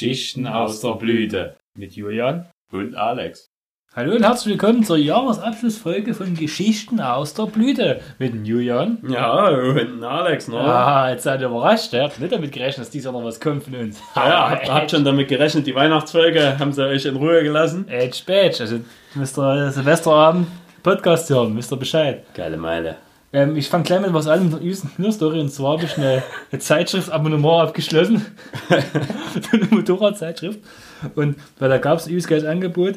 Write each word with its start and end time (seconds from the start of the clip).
Geschichten 0.00 0.46
aus 0.46 0.80
der 0.80 0.94
Blüte. 0.94 1.56
Mit 1.76 1.92
Julian 1.92 2.46
und 2.72 2.94
Alex. 2.94 3.50
Hallo 3.94 4.14
und 4.16 4.22
herzlich 4.22 4.52
willkommen 4.52 4.82
zur 4.82 4.96
Jahresabschlussfolge 4.96 6.14
von 6.14 6.34
Geschichten 6.34 7.02
aus 7.02 7.34
der 7.34 7.44
Blüte. 7.44 8.00
Mit 8.18 8.46
Julian. 8.46 8.96
Ja, 9.06 9.48
und 9.48 10.02
Alex, 10.02 10.48
ne? 10.48 10.58
Ah, 10.58 11.10
jetzt 11.10 11.24
seid 11.24 11.42
ihr 11.42 11.48
überrascht. 11.48 11.92
Ihr 11.92 12.04
habt 12.04 12.18
nicht 12.18 12.32
damit 12.32 12.50
gerechnet, 12.50 12.86
dass 12.86 12.90
dieses 12.90 13.04
Jahr 13.04 13.12
noch 13.12 13.24
was 13.24 13.38
kommt 13.40 13.64
von 13.64 13.74
uns. 13.74 14.00
Ja, 14.16 14.26
ja 14.30 14.50
habt, 14.50 14.70
habt 14.70 14.90
schon 14.90 15.04
damit 15.04 15.28
gerechnet, 15.28 15.66
die 15.66 15.74
Weihnachtsfolge 15.74 16.58
haben 16.58 16.72
sie 16.72 16.82
euch 16.82 17.04
in 17.04 17.16
Ruhe 17.16 17.42
gelassen. 17.42 17.86
Edge 17.86 18.22
Badge, 18.26 18.56
also 18.60 18.80
müsst 19.14 19.36
ihr 19.36 19.70
Silvesterabend 19.70 20.46
Podcast 20.82 21.28
hören, 21.28 21.54
wisst 21.58 21.74
ihr 21.74 21.76
Bescheid. 21.76 22.24
Geile 22.32 22.56
Meile. 22.56 22.96
Ähm, 23.32 23.56
ich 23.56 23.68
fange 23.68 23.84
gleich 23.84 24.00
mit 24.00 24.12
was 24.12 24.26
an 24.26 24.50
mit 24.50 24.82
einer 24.98 25.12
Story 25.12 25.40
und 25.40 25.50
zwar 25.50 25.74
habe 25.74 25.84
ich 25.84 25.96
eine, 25.96 26.22
eine 26.50 26.60
Zeitschriftabonnement 26.60 27.68
abgeschlossen. 27.68 28.26
eine 29.52 29.64
Motorradzeitschrift. 29.70 30.58
Und 31.14 31.36
weil 31.58 31.68
da 31.68 31.78
gab 31.78 31.98
es 31.98 32.06
ein 32.06 32.10
übelst 32.10 32.28
geiles 32.28 32.44
Angebot. 32.44 32.96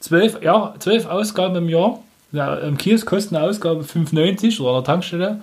Zwölf, 0.00 0.42
ja, 0.42 0.74
zwölf 0.78 1.06
Ausgaben 1.06 1.56
im 1.56 1.68
Jahr. 1.68 2.00
Ja, 2.32 2.56
Im 2.56 2.76
Kiosk 2.76 3.06
kostet 3.06 3.36
eine 3.36 3.46
Ausgabe 3.46 3.84
5,90 3.84 4.60
oder 4.60 4.70
an 4.70 4.74
der 4.76 4.84
Tankstelle. 4.84 5.40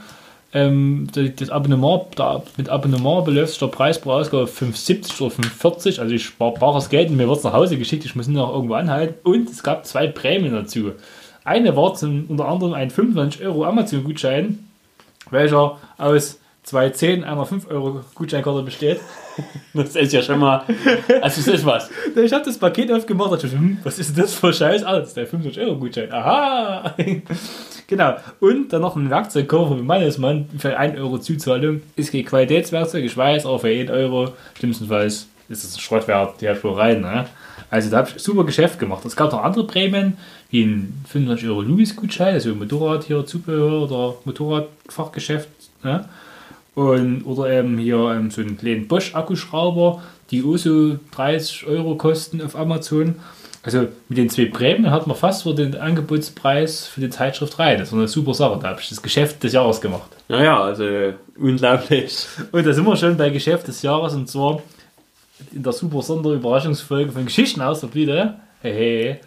Ähm, 0.53 1.07
das 1.13 1.49
Abonnement, 1.49 2.03
da, 2.17 2.43
mit 2.57 2.67
Abonnement 2.67 3.23
beläuft 3.23 3.51
sich 3.51 3.59
der 3.59 3.67
Preis 3.67 3.99
pro 3.99 4.11
Ausgabe 4.11 4.43
5,70 4.43 5.21
oder 5.21 5.33
5,40. 5.35 6.01
Also 6.01 6.13
ich 6.13 6.25
spare 6.25 6.53
bares 6.59 6.89
Geld 6.89 7.09
und 7.09 7.15
mir 7.15 7.27
wird 7.29 7.37
es 7.37 7.43
nach 7.45 7.53
Hause 7.53 7.77
geschickt. 7.77 8.03
Ich 8.03 8.15
muss 8.15 8.27
nur 8.27 8.45
noch 8.45 8.53
irgendwo 8.53 8.73
anhalten. 8.73 9.15
Und 9.23 9.49
es 9.49 9.63
gab 9.63 9.85
zwei 9.85 10.07
Prämien 10.07 10.53
dazu. 10.53 10.91
Eine 11.43 11.73
zum, 11.95 12.25
unter 12.27 12.47
anderem 12.47 12.73
ein 12.73 12.89
25 12.89 13.43
Euro 13.43 13.65
Amazon-Gutschein, 13.65 14.59
welcher 15.31 15.77
aus 15.97 16.39
zwei 16.63 16.89
10 16.89 17.23
einer 17.23 17.45
5 17.45 17.69
Euro 17.69 18.01
Gutscheinkarte 18.15 18.63
besteht. 18.63 18.99
Das 19.73 19.95
ist 19.95 20.11
ja 20.11 20.21
schon 20.21 20.39
mal. 20.39 20.63
Also, 21.21 21.41
das 21.41 21.47
ist 21.47 21.65
was. 21.65 21.89
Ich 22.21 22.33
habe 22.33 22.43
das 22.43 22.57
Paket 22.57 22.91
aufgemacht 22.91 23.31
und 23.31 23.41
dachte, 23.41 23.55
hm, 23.55 23.77
was 23.81 23.97
ist 23.97 24.17
das 24.17 24.33
für 24.33 24.51
Scheiß? 24.51 24.83
Ah, 24.83 24.99
das 24.99 25.09
ist 25.09 25.17
der 25.17 25.25
25 25.25 25.63
Euro 25.63 25.77
Gutschein. 25.77 26.11
Aha! 26.11 26.93
genau. 27.87 28.17
Und 28.41 28.73
dann 28.73 28.81
noch 28.81 28.97
ein 28.97 29.09
Werkzeugkoffer 29.09 29.77
für 29.77 29.83
Mannesmann 29.83 30.49
für 30.57 30.77
1 30.77 30.99
Euro 30.99 31.19
Zuzahlung. 31.19 31.81
Ist 31.95 32.11
kein 32.11 32.25
Qualitätswerkzeug, 32.25 33.05
ich 33.05 33.15
weiß, 33.15 33.45
aber 33.45 33.59
für 33.59 33.69
1 33.69 33.89
Euro, 33.89 34.33
schlimmstenfalls 34.55 35.27
ist 35.47 35.63
es 35.63 35.75
ein 35.75 35.79
Schrottwert, 35.79 36.41
die 36.41 36.49
hat 36.49 36.61
wohl 36.65 36.73
rein. 36.73 36.99
Ne? 36.99 37.25
Also 37.69 37.89
da 37.89 37.99
habe 37.99 38.09
ich 38.13 38.21
super 38.21 38.43
Geschäft 38.43 38.77
gemacht. 38.79 39.05
Es 39.05 39.15
gab 39.15 39.31
noch 39.31 39.43
andere 39.43 39.65
Prämien, 39.65 40.17
wie 40.51 40.63
ein 40.63 41.03
25 41.07 41.47
Euro 41.47 41.61
Louis-Gutschein, 41.61 42.33
also 42.33 42.53
Motorrad 42.53 43.05
hier, 43.05 43.25
Zubehör 43.25 43.83
oder 43.83 44.15
Motorradfachgeschäft. 44.25 45.49
Ne? 45.83 46.05
Und, 46.75 47.23
oder 47.23 47.49
eben 47.49 47.77
hier 47.77 48.11
ähm, 48.11 48.29
so 48.31 48.41
einen 48.41 48.57
kleinen 48.57 48.87
Bosch-Akkuschrauber, 48.87 50.01
die 50.29 50.43
auch 50.43 50.57
so 50.57 50.97
30 51.15 51.67
Euro 51.67 51.95
kosten 51.95 52.41
auf 52.41 52.55
Amazon. 52.55 53.15
Also 53.63 53.87
mit 54.09 54.17
den 54.17 54.29
zwei 54.29 54.45
Prämien 54.45 54.89
hat 54.89 55.05
man 55.05 55.15
fast 55.15 55.43
für 55.43 55.53
den 55.53 55.75
Angebotspreis 55.75 56.87
für 56.87 57.01
die 57.01 57.09
Zeitschrift 57.09 57.59
rein. 57.59 57.77
Das 57.77 57.91
war 57.91 57.99
eine 57.99 58.07
super 58.07 58.33
Sache. 58.33 58.59
Da 58.61 58.69
habe 58.69 58.81
ich 58.81 58.89
das 58.89 59.01
Geschäft 59.01 59.43
des 59.43 59.53
Jahres 59.53 59.79
gemacht. 59.79 60.09
Naja, 60.27 60.61
also 60.61 61.13
unglaublich. 61.37 62.25
Und 62.51 62.65
da 62.65 62.73
sind 62.73 62.85
wir 62.85 62.95
schon 62.95 63.17
bei 63.17 63.29
Geschäft 63.29 63.67
des 63.67 63.81
Jahres 63.83 64.15
und 64.15 64.27
zwar 64.27 64.61
in 65.53 65.63
der 65.63 65.73
super 65.73 66.01
Sonderüberraschungsfolge 66.01 67.11
von 67.11 67.25
Geschichten 67.25 67.61
aus 67.61 67.81
der 67.81 67.87
Blüte. 67.87 68.35
Hey, 68.61 68.73
hey. 68.73 69.19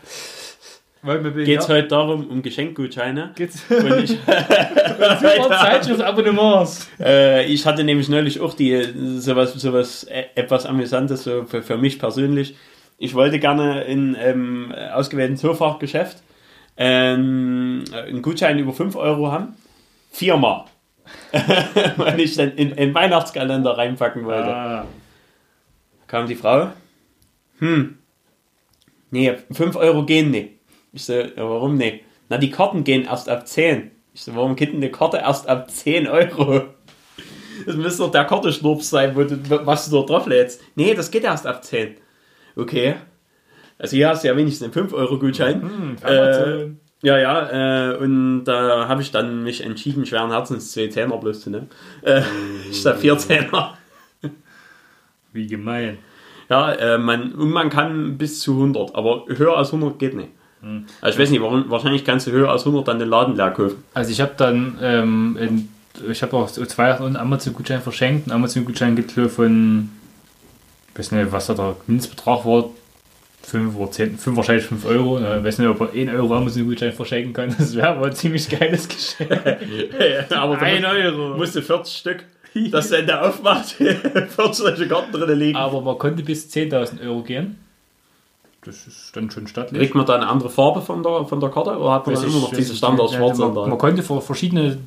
Geht 1.44 1.60
es 1.60 1.69
heute 1.69 1.88
darum, 1.88 2.28
um 2.28 2.41
Geschenkgutscheine? 2.42 3.33
Geht's 3.34 3.62
und 3.69 4.05
ich, 4.05 4.16
Zeitschriftabonnements. 4.27 6.88
Äh, 7.00 7.47
ich 7.47 7.66
hatte 7.66 7.83
nämlich 7.84 8.08
neulich 8.08 8.41
auch 8.41 8.55
die 8.55 9.19
sowas, 9.19 9.52
sowas 9.55 10.05
äh, 10.05 10.25
etwas 10.34 10.66
Amüsantes 10.66 11.25
so 11.25 11.44
für, 11.44 11.62
für 11.62 11.77
mich 11.77 11.98
persönlich. 11.98 12.56
Ich 12.98 13.14
wollte 13.14 13.38
gerne 13.38 13.84
in 13.84 14.16
ähm, 14.19 14.75
ausgewählten 14.92 15.36
Zoofachgeschäft 15.36 16.22
ähm, 16.76 17.84
einen 17.92 18.22
Gutschein 18.22 18.59
über 18.59 18.72
5 18.72 18.97
Euro 18.97 19.31
haben. 19.31 19.54
Viermal. 20.10 20.65
Weil 21.97 22.19
ich 22.21 22.34
dann 22.36 22.53
in 22.53 22.72
einen 22.78 22.94
Weihnachtskalender 22.94 23.76
reinpacken 23.76 24.25
wollte. 24.25 24.54
Ah 24.54 24.86
kam 26.15 26.28
die 26.28 26.36
Frau, 26.36 26.71
hm, 27.59 27.98
nee, 29.10 29.34
5 29.50 29.75
Euro 29.75 30.04
gehen 30.04 30.31
nicht. 30.31 30.53
Ich 30.94 31.05
so, 31.05 31.12
ja, 31.12 31.31
warum 31.37 31.77
nicht? 31.77 32.05
Na, 32.28 32.38
die 32.38 32.50
Karten 32.50 32.84
gehen 32.84 33.05
erst 33.05 33.28
ab 33.28 33.47
10. 33.47 33.91
Ich 34.15 34.22
so, 34.22 34.34
warum 34.37 34.55
geht 34.55 34.71
denn 34.71 34.77
eine 34.77 34.91
Karte 34.91 35.19
erst 35.19 35.49
ab 35.49 35.69
10 35.69 36.06
Euro? 36.06 36.62
Das 37.66 37.77
müsste 37.77 38.05
doch 38.05 38.12
der 38.12 38.25
Kartenschnurps 38.25 38.91
sein, 38.91 39.15
wo 39.16 39.25
du, 39.25 39.37
was 39.66 39.87
du 39.87 39.91
dort 39.91 40.10
drauf 40.10 40.27
lädst. 40.27 40.62
Nee, 40.77 40.94
das 40.94 41.10
geht 41.10 41.25
erst 41.25 41.47
ab 41.47 41.65
10. 41.65 41.97
Okay. 42.54 42.94
Also 43.77 43.97
hier 43.97 44.09
hast 44.09 44.22
du 44.22 44.28
ja 44.28 44.37
wenigstens 44.37 44.77
einen 44.77 44.88
5-Euro-Gutschein. 44.88 45.62
Hm, 45.62 45.97
äh, 46.04 46.66
ja, 47.03 47.19
ja, 47.19 47.91
äh, 47.91 47.97
und 47.97 48.44
da 48.44 48.87
habe 48.88 49.03
ich 49.03 49.10
dann 49.10 49.43
mich 49.43 49.62
entschieden, 49.65 50.06
schweren 50.06 50.31
Herzens 50.31 50.71
zwei 50.72 50.87
Zehner 50.87 51.19
bloß 51.19 51.41
zu 51.41 51.50
nehmen. 51.50 51.69
Äh, 52.03 52.22
statt 52.72 53.00
vier 53.00 53.19
Zehner. 53.19 53.77
Wie 55.33 55.49
gemein. 55.49 55.99
Ja, 56.49 56.72
äh, 56.72 56.99
man, 56.99 57.33
und 57.33 57.50
man 57.50 57.69
kann 57.69 58.16
bis 58.16 58.41
zu 58.41 58.53
100, 58.53 58.94
aber 58.94 59.25
höher 59.27 59.56
als 59.56 59.72
100 59.72 59.99
geht 59.99 60.15
nicht. 60.15 60.31
Hm. 60.64 60.86
Also 61.00 61.16
ich 61.16 61.22
weiß 61.22 61.30
nicht, 61.30 61.42
warum, 61.42 61.70
wahrscheinlich 61.70 62.04
kannst 62.04 62.26
du 62.26 62.30
höher 62.30 62.50
als 62.50 62.62
100 62.62 62.88
dann 62.88 62.98
den 62.98 63.08
Laden 63.08 63.36
leer 63.36 63.50
kaufen. 63.50 63.84
Also 63.92 64.10
ich 64.10 64.20
habe 64.20 64.32
dann, 64.36 64.78
ähm, 64.80 65.38
in, 65.41 65.69
ich 66.10 66.22
habe 66.22 66.36
auch 66.36 66.50
zwei 66.50 66.94
einen 66.94 67.16
Amazon-Gutschein 67.16 67.82
verschenkt. 67.82 68.26
Ein 68.26 68.32
Amazon-Gutschein 68.32 68.97
gibt 68.97 69.16
es 69.16 69.34
von, 69.34 69.91
ich 70.92 70.98
weiß 70.98 71.12
nicht, 71.12 71.32
was 71.32 71.47
da 71.47 71.54
der 71.54 71.76
Mindestbetrag 71.86 72.44
war, 72.44 72.70
5 73.42 73.76
oder 73.76 73.91
10, 73.91 74.16
5, 74.16 74.36
wahrscheinlich 74.38 74.64
5 74.64 74.86
Euro. 74.86 75.19
Ich 75.19 75.44
weiß 75.44 75.58
nicht, 75.58 75.69
ob 75.69 75.80
er 75.82 75.92
1 75.92 76.10
Euro 76.12 76.34
Amazon-Gutschein 76.34 76.92
verschenken 76.92 77.34
kann. 77.34 77.54
Das 77.58 77.76
wäre 77.76 77.88
aber 77.88 78.06
ein 78.06 78.14
ziemlich 78.14 78.48
geiles 78.48 78.88
Geschenk. 78.88 79.30
aber 80.30 80.58
1 80.58 80.84
Euro. 80.84 81.36
Musst 81.36 81.54
du 81.54 81.62
40 81.62 81.94
Stück 81.94 82.24
dass 82.70 82.91
er 82.91 83.03
da 83.03 83.22
aufmacht, 83.22 83.70
40 83.72 84.54
solche 84.54 84.88
Karten 84.88 85.12
drin 85.12 85.38
liegen. 85.38 85.56
Aber 85.56 85.80
man 85.80 85.98
konnte 85.98 86.22
bis 86.22 86.48
10.000 86.48 87.04
Euro 87.06 87.22
gehen. 87.22 87.58
Das 88.64 88.86
ist 88.86 89.14
dann 89.14 89.30
schon 89.30 89.47
stattlich. 89.47 89.78
Kriegt 89.78 89.94
man 89.94 90.06
da 90.06 90.14
eine 90.14 90.26
andere 90.26 90.48
Farbe 90.48 90.80
von 90.80 91.02
der, 91.02 91.26
von 91.26 91.38
der 91.38 91.50
Karte 91.50 91.76
oder 91.78 91.92
hat 91.92 92.06
man 92.06 92.14
dann 92.14 92.25
immer 92.25 92.41
noch 92.41 92.52
diese 92.52 92.75
Standard 92.75 93.10
schwarz 93.10 93.38
man, 93.38 93.52
man 93.52 93.78
konnte 93.78 94.02
verschiedene 94.02 94.78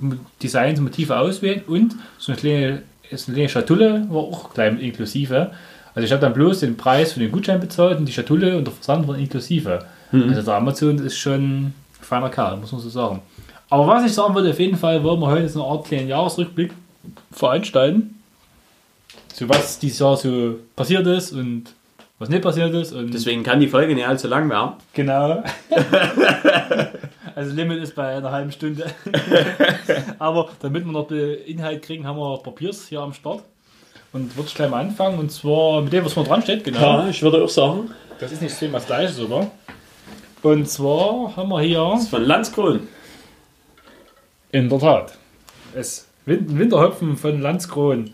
Designs, 0.42 0.80
Motive 0.80 1.18
auswählen 1.18 1.62
und 1.68 1.96
so 2.18 2.32
eine 2.32 2.42
kleine, 2.42 2.84
eine 3.12 3.20
kleine 3.20 3.50
Schatulle 3.50 4.08
war 4.10 4.22
auch 4.22 4.54
gleich 4.54 4.82
inklusive. 4.82 5.52
Also 5.94 6.06
ich 6.06 6.12
habe 6.12 6.22
dann 6.22 6.34
bloß 6.34 6.62
den 6.62 6.76
Preis 6.76 7.14
für 7.14 7.20
den 7.20 7.32
Gutschein 7.32 7.60
bezahlt 7.60 8.00
und 8.00 8.06
die 8.06 8.14
Schatulle 8.14 8.58
und 8.58 8.66
der 8.66 8.74
Versand 8.74 9.08
waren 9.08 9.20
inklusive. 9.20 9.86
Mhm. 10.12 10.30
Also 10.30 10.42
der 10.42 10.54
Amazon 10.56 10.98
ist 11.00 11.18
schon 11.18 11.42
ein 11.42 11.74
feiner 12.02 12.30
Kerl, 12.30 12.58
muss 12.58 12.72
man 12.72 12.82
so 12.82 12.90
sagen. 12.90 13.22
Aber 13.70 13.86
was 13.88 14.06
ich 14.06 14.14
sagen 14.14 14.34
würde, 14.34 14.50
auf 14.50 14.60
jeden 14.60 14.78
Fall 14.78 15.04
wollen 15.04 15.20
wir 15.20 15.28
heute 15.28 15.50
so 15.50 15.64
eine 15.64 15.72
Art 15.72 15.86
kleinen 15.86 16.08
Jahresrückblick 16.08 16.72
veranstalten. 17.32 18.16
So 19.34 19.48
was 19.50 19.78
dieses 19.78 20.00
Jahr 20.00 20.18
so 20.18 20.56
passiert 20.76 21.06
ist 21.06 21.32
und 21.34 21.66
was 22.20 22.30
nicht 22.30 22.42
passiert 22.42 22.74
ist. 22.74 22.94
Und 22.94 23.14
Deswegen 23.14 23.44
kann 23.44 23.60
die 23.60 23.68
Folge 23.68 23.94
nicht 23.94 24.08
allzu 24.08 24.28
lang 24.28 24.50
werden. 24.50 24.74
Genau. 24.94 25.44
also 27.36 27.54
Limit 27.54 27.84
ist 27.84 27.96
bei 27.96 28.16
einer 28.16 28.32
halben 28.32 28.52
Stunde. 28.52 28.86
Aber 30.20 30.50
damit 30.60 30.86
wir 30.86 30.92
noch 30.92 31.12
Inhalt 31.12 31.82
kriegen, 31.84 32.08
haben 32.08 32.18
wir 32.18 32.38
Papiers 32.44 32.88
hier 32.88 33.02
am 33.02 33.14
Start. 33.14 33.44
Und 34.14 34.36
würde 34.36 34.48
ich 34.48 34.56
gleich 34.56 34.70
mal 34.70 34.82
anfangen. 34.82 35.20
Und 35.20 35.32
zwar 35.32 35.82
mit 35.82 35.94
dem, 35.94 36.06
was 36.06 36.14
vorne 36.14 36.30
dran 36.30 36.42
steht. 36.42 36.64
Genau. 36.64 36.80
Ja, 36.80 37.08
ich 37.10 37.22
würde 37.22 37.44
auch 37.44 37.50
sagen. 37.50 37.92
Das 38.20 38.32
ist 38.32 38.42
nicht 38.42 38.56
so 38.56 38.72
was 38.72 38.86
Gleiches, 38.88 39.20
oder? 39.20 39.52
Und 40.42 40.68
zwar 40.68 41.36
haben 41.36 41.50
wir 41.50 41.62
hier. 41.62 41.90
Das 41.94 42.04
ist 42.04 42.10
von 42.10 42.24
Landskron. 42.24 42.88
In 44.52 44.70
der 44.70 44.80
Tat. 44.80 45.18
Es 45.76 46.08
Winterhopfen 46.28 47.16
von 47.16 47.42
Landskron. 47.42 48.12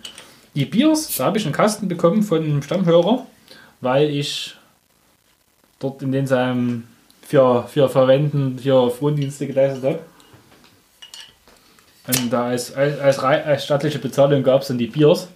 Die 0.56 0.66
Biers, 0.66 1.16
da 1.18 1.25
habe 1.25 1.40
ich 1.40 1.46
einen 1.46 1.53
Kasten 1.53 1.88
bekommen 1.88 2.22
von 2.22 2.44
einem 2.44 2.61
Stammhörer, 2.61 3.26
weil 3.84 4.09
ich 4.09 4.56
dort 5.80 6.02
in 6.02 6.12
den 6.12 6.28
seinem 6.28 6.85
für, 7.22 7.68
für 7.68 7.90
Verwenden 7.90 8.59
für 8.59 8.90
Frondienste 8.91 9.47
geleistet 9.47 9.84
habe. 9.84 10.00
Und 12.08 12.34
da 12.34 12.47
als, 12.47 12.74
als, 12.76 13.20
als 13.20 13.64
staatliche 13.64 14.00
Bezahlung 14.00 14.44
gab 14.44 14.62
es 14.62 14.68
dann 14.68 14.78
die 14.78 14.88
Biers. 14.88 15.30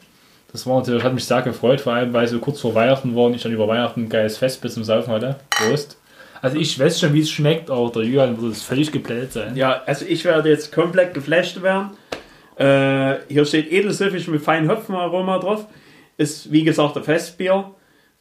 Das 0.52 0.66
war 0.66 0.80
natürlich, 0.80 1.04
hat 1.04 1.14
mich 1.14 1.26
sehr 1.26 1.42
gefreut, 1.42 1.82
vor 1.82 1.94
allem 1.94 2.14
weil 2.14 2.28
so 2.28 2.40
kurz 2.40 2.60
vor 2.60 2.74
Weihnachten 2.76 3.16
war 3.16 3.26
und 3.26 3.34
ich 3.34 3.44
dann 3.44 3.52
über 3.52 3.68
Weihnachten 3.68 4.04
ein 4.04 4.10
geiles 4.10 4.38
Fest 4.38 4.62
bis 4.62 4.74
zum 4.74 4.84
Saufen 4.84 5.14
hatte. 5.14 5.38
Prost. 5.50 5.98
Also 6.42 6.58
ich 6.58 6.78
weiß 6.78 7.00
schon, 7.00 7.14
wie 7.14 7.22
es 7.22 7.30
schmeckt, 7.30 7.70
aber 7.70 7.90
der 7.92 8.04
Julian 8.04 8.40
würde 8.40 8.52
es 8.52 8.64
völlig 8.64 8.92
geplätt 8.92 9.34
sein. 9.34 9.56
Ja, 9.56 9.82
also 9.86 10.06
ich 10.06 10.24
werde 10.24 10.50
jetzt 10.50 10.72
komplett 10.72 11.14
geflasht 11.14 11.62
werden. 11.62 11.92
Äh, 12.58 13.20
hier 13.28 13.46
steht 13.46 13.72
edelsüffig 13.72 14.28
mit 14.28 14.42
feinem 14.42 14.70
Hopfenaroma 14.70 15.40
drauf. 15.40 15.66
Ist 16.18 16.52
wie 16.52 16.64
gesagt 16.64 16.98
ein 16.98 17.04
Festbier. 17.04 17.72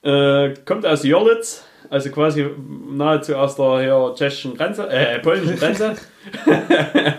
Äh, 0.06 0.54
kommt 0.64 0.86
aus 0.86 1.02
Jörlitz, 1.02 1.64
also 1.90 2.10
quasi 2.10 2.46
nahezu 2.90 3.34
aus 3.34 3.56
der 3.56 3.80
hier, 3.80 4.14
tschechischen 4.14 4.56
Grenze, 4.56 4.88
äh, 4.88 5.18
polnischen 5.18 5.56
Grenze. 5.56 5.96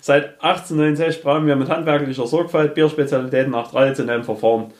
Seit 0.00 0.40
1869 0.40 1.22
brauen 1.24 1.44
wir 1.46 1.56
mit 1.56 1.68
handwerklicher 1.68 2.26
Sorgfalt 2.26 2.74
Bierspezialitäten 2.74 3.50
nach 3.50 3.68
traditionellen 3.68 4.22
Verfahren. 4.22 4.72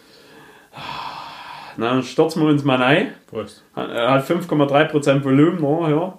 Dann 1.76 2.04
stürzen 2.04 2.42
wir 2.42 2.50
uns 2.50 2.62
mal 2.62 2.80
rein. 2.80 3.14
Prost. 3.26 3.64
Hat 3.74 3.90
äh, 3.90 4.06
hat 4.06 4.28
5,3% 4.30 5.24
Volumen, 5.24 5.64
oh, 5.64 6.18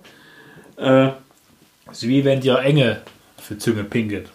ja. 0.78 1.06
Äh, 1.08 1.12
So 1.92 2.10
wie 2.10 2.26
wenn 2.26 2.42
dir 2.42 2.60
Enge 2.60 3.04
für 3.38 3.58
Zunge 3.58 3.86
pinkelt. 3.86 4.30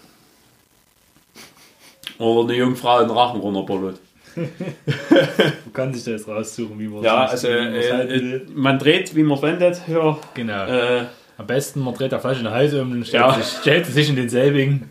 oder 2.18 2.48
eine 2.48 2.58
Jungfrau 2.58 3.00
den 3.00 3.10
Rachen 3.10 3.40
runterbollert. 3.40 4.00
Du 5.64 5.70
kannst 5.72 6.06
dich 6.06 6.14
das 6.14 6.26
raussuchen, 6.28 6.78
wie 6.78 6.88
man 6.88 7.02
Ja, 7.02 7.24
es- 7.26 7.30
also 7.44 7.48
man 7.48 7.74
es 7.74 7.86
äh, 7.86 8.16
äh, 8.36 8.46
man 8.54 8.78
dreht, 8.78 9.14
wie 9.14 9.22
man 9.22 9.40
wendet. 9.42 9.80
Ja. 9.88 10.18
Genau. 10.34 10.66
Äh, 10.66 11.04
Am 11.38 11.46
besten, 11.46 11.80
man 11.80 11.94
dreht 11.94 12.12
der 12.12 12.20
Flasche 12.20 12.40
in 12.40 12.44
den 12.44 12.52
Hals 12.54 12.74
um 12.74 12.92
und 12.92 13.06
stellt, 13.06 13.22
Ja. 13.24 13.32
sich, 13.34 13.46
stellt 13.60 13.86
sich 13.86 14.08
in 14.10 14.16
denselbigen. 14.16 14.88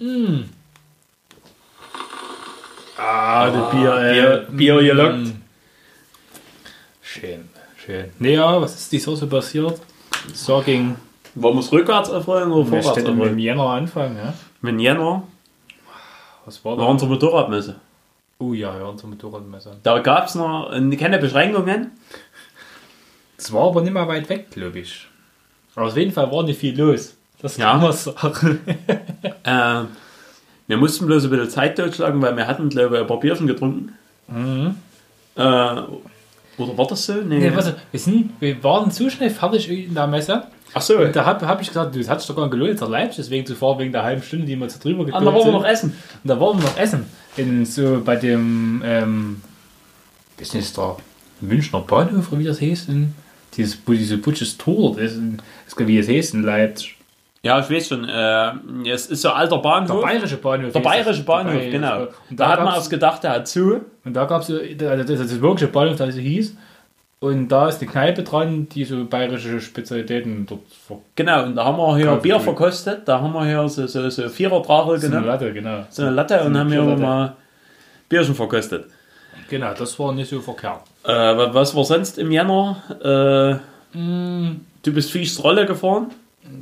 mm. 0.00 0.40
Ah, 2.98 3.50
das 3.50 3.70
Bier, 3.72 3.94
äh, 3.94 4.12
Bier- 4.12 4.46
Bier 4.50 4.82
gelockt. 4.82 5.18
mm. 5.18 5.42
Schön, 7.02 7.48
schön. 7.84 8.06
Nee, 8.18 8.34
ja, 8.34 8.60
was 8.60 8.74
ist 8.74 8.92
die 8.92 8.98
Soße 8.98 9.26
passiert? 9.26 9.80
Sorging. 10.34 10.96
wollen 11.34 11.54
wir 11.56 11.60
es 11.60 11.70
rückwärts 11.72 12.08
erfreuen 12.08 12.50
oder 12.50 12.64
vorwärts 12.64 12.90
stellen 12.90 13.06
im 13.08 13.18
erfreuen? 13.20 13.38
Jänner 13.38 13.64
anfangen, 13.70 14.16
ja? 14.16 14.34
Mit 14.62 14.80
Jänner 14.80 15.22
Was 16.46 16.64
war 16.64 16.78
war 16.78 16.86
da? 16.86 16.90
unsere 16.90 17.10
Motorradmesse. 17.10 17.76
Oh 18.38 18.52
ja, 18.54 18.76
ja, 18.78 18.84
unsere 18.84 19.08
Motorradmesser. 19.08 19.76
Da 19.82 19.98
gab 19.98 20.26
es 20.28 20.34
noch 20.34 20.70
keine 20.98 21.18
Beschränkungen. 21.18 21.90
Das 23.36 23.52
war 23.52 23.66
aber 23.68 23.82
nicht 23.82 23.92
mehr 23.92 24.08
weit 24.08 24.28
weg, 24.30 24.50
glaube 24.50 24.78
ich. 24.78 25.06
Aber 25.74 25.86
auf 25.88 25.96
jeden 25.96 26.12
Fall 26.12 26.30
war 26.32 26.42
nicht 26.42 26.58
viel 26.58 26.78
los. 26.78 27.14
Das 27.42 27.56
Ja. 27.58 27.72
kann 27.72 27.82
man 27.82 27.92
sagen. 27.92 28.60
Äh, 29.44 29.82
wir 30.66 30.76
mussten 30.76 31.06
bloß 31.06 31.24
ein 31.24 31.30
bisschen 31.30 31.50
Zeit 31.50 31.76
totschlagen, 31.78 32.20
weil 32.20 32.36
wir 32.36 32.46
hatten, 32.48 32.68
glaube 32.68 32.96
ich, 32.96 33.00
ein 33.02 33.06
paar 33.06 33.20
Bierchen 33.20 33.46
getrunken. 33.46 33.94
Äh, 35.36 35.40
oder 35.40 36.78
war 36.78 36.86
das 36.88 37.06
so? 37.06 37.12
Nee. 37.14 37.38
Nee, 37.38 37.52
was, 37.54 37.72
wir, 37.92 38.00
sind, 38.00 38.32
wir 38.40 38.62
waren 38.64 38.90
zu 38.90 39.08
schnell 39.10 39.30
fertig 39.30 39.68
in 39.70 39.94
der 39.94 40.06
Messe. 40.08 40.48
Ach 40.74 40.82
so. 40.82 40.98
Und 40.98 41.16
da 41.16 41.24
habe 41.24 41.46
hab 41.46 41.60
ich 41.62 41.68
gesagt, 41.68 41.94
du, 41.94 41.98
das 41.98 42.08
hat 42.08 42.20
sich 42.20 42.28
doch 42.28 42.36
gar 42.36 42.42
nicht 42.44 42.52
gelohnt, 42.52 42.70
jetzt 42.72 42.80
nach 42.80 42.88
Leipzig 42.90 43.16
deswegen 43.16 43.46
zu 43.46 43.54
fahren, 43.54 43.78
wegen 43.78 43.92
der 43.92 44.02
halben 44.02 44.22
Stunde, 44.22 44.46
die 44.46 44.56
wir 44.56 44.68
zu 44.68 44.78
drüber 44.78 45.02
Ah, 45.02 45.06
gekommen 45.06 45.24
da 45.26 45.32
wollen 45.34 45.46
wir 45.46 45.52
noch 45.52 45.64
essen. 45.66 45.90
Und 46.22 46.28
da 46.28 46.38
waren 46.40 46.58
wir 46.58 46.64
noch 46.64 46.76
essen. 46.78 47.06
In, 47.36 47.64
so 47.64 48.02
bei 48.04 48.16
dem, 48.16 48.82
ähm, 48.84 49.42
was 50.36 50.42
ist 50.48 50.54
denn 50.54 50.60
das 50.60 50.72
da? 50.74 50.96
Münchner 51.40 51.80
Bahnhof, 51.80 52.30
oder 52.32 52.40
wie 52.40 52.44
das 52.44 52.60
heißt? 52.60 52.88
In, 52.88 53.14
dieses, 53.56 53.78
wo 53.86 53.92
diese 53.92 54.18
Butsches 54.18 54.56
Tor, 54.58 54.94
das 54.96 55.12
ist, 55.12 55.16
in- 55.18 55.36
das 55.64 55.74
ist, 55.74 55.86
wie 55.86 55.98
das 55.98 56.08
heißt 56.08 56.34
in 56.34 56.42
Leipzig. 56.42 56.96
Ja, 57.42 57.60
ich 57.60 57.70
weiß 57.70 57.88
schon. 57.88 58.08
Äh, 58.08 58.52
es 58.90 59.06
ist 59.06 59.22
so 59.22 59.28
ein 59.28 59.36
alter 59.36 59.56
Der 59.56 59.62
Bahnhof. 59.62 60.02
bayerische 60.02 60.36
Bahnhof. 60.36 60.72
Der 60.72 60.80
bayerische 60.80 61.18
das. 61.20 61.26
Bahnhof, 61.26 61.52
Der 61.52 61.58
bayerische 61.60 61.78
genau. 61.78 61.90
Bahnhof. 61.90 62.14
Und 62.30 62.40
Da, 62.40 62.44
da, 62.44 62.50
hat 62.52 62.64
man 62.64 62.74
erst 62.74 62.90
gedacht, 62.90 63.22
der 63.22 63.30
hat 63.32 63.46
zu. 63.48 63.80
Und 64.04 64.14
da 64.14 64.24
gab 64.24 64.42
es, 64.42 64.50
also 64.50 64.64
das 65.02 65.20
ist 65.20 65.32
das 65.32 65.40
wirkliche 65.40 65.68
Bahnhof, 65.68 65.96
das 65.96 66.14
so 66.14 66.20
hieß. 66.20 66.54
Und 67.18 67.48
da 67.48 67.68
ist 67.68 67.80
eine 67.80 67.90
Kneipe 67.90 68.22
dran, 68.22 68.68
die 68.68 68.84
so 68.84 69.04
bayerische 69.06 69.60
Spezialitäten 69.60 70.44
dort 70.46 70.60
ver- 70.86 70.98
Genau, 71.14 71.44
und 71.44 71.56
da 71.56 71.64
haben 71.64 71.78
wir 71.78 71.96
hier 71.96 72.06
Kaffee. 72.06 72.20
Bier 72.22 72.40
verkostet. 72.40 73.08
Da 73.08 73.20
haben 73.20 73.32
wir 73.32 73.46
hier 73.46 73.66
so, 73.68 73.86
so, 73.86 74.08
so 74.10 74.28
Viererdrache 74.28 74.86
so 74.86 74.92
eine 74.92 75.00
genommen. 75.00 75.26
Latte, 75.26 75.52
genau. 75.52 75.86
So 75.88 76.02
eine 76.02 76.10
Latte 76.10 76.40
und 76.40 76.46
eine 76.48 76.58
haben 76.60 76.70
hier 76.70 76.82
mal 76.82 77.36
Bierchen 78.08 78.34
verkostet. 78.34 78.84
Genau, 79.48 79.72
das 79.74 79.98
war 79.98 80.12
nicht 80.12 80.28
so 80.28 80.40
verkehrt. 80.40 80.80
Äh, 81.04 81.08
wa- 81.12 81.54
was 81.54 81.74
war 81.74 81.84
sonst 81.84 82.18
im 82.18 82.30
Jänner? 82.30 82.82
Äh, 83.62 83.76
Mm, 83.96 84.60
du 84.82 84.92
bist 84.92 85.10
Fischs 85.10 85.42
Rolle 85.42 85.64
gefahren. 85.64 86.08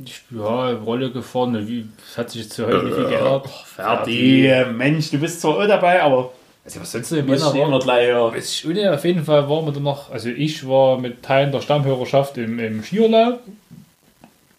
ich, 0.05 0.21
ja, 0.29 0.69
Rolle 0.71 1.11
gefahren, 1.11 1.67
wie, 1.67 1.85
es 2.09 2.17
hat 2.17 2.29
sich 2.29 2.43
jetzt 2.43 2.53
zu 2.53 2.65
heute 2.65 2.83
nicht 2.85 2.95
viel 2.95 3.07
geändert. 3.09 3.49
Fertig. 3.65 4.49
Mensch, 4.73 5.09
du 5.11 5.17
bist 5.17 5.41
zwar 5.41 5.57
auch 5.57 5.67
dabei, 5.67 6.01
aber 6.01 6.31
Also 6.65 6.79
was 6.81 6.91
sonst 6.91 7.11
im 7.11 7.27
muss 7.27 7.41
ich 7.41 7.53
Jänner 7.53 7.63
immer 7.67 7.71
war? 7.73 7.79
gleich 7.79 8.07
ja. 8.07 8.93
Auf 8.93 9.05
jeden 9.05 9.23
Fall 9.23 9.47
waren 9.47 9.65
wir 9.65 9.71
dann 9.71 9.83
noch, 9.83 10.11
also 10.11 10.29
ich 10.29 10.67
war 10.67 10.99
mit 10.99 11.21
Teilen 11.21 11.51
der 11.51 11.61
Stammhörerschaft 11.61 12.37
im, 12.37 12.57
im 12.59 12.83
Skiurlaub. 12.83 13.39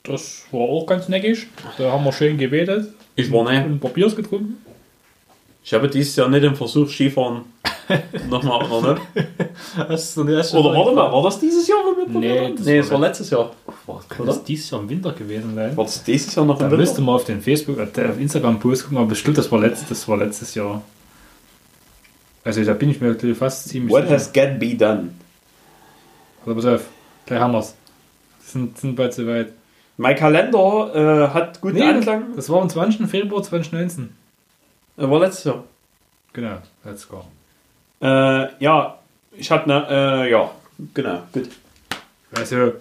Das 0.05 0.45
war 0.53 0.61
auch 0.61 0.87
ganz 0.87 1.09
neckig. 1.09 1.49
Da 1.79 1.91
haben 1.91 2.05
wir 2.05 2.13
schön 2.13 2.39
gebetet 2.39 2.93
Ich 3.17 3.31
war 3.33 3.41
und 3.41 3.51
nicht. 3.51 3.65
ein 3.65 3.81
paar 3.81 3.91
Biers 3.91 4.15
getrunken. 4.15 4.57
Ich 5.65 5.75
habe 5.75 5.89
dieses 5.89 6.15
Jahr 6.15 6.29
nicht 6.29 6.45
den 6.45 6.55
Versuch, 6.55 6.89
Skifahren 6.89 7.41
nochmal, 8.31 8.71
oder 8.71 8.95
nicht? 8.95 9.03
Hast 9.77 10.17
du 10.17 10.23
nicht 10.23 10.55
Oder 10.55 10.75
warte 10.79 10.93
mal, 10.93 11.11
war 11.13 11.23
das 11.25 11.41
dieses 11.41 11.67
Jahr, 11.67 11.79
wo 11.85 11.97
wir 11.97 12.05
probiert 12.05 12.35
Nee, 12.35 12.45
haben? 12.47 12.57
das 12.57 12.67
nee, 12.67 12.75
war 12.79 12.85
es 12.85 12.91
war 12.93 13.01
letztes 13.01 13.31
Jahr. 13.31 13.51
Boah, 13.85 14.01
kann 14.09 14.27
das 14.27 14.45
dieses 14.45 14.71
Jahr 14.71 14.81
im 14.81 14.89
Winter 14.89 15.11
gewesen 15.13 15.57
sein? 15.57 15.77
War 15.77 15.85
das 15.85 16.05
dieses 16.05 16.33
Jahr 16.37 16.45
noch 16.47 16.57
Da 16.59 16.67
im 16.67 16.71
Winter? 16.71 16.83
müsste 16.83 17.01
man 17.01 17.17
auf 17.17 17.25
den 17.25 17.41
Facebook, 17.43 17.79
äh, 17.79 17.83
auf 18.09 18.21
Instagram 18.21 18.61
Post 18.61 18.85
gucken, 18.85 18.99
aber 18.99 19.09
bestimmt, 19.09 19.39
das 19.39 19.51
war, 19.51 19.59
letzt, 19.59 19.91
das 19.91 20.07
war 20.07 20.17
letztes 20.19 20.55
Jahr. 20.55 20.83
Also 22.47 22.65
da 22.65 22.75
bin 22.75 22.91
ich 22.91 23.01
mir 23.01 23.15
fast 23.35 23.69
ziemlich 23.69 23.93
What 23.93 24.05
sicher. 24.05 24.15
has 24.15 24.33
get 24.33 24.59
be 24.61 24.75
done? 24.77 25.11
Also 26.45 26.55
pass 26.55 26.65
auf, 26.67 26.85
gleich 27.27 27.41
haben 27.41 27.53
wir's. 27.53 27.75
Sind, 28.41 28.79
sind 28.79 28.95
bald 28.95 29.13
soweit. 29.13 29.49
Mein 29.97 30.15
Kalender 30.15 30.95
äh, 30.95 31.35
hat 31.35 31.61
guten 31.61 31.83
Anklang. 31.83 32.37
das 32.37 32.49
war 32.49 32.63
am 32.63 32.69
20. 32.71 33.09
Februar 33.09 33.43
2019. 33.43 34.11
Äh, 34.97 35.11
war 35.11 35.19
letztes 35.21 35.45
Jahr. 35.45 35.65
Genau, 36.33 36.59
let's 36.85 37.09
go. 37.09 37.25
Äh, 38.01 38.47
ja, 38.63 38.99
ich 39.33 39.51
hatte 39.51 39.69
ne, 39.69 39.87
äh, 39.91 40.31
ja, 40.31 40.51
genau, 40.95 41.23
gut. 41.33 41.49
Also, 42.33 42.75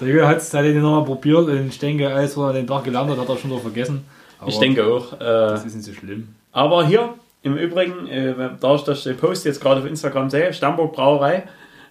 der 0.00 0.08
Junge 0.08 0.28
hat 0.28 0.36
es 0.36 0.50
den 0.50 0.80
nochmal 0.80 1.04
probiert 1.04 1.48
und 1.48 1.68
ich 1.68 1.78
denke, 1.78 2.08
was 2.14 2.36
er 2.36 2.52
den 2.52 2.66
Tag 2.68 2.84
gelernt 2.84 3.10
hat, 3.10 3.18
hat 3.18 3.28
er 3.28 3.36
schon 3.36 3.50
noch 3.50 3.62
vergessen. 3.62 4.04
Aber 4.38 4.48
ich 4.48 4.58
denke 4.58 4.84
auch. 4.84 5.12
Äh, 5.14 5.18
Das 5.18 5.64
ist 5.64 5.74
nicht 5.74 5.86
so 5.86 5.92
schlimm. 5.92 6.28
aber 6.52 6.86
hier, 6.86 7.14
im 7.42 7.56
Übrigen, 7.56 8.06
äh, 8.08 8.34
da 8.60 8.74
ich 8.74 8.82
das 8.82 9.04
den 9.04 9.16
Post 9.16 9.44
jetzt 9.44 9.60
gerade 9.60 9.80
auf 9.80 9.86
Instagram 9.86 10.30
sehe, 10.30 10.52
Stamburg 10.52 10.92
Brauerei 10.92 11.44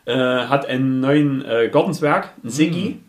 äh, 0.06 0.14
hat 0.14 0.66
einen 0.66 1.00
neuen 1.00 1.46
äh, 1.46 1.70
Gartenswerk, 1.70 2.30
einen 2.42 2.52
Siggi. 2.52 3.02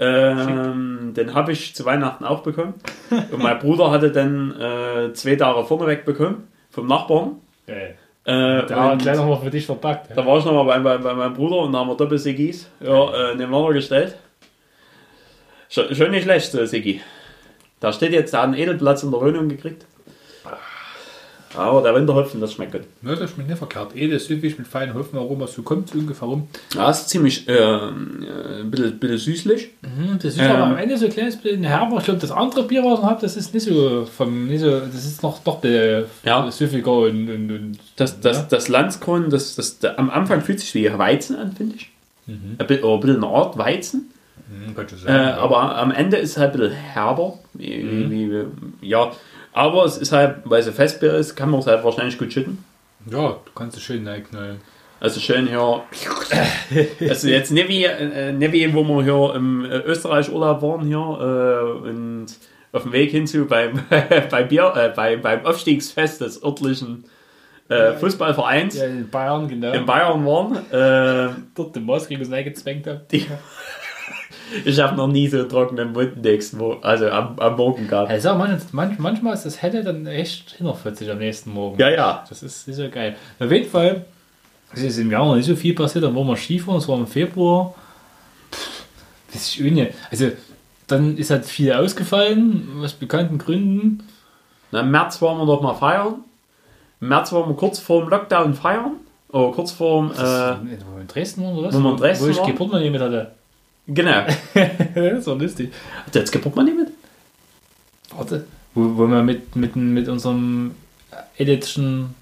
Ähm, 0.00 1.12
den 1.16 1.34
habe 1.34 1.50
ich 1.50 1.74
zu 1.74 1.84
Weihnachten 1.84 2.24
auch 2.24 2.42
bekommen. 2.42 2.74
Und 3.10 3.42
mein 3.42 3.58
Bruder 3.58 3.90
hatte 3.90 4.12
den 4.12 4.54
äh, 4.60 5.12
zwei 5.12 5.34
Tage 5.34 5.64
vorneweg 5.64 6.04
bekommen, 6.04 6.46
vom 6.70 6.86
Nachbarn. 6.86 7.36
Geil. 7.66 7.96
Äh, 8.24 8.66
Da 8.66 8.94
gleich 8.96 9.16
nochmal 9.16 9.40
für 9.40 9.50
dich 9.50 9.66
verpackt. 9.66 10.16
Da 10.16 10.24
war 10.24 10.38
ich 10.38 10.44
nochmal 10.44 10.66
bei, 10.66 10.78
bei, 10.78 10.98
bei 10.98 11.14
meinem 11.14 11.34
Bruder 11.34 11.60
und 11.60 11.72
da 11.72 11.78
haben 11.78 11.88
wir 11.88 11.96
Doppel-Siggis 11.96 12.70
ja, 12.80 13.30
äh, 13.30 13.34
nebeneinander 13.34 13.72
gestellt. 13.72 14.16
Schon, 15.70 15.94
schon 15.94 16.10
nicht 16.10 16.24
schlecht, 16.24 16.52
so 16.52 16.64
Siggi. 16.64 17.00
Da 17.80 17.92
steht 17.92 18.12
jetzt, 18.12 18.32
der 18.32 18.40
hat 18.40 18.48
einen 18.48 18.58
Edelplatz 18.58 19.02
in 19.02 19.10
der 19.10 19.20
Wohnung 19.20 19.48
gekriegt. 19.48 19.86
Aber 21.56 21.82
der 21.82 21.94
Winterhopfen, 21.94 22.40
das 22.40 22.52
schmeckt 22.52 22.72
gut. 22.72 22.82
Ne, 23.02 23.16
das 23.16 23.30
schmeckt 23.30 23.48
nicht 23.48 23.58
verkehrt. 23.58 23.96
Edel, 23.96 24.18
süffig 24.18 24.58
mit 24.58 24.66
feinen 24.66 24.94
Hopfenaroma, 24.94 25.46
so 25.46 25.62
kommt 25.62 25.88
es 25.88 25.94
ungefähr 25.94 26.28
rum. 26.28 26.48
Ja, 26.74 26.90
ist 26.90 27.08
ziemlich 27.08 27.48
äh, 27.48 27.52
äh, 27.52 27.88
ein 28.60 28.70
bisschen, 28.70 28.98
bisschen 28.98 29.18
süßlich. 29.18 29.70
Mhm, 29.82 30.18
Das 30.22 30.34
ist 30.34 30.40
Ähm. 30.40 30.50
aber 30.50 30.64
am 30.64 30.76
Ende 30.76 30.96
so 30.98 31.06
ein 31.06 31.12
kleines 31.12 31.36
bisschen 31.36 31.64
herber. 31.64 31.96
Ich 31.98 32.04
glaube, 32.04 32.20
das 32.20 32.30
andere 32.30 32.64
Bier, 32.64 32.84
was 32.84 32.98
ich 33.00 33.04
habe, 33.04 33.20
das 33.20 33.36
ist 33.36 33.54
nicht 33.54 33.64
so 33.66 34.04
vom, 34.06 34.46
nicht 34.46 34.60
so, 34.60 34.80
das 34.80 35.04
ist 35.06 35.22
noch 35.22 35.38
doch 35.42 35.62
äh, 35.64 36.04
Ja. 36.24 36.50
süffiger 36.50 36.92
und, 36.92 37.28
und, 37.30 37.50
und 37.50 37.78
Das, 37.96 38.20
das, 38.20 38.36
Ja. 38.38 38.46
das 38.50 38.68
Landskron, 38.68 39.30
das, 39.30 39.54
das, 39.56 39.78
der, 39.78 39.98
am 39.98 40.10
Anfang 40.10 40.42
fühlt 40.42 40.60
sich 40.60 40.74
wie 40.74 40.90
Weizen 40.98 41.36
an, 41.36 41.52
finde 41.52 41.76
ich. 41.76 41.90
Ein 42.26 42.56
bisschen, 42.58 42.84
ein 42.84 43.00
bisschen 43.00 43.24
eine 43.24 43.32
Art 43.34 43.56
Weizen. 43.56 44.10
Mhm, 44.50 44.74
Äh, 44.78 44.88
sagen. 44.96 45.02
ja. 45.06 45.36
aber 45.38 45.76
am 45.76 45.90
Ende 45.92 46.16
ist 46.18 46.30
es 46.32 46.36
halt 46.38 46.54
ein 46.54 46.60
bisschen 46.60 46.74
herber. 46.76 47.38
Wie, 47.54 48.10
wie, 48.10 48.30
wie, 48.30 48.86
ja, 48.86 49.10
aber 49.58 49.84
es 49.84 49.98
ist 49.98 50.12
halt, 50.12 50.36
weil 50.44 50.60
es 50.60 50.66
ein 50.68 50.74
Festbier 50.74 51.14
ist, 51.14 51.34
kann 51.36 51.50
man 51.50 51.60
es 51.60 51.66
halt 51.66 51.84
wahrscheinlich 51.84 52.18
gut 52.18 52.32
schütten. 52.32 52.64
ja, 53.10 53.36
du 53.44 53.52
kannst 53.54 53.76
es 53.76 53.82
schön 53.82 54.06
reinknallen. 54.06 54.60
Also 55.00 55.20
schön 55.20 55.46
hier. 55.46 55.82
Also 57.08 57.28
jetzt 57.28 57.52
nicht 57.52 57.68
wie, 57.68 57.84
äh, 57.84 58.32
nicht 58.32 58.52
wie 58.52 58.74
wo 58.74 58.82
wir 58.82 59.02
hier 59.04 59.34
im 59.36 59.64
äh, 59.64 59.78
Österreich 59.78 60.30
Urlaub 60.32 60.60
waren 60.62 60.84
hier 60.86 60.98
äh, 60.98 61.88
und 61.88 62.26
auf 62.72 62.82
dem 62.82 62.92
Weg 62.92 63.10
hinzu 63.12 63.46
beim, 63.46 63.80
bei 64.30 64.42
Bier, 64.42 64.72
äh, 64.76 64.88
bei, 64.94 65.16
beim 65.16 65.46
Aufstiegsfest 65.46 66.20
des 66.20 66.42
örtlichen 66.42 67.04
äh, 67.68 67.92
Fußballvereins 67.92 68.76
Ja, 68.76 68.86
in 68.86 69.08
Bayern, 69.08 69.46
genau. 69.46 69.72
in 69.72 69.86
Bayern 69.86 70.24
waren. 70.26 70.56
Äh, 70.72 71.34
Dort 71.54 71.76
den 71.76 71.84
Maßkrieger 71.84 72.30
reingezwängt 72.30 72.86
habe. 72.86 73.06
die, 73.10 73.26
ich 74.64 74.78
habe 74.80 74.96
noch 74.96 75.08
nie 75.08 75.28
so 75.28 75.38
einen 75.38 75.48
trockenen 75.48 75.92
Mund 75.92 76.22
nächsten 76.22 76.58
Mo 76.58 76.78
also 76.82 77.08
am, 77.10 77.38
am 77.38 77.56
Morgen 77.56 77.88
gehabt. 77.88 78.10
Also 78.10 78.34
manch, 78.34 78.60
manch, 78.72 78.98
manchmal 78.98 79.34
ist 79.34 79.44
das 79.44 79.60
Helle 79.60 79.82
dann 79.82 80.06
echt 80.06 80.54
140 80.54 81.10
am 81.10 81.18
nächsten 81.18 81.52
Morgen. 81.52 81.78
Ja, 81.78 81.90
ja. 81.90 82.24
Das 82.28 82.42
ist, 82.42 82.66
ja 82.68 82.88
geil. 82.88 83.16
Auf 83.38 83.50
jeden 83.50 83.68
Fall, 83.70 84.04
es 84.72 84.82
ist 84.82 84.98
im 84.98 85.10
Jahr 85.10 85.24
noch 85.26 85.36
nicht 85.36 85.46
so 85.46 85.56
viel 85.56 85.74
passiert, 85.74 86.04
dann 86.04 86.14
waren 86.14 86.26
wir 86.26 86.36
Skifahren, 86.36 86.78
es 86.78 86.88
war 86.88 86.98
im 86.98 87.06
Februar. 87.06 87.74
Pff, 88.52 88.84
Das 89.32 89.42
ist 89.42 89.60
ohne. 89.60 89.90
Also, 90.10 90.30
dann 90.86 91.16
ist 91.18 91.30
halt 91.30 91.44
viel 91.44 91.72
ausgefallen, 91.72 92.80
aus 92.82 92.94
bekannten 92.94 93.38
Gründen. 93.38 94.02
Na, 94.72 94.80
Im 94.80 94.90
März 94.90 95.20
waren 95.22 95.38
wir 95.38 95.46
doch 95.46 95.60
mal 95.60 95.74
feiern. 95.74 96.16
Im 97.00 97.08
März 97.08 97.32
waren 97.32 97.48
wir 97.48 97.56
kurz 97.56 97.78
vor 97.78 98.00
dem 98.00 98.08
Lockdown 98.10 98.54
feiern. 98.54 98.92
Oder 99.30 99.52
kurz 99.52 99.72
vor 99.72 100.02
dem. 100.02 100.12
Äh, 100.12 100.16
wo 100.16 100.94
wir 100.94 101.00
in 101.02 101.06
Dresden 101.06 101.44
waren, 101.44 101.56
oder 101.56 101.68
was? 101.68 101.74
wo 101.74 101.80
wir 101.80 101.90
in 101.90 101.96
Dresden 101.96 102.26
Wo 102.26 102.30
ich? 102.30 102.42
Geburtstag 102.42 102.90
mit 102.90 103.00
hatte. 103.00 103.32
Genau. 103.88 104.24
war 105.26 105.34
lustig. 105.36 105.72
Hat 106.06 106.14
der 106.14 106.22
jetzt 106.22 106.30
Geburtstag 106.32 106.66
mit? 106.66 106.88
Warte. 108.16 108.44
Wo, 108.74 108.96
wo 108.96 109.06
wir 109.06 109.22
mit, 109.22 109.56
mit, 109.56 109.74
mit 109.76 110.08
unserem 110.08 110.74
editischen 111.36 112.14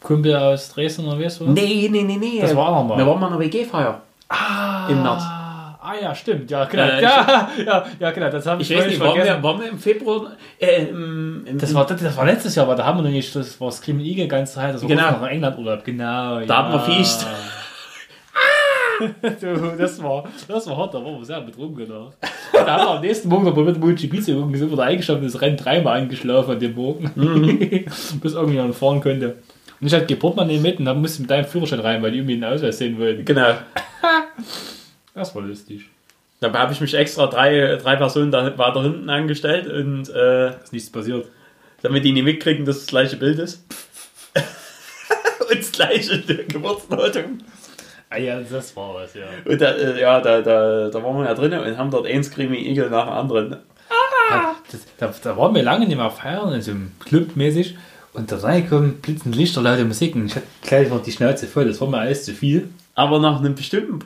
Kumpel 0.00 0.34
aus 0.36 0.72
Dresden 0.72 1.06
oder 1.06 1.20
weißt 1.20 1.40
du? 1.40 1.50
Nee, 1.50 1.88
nee, 1.90 2.02
nee, 2.02 2.16
nee. 2.16 2.40
Das 2.40 2.54
war 2.54 2.70
nochmal. 2.72 2.98
Wir 2.98 3.06
waren 3.06 3.20
mal 3.20 3.28
eine 3.32 3.38
WG-Feier. 3.38 4.00
Ah, 4.28 4.88
Im 4.88 5.02
März. 5.02 5.22
Ah 5.80 5.94
ja, 6.00 6.14
stimmt. 6.14 6.50
Ja, 6.50 6.64
genau. 6.66 6.82
Äh, 6.82 7.02
ja, 7.02 7.48
ja, 7.64 7.86
ja, 7.98 8.10
genau. 8.10 8.30
Das 8.30 8.44
habe 8.46 8.60
ich, 8.60 8.70
Ich 8.70 8.76
weiß 8.76 8.86
nicht, 8.86 9.00
waren 9.00 9.14
wir, 9.14 9.22
vergessen. 9.22 9.42
waren 9.42 9.60
wir 9.60 9.68
im 9.70 9.78
Februar? 9.78 10.32
Äh, 10.58 10.86
im, 10.86 11.46
im, 11.46 11.58
Das 11.58 11.72
war, 11.72 11.86
das, 11.86 12.02
das 12.02 12.16
war 12.16 12.26
letztes 12.26 12.54
Jahr, 12.54 12.66
aber 12.66 12.74
da 12.74 12.84
haben 12.84 12.98
wir 12.98 13.04
noch 13.04 13.10
nicht, 13.10 13.34
das 13.34 13.58
war 13.60 13.70
Screaming 13.72 14.04
Eagle 14.04 14.28
ganz 14.28 14.52
Zeit, 14.52 14.74
das 14.74 14.82
war 14.82 14.88
Genau. 14.88 15.08
kurz 15.08 15.20
nach 15.22 15.28
England 15.28 15.58
Urlaub, 15.58 15.84
genau. 15.84 16.40
Da 16.40 16.56
haben 16.56 16.72
wir 16.72 16.80
fiest. 16.80 17.26
du, 19.40 19.76
das 19.76 20.02
war, 20.02 20.28
das 20.46 20.66
war 20.66 20.76
hart, 20.76 20.94
da 20.94 21.04
waren 21.04 21.18
wir 21.18 21.24
sehr 21.24 21.40
betrunken. 21.40 21.86
Da, 21.88 22.10
da 22.52 22.66
haben 22.78 22.86
wir 22.86 22.90
am 22.96 23.00
nächsten 23.00 23.28
Morgen 23.28 23.44
noch 23.44 23.78
Multi 23.78 24.08
Pizza 24.08 24.32
irgendwie 24.32 24.58
so 24.58 24.70
wieder 24.70 24.82
eingeschlafen, 24.84 25.22
das 25.24 25.40
Rennen 25.40 25.56
dreimal 25.56 25.98
eingeschlafen 26.00 26.52
an 26.52 26.60
dem 26.60 26.74
Morgen, 26.74 27.10
bis 28.22 28.34
irgendjemand 28.34 28.74
fahren 28.74 29.00
konnte. 29.00 29.36
Und 29.80 29.86
ich 29.86 29.94
hatte 29.94 30.06
kein 30.06 30.18
Portemonnaie 30.18 30.58
mit 30.58 30.78
und 30.80 30.86
dann 30.86 31.00
musste 31.00 31.16
ich 31.16 31.20
mit 31.20 31.30
deinem 31.30 31.44
Führerschein 31.44 31.80
rein, 31.80 32.02
weil 32.02 32.10
die 32.10 32.18
irgendwie 32.18 32.34
den 32.34 32.44
Ausweis 32.44 32.78
sehen 32.78 32.98
wollten. 32.98 33.24
genau. 33.24 33.54
Das 35.14 35.34
war 35.34 35.42
lustig. 35.42 35.84
Dabei 36.40 36.60
habe 36.60 36.72
ich 36.72 36.80
mich 36.80 36.94
extra 36.94 37.26
drei, 37.26 37.76
drei 37.76 37.96
Personen 37.96 38.30
da 38.30 38.56
weiter 38.58 38.82
hinten 38.82 39.10
angestellt 39.10 39.66
und 39.66 40.08
äh, 40.08 40.50
Ist 40.62 40.72
nichts 40.72 40.90
passiert. 40.90 41.26
damit 41.82 42.04
die 42.04 42.12
nicht 42.12 42.24
mitkriegen, 42.24 42.64
dass 42.64 42.78
das 42.78 42.86
gleiche 42.86 43.16
Bild 43.16 43.38
ist. 43.38 43.64
und 45.50 45.58
das 45.58 45.72
gleiche 45.72 46.22
Geburtsdatum. 46.48 47.38
Ah 48.10 48.16
ja, 48.18 48.40
das 48.40 48.74
war 48.76 48.94
was, 48.94 49.14
ja. 49.14 49.24
Und 49.44 49.60
da, 49.60 49.70
äh, 49.72 50.00
ja, 50.00 50.20
da, 50.20 50.40
da, 50.40 50.88
da 50.88 51.02
waren 51.04 51.18
wir 51.18 51.26
ja 51.26 51.34
drinnen 51.34 51.60
und 51.60 51.76
haben 51.76 51.90
dort 51.90 52.06
einen 52.06 52.24
Screaming 52.24 52.64
Eagle 52.64 52.88
nach 52.90 53.04
dem 53.04 53.12
anderen. 53.12 53.56
Das, 54.70 54.80
da, 54.98 55.12
da 55.22 55.36
waren 55.36 55.54
wir 55.54 55.62
lange 55.62 55.86
nicht 55.86 55.96
mehr 55.96 56.10
feiern, 56.10 56.52
in 56.52 56.62
so 56.62 56.70
einem 56.72 56.92
Club 57.04 57.36
mäßig. 57.36 57.76
Und 58.14 58.32
da 58.32 58.36
reinkommen, 58.38 58.94
blitzen 59.00 59.32
Lichter, 59.32 59.60
laute 59.62 59.84
Musik. 59.84 60.14
Und 60.14 60.26
ich 60.26 60.36
hatte 60.36 60.46
gleich 60.62 60.88
noch 60.88 61.02
die 61.02 61.12
Schnauze 61.12 61.46
voll. 61.46 61.66
Das 61.66 61.80
war 61.80 61.88
mir 61.88 61.98
alles 61.98 62.24
zu 62.24 62.32
viel. 62.32 62.68
Aber 62.94 63.20
nach 63.20 63.38
einem 63.38 63.54
bestimmten, 63.54 64.00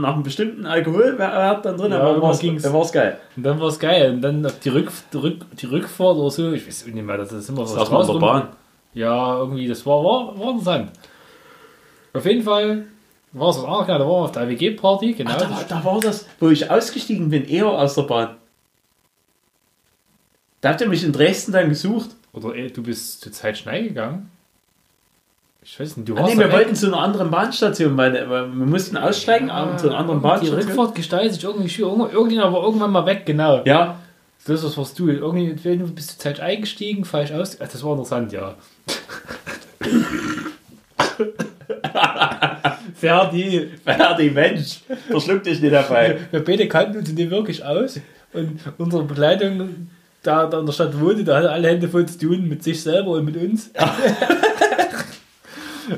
nach 0.00 0.14
einem 0.14 0.22
bestimmten 0.22 0.64
Alkoholwert 0.64 1.64
dann 1.66 1.76
drin, 1.76 1.92
Ja, 1.92 1.98
aber 1.98 2.08
irgendwann 2.10 2.28
war's, 2.30 2.38
ging's. 2.38 2.62
dann 2.62 2.72
war's 2.72 2.90
geil. 2.92 3.18
Und 3.36 3.42
dann 3.42 3.60
war 3.60 3.68
es 3.68 3.78
geil. 3.78 4.12
Und 4.12 4.22
dann 4.22 4.46
auf 4.46 4.58
die, 4.60 4.70
Rück, 4.70 4.90
die, 5.12 5.16
Rück, 5.18 5.36
die 5.60 5.66
Rückfahrt 5.66 6.16
oder 6.16 6.30
so, 6.30 6.52
ich 6.52 6.66
weiß 6.66 6.86
nicht 6.86 7.04
mehr, 7.04 7.18
das 7.18 7.30
ist 7.32 7.48
immer 7.50 7.62
Das 7.62 7.72
so 7.72 7.80
auf 7.80 8.06
der 8.06 8.18
Bahn. 8.18 8.48
Ja, 8.94 9.38
irgendwie, 9.38 9.68
das 9.68 9.84
war, 9.84 10.02
war, 10.02 10.38
war 10.38 10.50
interessant. 10.52 10.90
Auf 12.14 12.24
jeden 12.24 12.42
Fall 12.42 12.84
war 13.32 13.50
es 13.50 13.56
was 13.58 13.64
anderes. 13.64 13.86
Da 13.86 13.98
wir 13.98 14.06
auf 14.06 14.32
der 14.32 14.48
WG-Party, 14.48 15.12
genau. 15.14 15.30
Ach, 15.34 15.38
da, 15.40 15.50
war- 15.50 15.64
da 15.68 15.84
war 15.84 16.00
das, 16.00 16.26
wo 16.40 16.48
ich 16.50 16.70
ausgestiegen 16.70 17.30
bin, 17.30 17.44
eher 17.44 17.66
aus 17.66 17.94
der 17.94 18.02
Bahn. 18.02 18.36
Da 20.60 20.70
habt 20.70 20.80
ihr 20.80 20.88
mich 20.88 21.02
in 21.04 21.12
Dresden 21.12 21.52
dann 21.52 21.68
gesucht. 21.68 22.10
Oder 22.32 22.54
eh, 22.54 22.68
du 22.70 22.82
bist 22.82 23.20
zur 23.20 23.32
Zeit 23.32 23.58
schnell 23.58 23.84
gegangen. 23.88 24.30
Ich 25.64 25.78
weiß 25.78 25.96
nicht, 25.96 26.08
du 26.08 26.16
Ah, 26.16 26.20
warst 26.22 26.34
nee, 26.34 26.40
wir 26.44 26.50
wollten 26.52 26.74
zu 26.74 26.86
einer 26.86 26.98
anderen 27.00 27.30
Bahnstation, 27.30 27.96
weil, 27.96 28.28
wir 28.28 28.46
mussten 28.48 28.96
aussteigen 28.96 29.48
und 29.50 29.78
zu 29.78 29.88
einer 29.88 29.98
anderen 29.98 30.18
Die 30.20 30.22
Bahnstation. 30.22 30.60
Rückfahrt 30.60 30.94
gestaltet 30.94 31.34
sich 31.34 31.44
irgendwie. 31.44 31.80
Irgend- 31.80 32.12
Irgendjemand 32.12 32.52
war 32.52 32.62
irgendwann 32.64 32.90
mal 32.90 33.06
weg, 33.06 33.24
genau. 33.26 33.62
Ja, 33.64 33.98
Das 34.44 34.64
ist, 34.64 34.76
was 34.76 34.94
du. 34.94 35.08
Irgendwie 35.08 35.54
du 35.54 35.86
bist 35.92 36.14
du 36.14 36.18
Zeit 36.22 36.40
eingestiegen, 36.40 37.04
falsch 37.04 37.30
aus. 37.32 37.56
Das 37.58 37.82
war 37.84 37.92
interessant, 37.92 38.32
ja. 38.32 38.54
Ferdi. 43.02 43.68
Ferdi, 43.84 44.30
Mensch, 44.30 44.78
verschluck 45.10 45.42
dich 45.42 45.60
nicht 45.60 45.74
dabei. 45.74 46.18
Wir 46.30 46.44
beide 46.44 46.68
kannten 46.68 46.98
uns 46.98 47.12
nicht 47.12 47.30
wirklich 47.30 47.64
aus. 47.64 47.98
Und 48.32 48.60
unsere 48.78 49.02
Begleitung, 49.02 49.88
da, 50.22 50.46
da 50.46 50.60
in 50.60 50.66
der 50.66 50.72
Stadt 50.72 50.98
wohnte, 51.00 51.24
da 51.24 51.38
hatte 51.38 51.50
alle 51.50 51.66
Hände 51.68 51.88
voll 51.88 52.06
zu 52.06 52.16
tun 52.16 52.48
mit 52.48 52.62
sich 52.62 52.80
selber 52.80 53.10
und 53.10 53.24
mit 53.24 53.36
uns. 53.36 53.72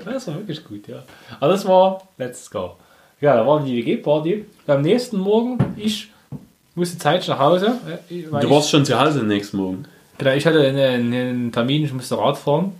das 0.04 0.26
war 0.28 0.37
wirklich 0.37 0.64
gut, 0.64 0.88
ja. 0.88 1.02
Aber 1.40 1.52
das 1.52 1.68
war 1.68 2.08
letztes 2.16 2.50
Jahr. 2.54 2.78
Ja, 3.20 3.37
da 3.37 3.46
war 3.46 3.62
die 3.62 3.76
WG-Party. 3.76 4.46
Am 4.66 4.80
nächsten 4.80 5.18
Morgen, 5.18 5.58
ich 5.76 6.11
musste 6.75 6.96
zeitig 6.96 7.28
nach 7.28 7.38
Hause. 7.38 7.75
äh, 8.08 8.23
Du 8.23 8.49
warst 8.49 8.70
schon 8.70 8.87
zu 8.87 8.99
Hause 8.99 9.23
nächsten 9.25 9.58
Morgen. 9.58 9.84
Genau, 10.16 10.32
ich 10.32 10.46
hatte 10.46 10.66
einen, 10.66 11.12
einen 11.12 11.52
Termin, 11.52 11.84
ich 11.84 11.92
musste 11.92 12.16
Rad 12.16 12.38
fahren. 12.38 12.73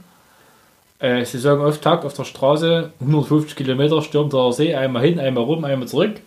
Äh, 1.01 1.25
Saisonauftakt 1.25 2.05
auf 2.05 2.15
der 2.15 2.25
Straße, 2.25 2.93
150 3.01 3.57
Kilometer, 3.57 4.01
stürmt 4.01 4.33
der 4.33 4.53
See, 4.53 4.75
einmal 4.75 5.03
hin, 5.03 5.19
einmal 5.19 5.45
rum, 5.45 5.65
einmal 5.65 5.89
zurück. 5.89 6.21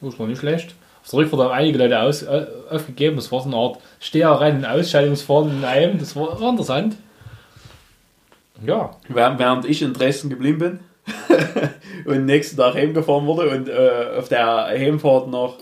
Das 0.00 0.18
war 0.18 0.26
nicht 0.26 0.38
schlecht. 0.38 0.74
Auf 1.02 1.10
der 1.10 1.18
Rückfahrt 1.20 1.42
haben 1.42 1.52
einige 1.52 1.78
Leute 1.78 2.00
aus, 2.00 2.22
äh, 2.22 2.46
aufgegeben, 2.70 3.16
das 3.16 3.32
war 3.32 3.40
so 3.40 3.48
eine 3.48 3.56
Art 3.56 3.78
Steherrennen, 4.00 4.64
und 4.64 4.66
Ausscheidungsfahren 4.66 5.58
in 5.58 5.64
einem, 5.64 5.98
das 5.98 6.14
war, 6.16 6.40
war 6.40 6.50
interessant. 6.50 6.96
Ja, 8.64 8.96
Während 9.08 9.38
während 9.38 9.64
ich 9.64 9.82
in 9.82 9.92
Dresden 9.92 10.30
geblieben 10.30 10.58
bin 10.58 10.80
und 12.06 12.24
nächsten 12.24 12.56
Tag 12.56 12.74
heimgefahren 12.74 13.26
wurde 13.26 13.50
und 13.50 13.68
äh, 13.68 14.18
auf 14.18 14.28
der 14.28 14.66
Heimfahrt 14.66 15.28
noch. 15.28 15.58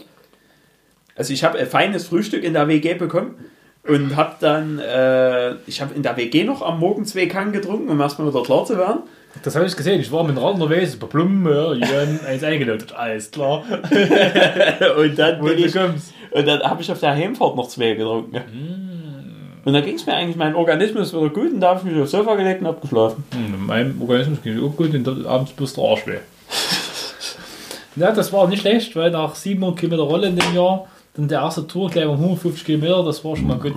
Also 1.17 1.33
ich 1.33 1.43
habe 1.43 1.59
ein 1.59 1.67
feines 1.67 2.07
Frühstück 2.07 2.45
in 2.45 2.53
der 2.53 2.69
WG 2.69 2.95
bekommen 2.95 3.37
und 3.87 4.17
habe 4.17 4.37
dann, 4.41 4.79
äh, 4.79 5.55
ich 5.67 5.81
habe 5.81 5.95
in 5.95 6.03
der 6.03 6.17
WG 6.17 6.45
noch 6.45 6.63
am 6.63 6.79
Morgen 6.79 7.05
zwei 7.05 7.27
Kannen 7.27 7.53
getrunken, 7.53 7.89
um 7.89 8.01
erstmal 8.01 8.29
wieder 8.29 8.43
klar 8.43 8.65
zu 8.65 8.79
werden. 8.79 9.01
das 9.43 9.57
habe 9.57 9.67
ich 9.67 9.77
gesehen, 9.77 10.01
ich 10.01 10.13
war 10.13 10.23
mit 10.23 10.37
dem 10.37 10.43
Rad 10.43 10.55
unterwegs, 10.55 10.97
bei 10.97 11.07
Plum, 11.07 11.47
ja, 11.49 11.73
Jan, 11.75 12.21
eins 12.27 12.45
eingeläutet, 12.45 12.93
alles 12.95 13.31
klar. 13.31 13.65
und 14.99 15.19
dann, 15.19 15.41
Wo 15.41 15.47
bin 15.47 15.57
du 15.57 15.65
ich, 15.65 15.73
kommst. 15.73 16.13
und 16.31 16.47
dann 16.47 16.61
habe 16.63 16.83
ich 16.83 16.93
auf 16.93 17.01
der 17.01 17.11
Heimfahrt 17.15 17.57
noch 17.57 17.69
zwei 17.69 17.95
getrunken. 17.95 18.41
Und 19.65 19.73
dann 19.75 19.85
ging 19.85 19.95
es 19.95 20.07
mir 20.07 20.15
eigentlich, 20.15 20.37
mein 20.37 20.57
Organismus 20.57 21.13
wieder 21.13 21.29
gut 21.29 21.53
und 21.53 21.61
da 21.61 21.71
habe 21.71 21.81
ich 21.81 21.93
mich 21.93 22.03
aufs 22.03 22.11
Sofa 22.11 22.35
gelegt 22.35 22.61
und 22.63 22.67
habe 22.67 22.81
geschlafen. 22.81 23.25
Hm, 23.33 23.55
in 23.55 23.67
meinem 23.67 24.03
Organismus 24.03 24.43
ging 24.43 24.57
es 24.59 24.63
auch 24.63 24.77
gut 24.77 24.93
und 24.95 25.27
abends 25.27 25.53
bloß 25.53 25.75
der 25.75 25.85
Arsch 25.85 26.07
weh. 26.07 26.19
ja, 27.97 28.11
das 28.13 28.33
war 28.33 28.49
nicht 28.49 28.61
schlecht, 28.63 28.95
weil 28.97 29.11
nach 29.13 29.35
700 29.37 29.79
Kilometer 29.79 30.03
Rolle 30.03 30.29
in 30.29 30.37
dem 30.37 30.55
Jahr, 30.55 30.87
dann 31.15 31.29
der 31.29 31.41
erste 31.41 31.67
Tour 31.67 31.91
gleich 31.91 32.07
um 32.07 32.17
150 32.17 32.65
Kilometer, 32.65 33.05
das 33.05 33.25
war 33.25 33.37
schon 33.37 33.47
mal 33.47 33.59
gut. 33.59 33.75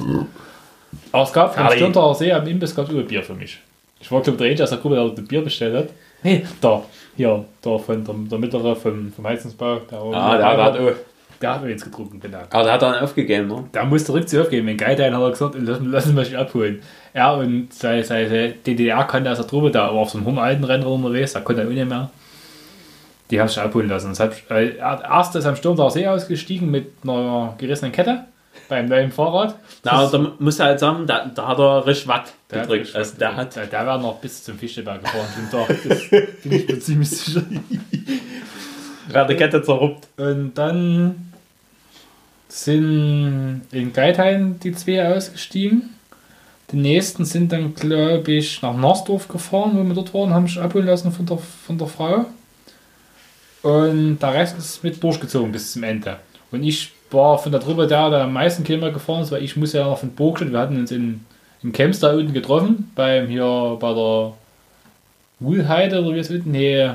Aber 1.11 1.23
es 1.23 1.33
gab 1.33 1.49
am 1.49 1.53
Fertig. 1.53 1.77
Stirntaler 1.79 2.15
See 2.15 2.31
am 2.31 2.47
Imbiss 2.47 2.75
gab 2.75 2.89
es 2.89 3.07
Bier 3.07 3.23
für 3.23 3.33
mich. 3.33 3.59
Ich 3.99 4.11
war 4.11 4.21
glaube 4.21 4.37
der 4.37 4.47
Einzige 4.47 4.63
aus 4.63 4.69
der 4.69 4.79
Gruppe, 4.79 4.95
der 4.95 5.09
das 5.09 5.25
Bier 5.27 5.41
bestellt 5.43 5.75
hat. 5.75 5.87
Nee, 6.23 6.45
da, 6.61 6.81
hier, 7.15 7.45
da 7.61 7.77
von 7.77 8.03
der, 8.03 8.15
der 8.31 8.37
mittlere 8.37 8.75
vom, 8.75 9.11
vom 9.11 9.27
Heizungsbau. 9.27 9.79
Der, 9.91 9.99
Ah, 9.99 10.37
der, 10.37 10.55
der, 10.55 10.63
hat, 10.63 10.77
auch- 10.79 10.93
der 11.41 11.53
hat 11.55 11.63
mir 11.63 11.69
jetzt 11.69 11.83
getrunken, 11.83 12.19
genau. 12.19 12.39
aber 12.49 12.63
der 12.63 12.73
hat 12.73 12.81
dann 12.81 12.95
aufgegeben, 12.95 13.47
ne? 13.47 13.63
Da 13.73 13.83
musste 13.83 14.13
Rückzug 14.13 14.41
aufgeben. 14.41 14.67
Wenn 14.67 14.77
Geitein 14.77 15.13
hat 15.15 15.21
er 15.21 15.29
gesagt, 15.31 15.55
lassen, 15.59 15.91
lassen 15.91 16.15
wir 16.15 16.23
mich 16.23 16.37
abholen. 16.37 16.81
Er 17.13 17.35
und 17.37 17.73
seine, 17.73 18.03
seine 18.03 18.49
DDR 18.53 19.03
kannte 19.03 19.29
aus 19.31 19.37
der 19.37 19.47
Truppe, 19.47 19.71
da 19.71 19.83
war 19.87 19.91
auf 19.93 20.09
so 20.09 20.17
einem 20.17 20.37
alten 20.39 20.63
Rennen 20.63 20.85
unterwegs, 20.85 21.33
da 21.33 21.41
konnte 21.41 21.61
er 21.63 21.67
auch 21.67 21.71
nicht 21.71 21.87
mehr. 21.87 22.09
Die 23.32 23.39
haben 23.39 23.48
sich 23.48 23.60
abholen 23.60 23.89
lassen. 23.89 24.10
Das 24.10 24.20
hat, 24.20 24.34
äh, 24.50 24.77
er 24.77 25.03
erst 25.03 25.36
ist 25.36 25.46
am 25.46 25.55
Sturmtaler 25.55 25.91
See 25.91 26.08
ausgestiegen 26.08 26.70
mit 26.70 26.91
einer 27.03 27.55
gerissenen 27.58 27.91
Kette 27.91 28.25
beim 28.70 28.86
neuen 28.88 29.12
Fahrrad. 29.12 29.55
Na, 29.84 30.08
da 30.08 30.32
musst 30.39 30.60
du 30.60 30.63
halt 30.63 30.79
sagen, 30.79 31.05
da, 31.08 31.25
da 31.25 31.48
hat 31.48 31.60
er 31.60 31.86
richtig 31.86 32.08
Watt 32.08 32.34
Der 32.51 32.62
hat 32.62 32.67
gedrückt. 32.67 32.82
richtig 32.88 32.96
also 32.96 33.17
der 33.17 33.36
hat, 33.36 33.55
der, 33.55 33.65
der 33.67 33.86
wäre 33.86 34.00
noch 34.00 34.15
bis 34.20 34.44
zum 34.44 34.58
Fischelberg 34.58 35.01
gefahren. 35.03 35.25
Das 35.89 36.10
bin 36.44 36.51
ich 36.51 36.67
mir 36.67 36.79
ziemlich 36.79 37.10
sicher. 37.10 37.44
der 39.13 39.22
hat 39.22 39.29
die 39.29 39.36
Kette 39.36 39.62
zerruppt. 39.62 40.08
Und 40.17 40.53
dann 40.55 41.32
sind 42.48 43.62
in 43.72 43.94
Geithain 43.94 44.60
die 44.60 44.72
zwei 44.74 45.15
ausgestiegen. 45.15 45.89
Die 46.72 46.77
nächsten 46.77 47.25
sind 47.25 47.51
dann, 47.51 47.75
glaube 47.75 48.32
ich, 48.32 48.62
nach 48.62 48.75
Narsdorf 48.75 49.27
gefahren, 49.27 49.72
wo 49.75 49.84
wir 49.84 49.94
dort 49.94 50.13
waren, 50.13 50.34
haben 50.34 50.48
sich 50.48 50.60
abholen 50.60 50.88
lassen 50.88 51.12
von 51.12 51.25
der, 51.25 51.38
von 51.38 51.77
der 51.77 51.88
Frau. 51.88 52.25
Und 53.65 54.19
der 54.19 54.34
Rest 54.34 54.57
ist 54.57 54.84
mit 54.84 55.01
durchgezogen 55.01 55.51
bis 55.51 55.74
zum 55.74 55.84
Ende. 55.84 56.17
Und 56.51 56.63
ich 56.63 56.91
war 57.10 57.38
von 57.39 57.51
der 57.51 57.62
Truppe 57.62 57.88
der, 57.88 58.10
der 58.10 58.22
am 58.24 58.34
meisten 58.34 58.63
Kilometer 58.63 58.91
gefahren 58.93 59.24
ist, 59.24 59.31
weil 59.31 59.43
ich 59.43 59.55
muss 59.55 59.74
ja 59.74 59.86
noch 59.86 59.98
von 59.98 60.10
Burgstadt, 60.12 60.51
wir 60.51 60.60
hatten 60.60 60.77
uns 60.77 60.91
in, 60.91 61.25
im 61.63 61.72
Camps 61.72 62.00
da 62.00 62.13
unten 62.13 62.34
getroffen, 62.34 62.91
beim 62.95 63.27
hier 63.27 63.77
bei 63.79 63.93
der 63.93 64.34
Wuhlheide 65.39 66.01
oder 66.03 66.15
wie 66.15 66.19
es 66.19 66.29
unten, 66.29 66.51
nee, 66.51 66.89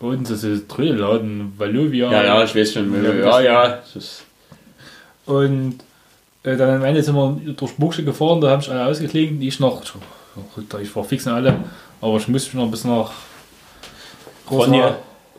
unten 0.00 0.24
so 0.24 0.46
ein 0.46 0.68
Trödelladen, 0.68 1.52
Valovia. 1.56 2.12
Ja, 2.12 2.24
ja, 2.24 2.44
ich 2.44 2.54
weiß 2.54 2.72
schon. 2.74 3.04
Ja, 3.04 3.12
Ja, 3.12 3.40
ja. 3.40 3.68
das 3.78 3.96
ist- 3.96 4.24
Und 5.26 5.78
äh, 6.44 6.56
dann 6.56 6.76
am 6.76 6.84
Ende 6.84 7.02
sind 7.02 7.14
wir 7.16 7.54
durch 7.54 7.72
Buchse 7.76 8.04
gefahren, 8.04 8.40
da 8.40 8.50
haben 8.50 8.60
sich 8.60 8.70
alle 8.70 8.86
ausgeklinkt. 8.86 9.42
Ich 9.42 9.58
noch, 9.60 9.82
ich 10.80 10.94
war 10.96 11.04
fix 11.04 11.26
und 11.26 11.32
alle, 11.32 11.56
aber 12.00 12.16
ich 12.18 12.28
musste 12.28 12.56
noch 12.56 12.70
bis 12.70 12.84
nach 12.84 13.10
Ronja. 14.50 14.96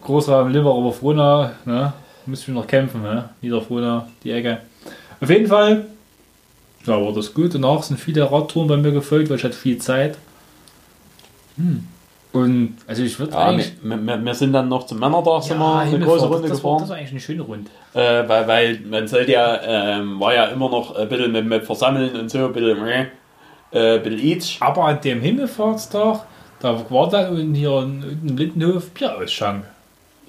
Limmer 0.08 0.78
über 0.78 0.92
Frohnau, 0.92 1.50
ne? 1.66 1.94
Musste 2.26 2.52
ich 2.52 2.56
noch 2.56 2.66
kämpfen, 2.68 3.02
ne? 3.04 3.30
Niederfrohnau, 3.42 4.08
die 4.24 4.32
Ecke. 4.32 4.60
Auf 5.22 5.30
jeden 5.30 5.48
Fall, 5.48 5.86
ja, 6.86 7.00
war 7.02 7.14
das 7.14 7.34
gut. 7.34 7.54
Danach 7.54 7.84
sind 7.84 8.00
viele 8.00 8.30
Radtouren 8.32 8.68
bei 8.68 8.78
mir 8.78 8.92
gefolgt, 8.92 9.30
weil 9.30 9.38
ich 9.38 9.44
hatte 9.44 9.56
viel 9.56 9.78
Zeit. 9.78 10.18
Hm. 11.58 11.86
Und 12.34 12.76
also 12.86 13.02
ich 13.04 13.18
würde 13.18 13.32
Ja, 13.32 13.46
eigentlich. 13.48 13.72
wir, 13.82 13.98
wir, 13.98 14.26
wir 14.26 14.34
sind 14.34 14.52
dann 14.54 14.68
noch 14.68 14.86
zum 14.86 15.00
Männertag 15.00 15.42
sind 15.44 15.58
wir 15.58 15.76
eine 15.80 16.00
große 16.00 16.26
Runde 16.26 16.50
das, 16.50 16.62
war, 16.64 16.74
das 16.74 16.82
gefahren. 16.82 16.90
war 16.90 16.98
eigentlich 16.98 17.12
eine 17.12 17.20
schöne 17.22 17.42
Runde. 17.44 17.72
Äh, 17.94 18.28
weil, 18.28 18.48
weil 18.48 18.80
man 18.90 19.08
sollte 19.08 19.32
ja, 19.32 19.62
ähm, 19.64 20.20
war 20.20 20.34
ja 20.34 20.46
immer 20.48 20.70
noch 20.70 20.96
ein 20.96 21.08
bisschen 21.08 21.32
mit, 21.32 21.46
mit 21.46 21.64
Versammeln 21.64 22.14
und 22.20 22.30
so, 22.30 22.40
ein 22.48 22.52
bisschen, 22.54 22.78
äh, 23.72 23.96
ein 23.96 24.04
bisschen 24.04 24.20
each. 24.20 24.58
Aber 24.62 24.84
an 24.86 25.00
dem 25.02 25.22
Himmelfahrtstag, 25.22 26.26
Da 26.60 26.84
war 26.90 27.10
dann 27.10 27.54
hier 27.54 27.84
in 27.84 28.36
Lindenhof 28.38 28.90
Bierausschank. 28.92 29.64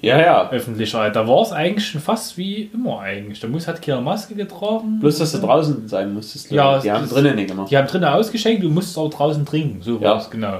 Ja, 0.01 0.19
ja. 0.19 0.49
Öffentlicher. 0.51 1.09
Da 1.09 1.27
war 1.27 1.41
es 1.41 1.51
eigentlich 1.51 1.87
schon 1.87 2.01
fast 2.01 2.37
wie 2.37 2.69
immer 2.73 2.99
eigentlich. 2.99 3.39
Da 3.39 3.47
muss 3.47 3.67
hat 3.67 3.81
keiner 3.81 4.01
Maske 4.01 4.35
getragen. 4.35 4.99
Bloß, 4.99 5.17
dass 5.17 5.31
du 5.31 5.39
draußen 5.39 5.87
sein 5.87 6.13
musstest. 6.13 6.51
Ja, 6.51 6.79
die 6.79 6.91
haben 6.91 7.09
drinnen 7.09 7.35
nicht 7.35 7.49
gemacht. 7.49 7.71
Die 7.71 7.77
haben 7.77 7.87
drinnen 7.87 8.05
ausgeschenkt, 8.05 8.63
du 8.63 8.69
musstest 8.69 8.97
auch 8.97 9.09
draußen 9.09 9.45
trinken. 9.45 9.81
So 9.81 9.95
Ja. 9.99 10.11
war 10.11 10.17
es, 10.17 10.29
genau. 10.29 10.57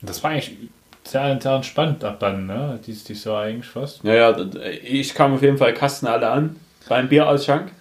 Und 0.00 0.10
das 0.10 0.22
war 0.22 0.32
eigentlich 0.32 0.56
sehr, 1.04 1.38
sehr 1.40 1.52
entspannt 1.52 2.02
ab 2.02 2.18
dann, 2.18 2.46
ne? 2.46 2.78
Dies, 2.86 3.04
dies 3.04 3.24
Jahr 3.24 3.42
eigentlich 3.42 3.66
fast. 3.66 4.02
Ja, 4.02 4.14
ja, 4.14 4.36
ich 4.82 5.14
kam 5.14 5.34
auf 5.34 5.42
jeden 5.42 5.58
Fall 5.58 5.72
Kasten 5.74 6.06
alle 6.06 6.28
an 6.28 6.56
beim 6.88 7.08
Bierausschank. 7.08 7.72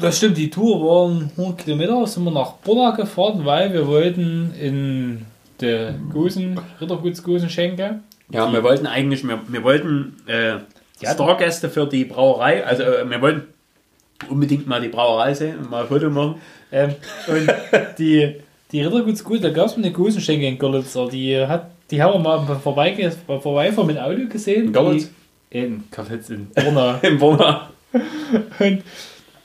Das 0.00 0.18
stimmt, 0.18 0.36
die 0.36 0.50
Tour 0.50 0.80
waren 0.82 1.30
100 1.36 1.58
Kilometer, 1.58 2.06
sind 2.06 2.24
wir 2.24 2.30
nach 2.32 2.52
Borna 2.54 2.90
gefahren, 2.90 3.44
weil 3.44 3.72
wir 3.72 3.86
wollten 3.86 4.52
in 4.60 5.24
der 5.60 5.94
Gosen, 6.12 6.60
Rittergutsgosen 6.80 7.48
schenken. 7.48 8.02
Ja, 8.30 8.52
wir 8.52 8.62
wollten 8.62 8.86
eigentlich, 8.86 9.26
wir, 9.26 9.40
wir 9.48 9.62
wollten 9.62 10.16
äh. 10.26 10.58
Stargäste 11.02 11.68
für 11.68 11.86
die 11.86 12.04
Brauerei, 12.04 12.64
also 12.64 12.82
äh, 12.82 13.08
wir 13.08 13.20
wollten 13.20 13.42
unbedingt 14.28 14.66
mal 14.66 14.80
die 14.80 14.88
Brauerei 14.88 15.34
sehen 15.34 15.58
und 15.58 15.70
mal 15.70 15.82
ein 15.82 15.88
Foto 15.88 16.10
machen. 16.10 16.36
Ähm, 16.72 16.94
und 17.26 17.52
die, 17.98 18.36
die 18.72 18.82
Rittergutsgosen, 18.82 19.42
da 19.42 19.50
gab 19.50 19.66
es 19.66 19.76
eine 19.76 19.92
Gosenschenke 19.92 20.46
in 20.46 20.58
Görlitzer, 20.58 21.08
die, 21.08 21.38
hat, 21.38 21.70
die 21.90 22.02
haben 22.02 22.22
wir 22.22 22.38
mal 22.38 22.56
vorbei, 22.56 23.12
vorbeifahren 23.26 23.86
mit 23.86 23.98
Auto 23.98 24.26
gesehen. 24.28 24.66
In 24.66 24.72
Görlitz? 24.72 25.10
In 25.50 25.84
Görlitz, 25.90 26.30
in 26.30 26.48
Borna. 26.54 26.98
Im 27.02 27.18
Bonner. 27.18 27.70
Und 28.58 28.82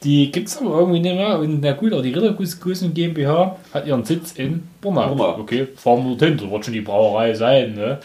die 0.03 0.31
gibt 0.31 0.48
es 0.48 0.57
aber 0.57 0.79
irgendwie 0.79 1.01
nicht 1.01 1.15
mehr. 1.15 1.39
Und 1.39 1.62
na 1.62 1.74
gut, 1.74 1.91
aber 1.91 2.01
die 2.01 2.13
Rittergutsgosen 2.13 2.93
GmbH 2.93 3.57
hat 3.74 3.86
ihren 3.86 4.05
Sitz 4.05 4.31
in. 4.33 4.63
Borna. 4.81 5.12
Okay, 5.12 5.67
fahren 5.75 6.03
wir 6.03 6.15
dorthin, 6.15 6.38
das 6.38 6.50
wird 6.50 6.65
schon 6.65 6.74
die 6.74 6.81
Brauerei 6.81 7.33
sein. 7.33 7.75
Ne? 7.75 8.00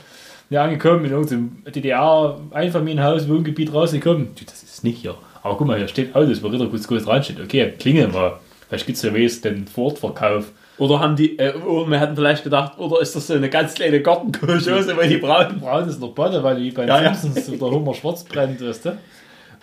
Ja, 0.50 0.64
angekommen 0.64 1.04
in 1.04 1.10
irgendeinem 1.10 1.62
DDR-Einfamilienhaus, 1.66 3.28
Wohngebiet 3.28 3.72
rausgekommen. 3.72 4.28
Du, 4.38 4.44
das 4.44 4.62
ist 4.62 4.84
nicht 4.84 4.98
hier. 4.98 5.14
Aber 5.42 5.56
guck 5.56 5.66
mal, 5.66 5.78
hier 5.78 5.88
steht 5.88 6.14
Autos, 6.14 6.42
wo 6.42 6.48
Rittergutsgosen 6.48 7.06
dran 7.06 7.22
steht. 7.22 7.40
Okay, 7.40 7.72
klingeln 7.78 8.12
wir. 8.12 8.40
Vielleicht 8.68 8.86
gibt 8.86 8.96
es 8.96 9.02
ja 9.02 9.12
wenigstens 9.12 9.42
den 9.42 9.66
Fortverkauf. 9.66 10.52
Oder 10.78 11.00
haben 11.00 11.16
die, 11.16 11.38
äh, 11.38 11.54
oder 11.54 11.88
wir 11.88 12.00
hatten 12.00 12.16
vielleicht 12.16 12.42
gedacht, 12.42 12.78
oder 12.78 13.00
ist 13.00 13.14
das 13.14 13.28
so 13.28 13.34
eine 13.34 13.48
ganz 13.48 13.74
kleine 13.74 14.02
Gartenkochhose, 14.02 14.96
weil 14.96 15.08
die 15.08 15.18
brauen? 15.18 15.60
Braun 15.60 15.88
ist 15.88 16.00
noch 16.00 16.12
Bade, 16.12 16.42
weil 16.42 16.56
wie 16.56 16.70
bei 16.72 16.82
den 16.82 16.88
Ja, 16.88 17.02
ja. 17.02 17.14
Simpsons 17.14 17.46
so 17.46 17.56
der 17.56 17.70
Hummer 17.70 17.94
schwarz 17.94 18.24
brennt, 18.24 18.60
weißt 18.60 18.86
du? 18.86 18.98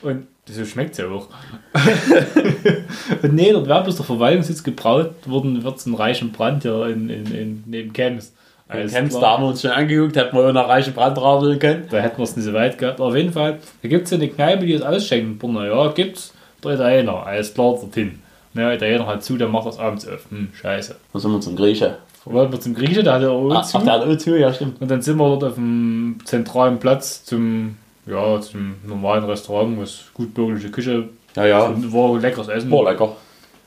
Und 0.04 0.28
so 0.46 0.66
schmeckt 0.66 0.92
es 0.92 0.98
ja 1.00 1.08
auch. 1.08 1.28
und 3.24 3.34
nee, 3.34 3.52
dort 3.52 3.68
wäre 3.68 3.84
bloß 3.84 3.98
der 3.98 4.06
Verwaltungssitz 4.06 4.64
gebraut 4.64 5.14
worden, 5.26 5.64
wird 5.64 5.78
es 5.78 5.86
einen 5.86 5.96
reichen 5.96 6.32
Brand 6.32 6.64
hier 6.64 6.88
in, 6.88 7.10
in, 7.10 7.36
in, 7.36 7.64
neben 7.68 7.94
Camps. 7.94 8.34
Alles 8.72 8.94
Camps, 8.94 9.20
da 9.20 9.32
haben 9.32 9.44
wir 9.44 9.50
uns 9.50 9.62
schon 9.62 9.72
angeguckt, 9.72 10.16
hätten 10.16 10.36
wir 10.38 10.52
nach 10.54 10.68
reichen 10.70 10.94
Brand 10.94 11.22
radeln 11.22 11.60
können. 11.60 11.88
Da 11.90 11.98
hätten 11.98 12.18
wir 12.18 12.24
es 12.24 12.36
nicht 12.36 12.46
so 12.46 12.54
weit 12.54 12.78
gehabt. 12.78 13.00
Auf 13.02 13.16
jeden 13.16 13.34
Fall, 13.34 13.60
da 13.82 13.88
gibt 13.90 14.08
es 14.08 14.14
eine 14.14 14.28
Kneipe, 14.30 14.66
die 14.66 14.74
das 14.74 14.82
ausschenken. 14.82 15.38
Brunner, 15.38 15.66
ja, 15.68 15.88
gibt's. 15.92 16.34
Der 16.64 16.74
Italiener, 16.76 17.26
alles 17.26 17.54
klar, 17.54 17.76
dorthin. 17.80 18.20
Na, 18.54 18.64
der 18.68 18.74
Italiener 18.76 19.08
hat 19.08 19.24
zu, 19.24 19.38
der 19.38 19.48
macht 19.48 19.66
das 19.68 19.80
abends 19.80 20.08
auf. 20.08 20.26
Hm, 20.30 20.50
scheiße. 20.54 20.96
Dann 21.14 21.22
sind 21.22 21.32
wir 21.32 21.42
zum 21.42 21.56
Grieche. 21.56 21.98
Wollten 22.26 22.52
wir 22.54 22.60
zum 22.60 22.76
Grieche, 22.76 23.02
der 23.04 23.14
hatte 23.14 23.32
auch 23.32 23.50
Ah, 23.50 23.64
zu. 23.64 23.78
ach, 23.80 23.84
der 23.84 23.94
hat 23.94 24.04
auch 24.06 24.16
zu, 24.18 24.38
ja, 24.38 24.54
stimmt. 24.54 24.80
Und 24.80 24.92
dann 24.92 25.02
sind 25.02 25.18
wir 25.18 25.28
dort 25.28 25.44
auf 25.44 25.56
dem 25.56 26.20
zentralen 26.24 26.78
Platz 26.80 27.24
zum, 27.26 27.78
ja, 28.06 28.40
zum 28.42 28.76
normalen 28.86 29.24
Restaurant, 29.24 29.80
was 29.82 30.04
gut 30.14 30.34
bürgerliche 30.34 30.70
Küche 30.70 31.10
Ja, 31.36 31.46
ja. 31.46 31.64
und 31.66 31.92
war 31.92 32.20
leckeres 32.20 32.48
Essen. 32.48 32.70
Boah, 32.70 32.92
lecker. 32.92 33.16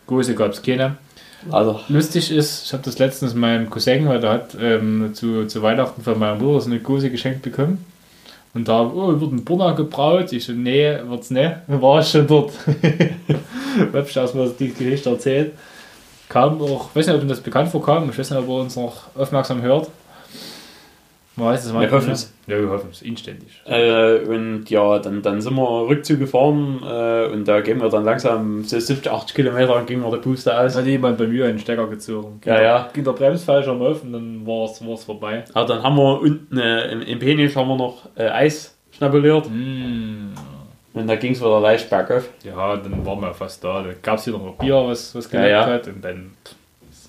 Große 0.06 0.34
gab 0.36 0.52
es 0.52 0.62
keine. 0.62 0.96
Also, 1.50 1.80
Lustig 1.88 2.30
ist, 2.30 2.66
ich 2.66 2.72
habe 2.72 2.82
das 2.82 2.98
letztens 2.98 3.34
meinem 3.34 3.68
Cousin, 3.70 4.08
weil 4.08 4.20
der 4.20 4.30
hat 4.30 4.56
ähm, 4.60 5.10
zu, 5.14 5.46
zu 5.46 5.62
Weihnachten 5.62 6.02
von 6.02 6.18
meiner 6.18 6.36
Mutter 6.36 6.60
so 6.60 6.70
eine 6.70 6.80
Gose 6.80 7.10
geschenkt 7.10 7.42
bekommen. 7.42 7.84
Und 8.54 8.68
da, 8.68 8.82
oh, 8.82 9.20
wird 9.20 9.32
ein 9.32 9.44
Burner 9.44 9.74
gebraut. 9.74 10.32
Ich 10.32 10.44
so, 10.44 10.52
nee, 10.52 10.96
wird's 11.06 11.30
nicht. 11.30 11.52
War 11.66 12.00
ich 12.00 12.08
schon 12.08 12.26
dort. 12.26 12.52
hab 13.92 14.08
ich 14.08 14.16
erstmal 14.16 14.50
die 14.58 14.72
Geschichte 14.72 15.10
erzählt. 15.10 15.52
Kam 16.28 16.60
auch, 16.62 16.90
ich 16.90 16.96
weiß 16.96 17.06
nicht, 17.08 17.16
ob 17.16 17.22
ihm 17.22 17.28
das 17.28 17.40
bekannt 17.40 17.68
vorkam, 17.68 18.08
ich 18.08 18.18
weiß 18.18 18.30
nicht, 18.30 18.40
ob 18.40 18.48
er 18.48 18.54
uns 18.54 18.76
noch 18.76 19.02
aufmerksam 19.14 19.60
hört. 19.60 19.88
Man 21.36 21.46
weiß 21.48 21.64
es 21.64 21.72
Wir 21.72 21.80
manchmal 21.80 21.98
hoffen 22.00 22.10
nicht. 22.10 22.18
es. 22.22 22.32
Ja, 22.46 22.60
wir 22.60 22.68
hoffen 22.70 22.88
es, 22.92 23.02
inständig. 23.02 23.60
Äh, 23.66 24.18
und 24.26 24.70
ja, 24.70 24.98
dann, 25.00 25.20
dann 25.22 25.40
sind 25.40 25.54
wir 25.56 25.88
Rückzug 25.88 26.20
gefahren 26.20 26.80
äh, 26.86 27.26
und 27.32 27.48
da 27.48 27.60
gehen 27.60 27.80
wir 27.80 27.88
dann 27.88 28.04
langsam 28.04 28.62
so 28.62 28.78
70, 28.78 29.10
80 29.10 29.34
Kilometer 29.34 29.82
ging 29.84 30.00
mir 30.00 30.10
der 30.10 30.18
Puste 30.18 30.50
Da 30.50 30.60
aus. 30.64 30.76
hat 30.76 30.86
jemand 30.86 31.18
bei 31.18 31.26
mir 31.26 31.46
einen 31.46 31.58
Stecker 31.58 31.88
gezogen. 31.88 32.40
Ja, 32.44 32.62
ja. 32.62 32.88
Ging 32.92 33.02
der 33.02 33.12
Bremsfallschirm 33.12 33.82
auf 33.82 34.04
und 34.04 34.12
dann 34.12 34.46
war 34.46 34.66
es 34.70 34.86
war's 34.86 35.02
vorbei. 35.04 35.44
Aber 35.54 35.66
dann 35.66 35.82
haben 35.82 35.96
wir 35.96 36.20
unten 36.20 36.56
äh, 36.56 36.92
im, 36.92 37.02
im 37.02 37.18
Penisch 37.18 37.56
haben 37.56 37.68
wir 37.68 37.76
noch 37.76 38.08
äh, 38.16 38.28
Eis 38.28 38.76
schnabuliert 38.96 39.48
Mm. 39.50 40.34
und 40.92 41.06
da 41.08 41.16
ging 41.16 41.32
es 41.32 41.40
wieder 41.40 41.60
leicht 41.60 41.90
bergauf. 41.90 42.28
Ja, 42.44 42.76
dann 42.76 43.04
waren 43.04 43.20
wir 43.20 43.34
fast 43.34 43.64
da. 43.64 43.82
Da 43.82 43.88
gab 44.00 44.18
es 44.18 44.24
hier 44.24 44.34
noch 44.34 44.54
Bier, 44.58 44.76
was, 44.86 45.12
was 45.16 45.24
Ja, 45.32 45.40
geleckt 45.40 45.50
ja. 45.52 45.66
hat. 45.66 45.88
Und 45.88 46.04
dann. 46.04 46.30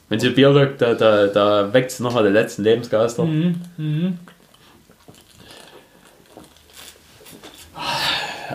Wenn 0.10 0.20
sie 0.20 0.30
Bier 0.30 0.52
lockt, 0.52 0.82
da, 0.82 0.94
da, 0.94 1.28
da 1.28 1.74
weckt 1.74 1.92
es 1.92 2.00
nochmal 2.00 2.24
die 2.24 2.30
letzten 2.30 2.64
Lebensgeister. 2.64 3.24
Mhm. 3.24 3.62
Mhm. 3.78 4.20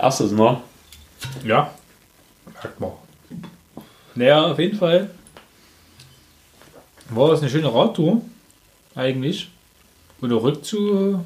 Erstes, 0.01 0.31
ne? 0.31 0.61
Ja, 1.45 1.71
merkt 2.63 2.81
man. 2.81 2.93
Naja, 4.15 4.53
auf 4.53 4.59
jeden 4.59 4.79
Fall 4.79 5.11
war 7.11 7.31
das 7.31 7.41
eine 7.41 7.51
schöne 7.51 7.73
Radtour. 7.73 8.23
Eigentlich. 8.95 9.49
Und 10.21 10.31
der 10.31 10.43
Rückzug. 10.43 11.21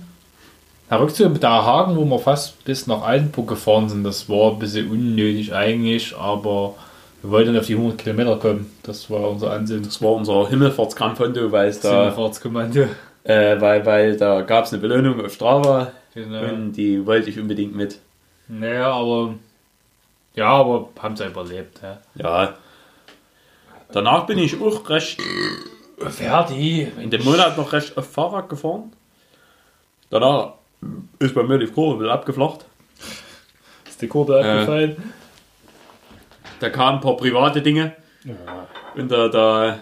Der 0.90 1.00
Rückzug 1.00 1.32
mit 1.32 1.42
der 1.42 1.50
Hagen, 1.50 1.96
wo 1.96 2.04
wir 2.04 2.18
fast 2.18 2.62
bis 2.64 2.86
nach 2.86 3.02
Altenburg 3.02 3.48
gefahren 3.48 3.88
sind, 3.88 4.04
das 4.04 4.28
war 4.28 4.52
ein 4.52 4.58
bisschen 4.58 4.90
unnötig 4.90 5.54
eigentlich, 5.54 6.14
aber 6.16 6.74
wir 7.24 7.30
wollten 7.30 7.56
auf 7.56 7.66
die 7.66 7.74
100 7.74 7.98
Kilometer 7.98 8.36
kommen. 8.36 8.70
Das 8.82 9.08
war 9.10 9.30
unser 9.30 9.50
Ansinnen. 9.52 9.82
Das 9.84 10.00
war 10.02 10.12
unser 10.12 10.46
Himmelfahrtskampffoto, 10.48 11.50
weil 11.50 11.68
es 11.68 11.80
da, 11.80 12.12
Fahrtskommando. 12.12 12.86
äh, 13.24 13.60
weil, 13.60 13.84
weil 13.86 14.16
da 14.16 14.42
gab 14.42 14.64
es 14.66 14.72
eine 14.72 14.82
Belohnung 14.82 15.24
auf 15.24 15.32
Strava 15.32 15.92
Genau. 16.14 16.44
und 16.52 16.72
die 16.74 17.04
wollte 17.06 17.28
ich 17.30 17.40
unbedingt 17.40 17.74
mit. 17.74 17.98
Naja, 18.46 18.92
aber. 18.92 19.34
Ja, 20.36 20.48
aber 20.50 20.88
haben 21.00 21.16
sie 21.16 21.26
überlebt. 21.26 21.80
Ja. 21.82 21.98
Ja. 22.14 22.54
Danach 23.90 24.26
bin 24.26 24.38
ich 24.38 24.60
auch 24.60 24.88
recht 24.90 25.20
Ferdi. 26.08 26.88
in 27.00 27.10
dem 27.10 27.24
Monat 27.24 27.56
noch 27.56 27.72
recht 27.72 27.96
auf 27.96 28.10
Fahrrad 28.10 28.48
gefahren. 28.48 28.92
Danach 30.10 30.52
ist 31.18 31.34
bei 31.34 31.42
mir 31.42 31.58
die 31.58 31.66
Kurve 31.66 32.02
wieder 32.04 32.12
abgeflacht. 32.12 32.66
Ist 33.88 34.02
die 34.02 34.08
Kurve 34.08 34.38
abgefallen? 34.38 34.96
Da 36.64 36.70
kamen 36.70 36.96
ein 36.96 37.00
paar 37.02 37.18
private 37.18 37.60
Dinge 37.60 37.92
und 38.96 39.10
da, 39.12 39.28
da 39.28 39.78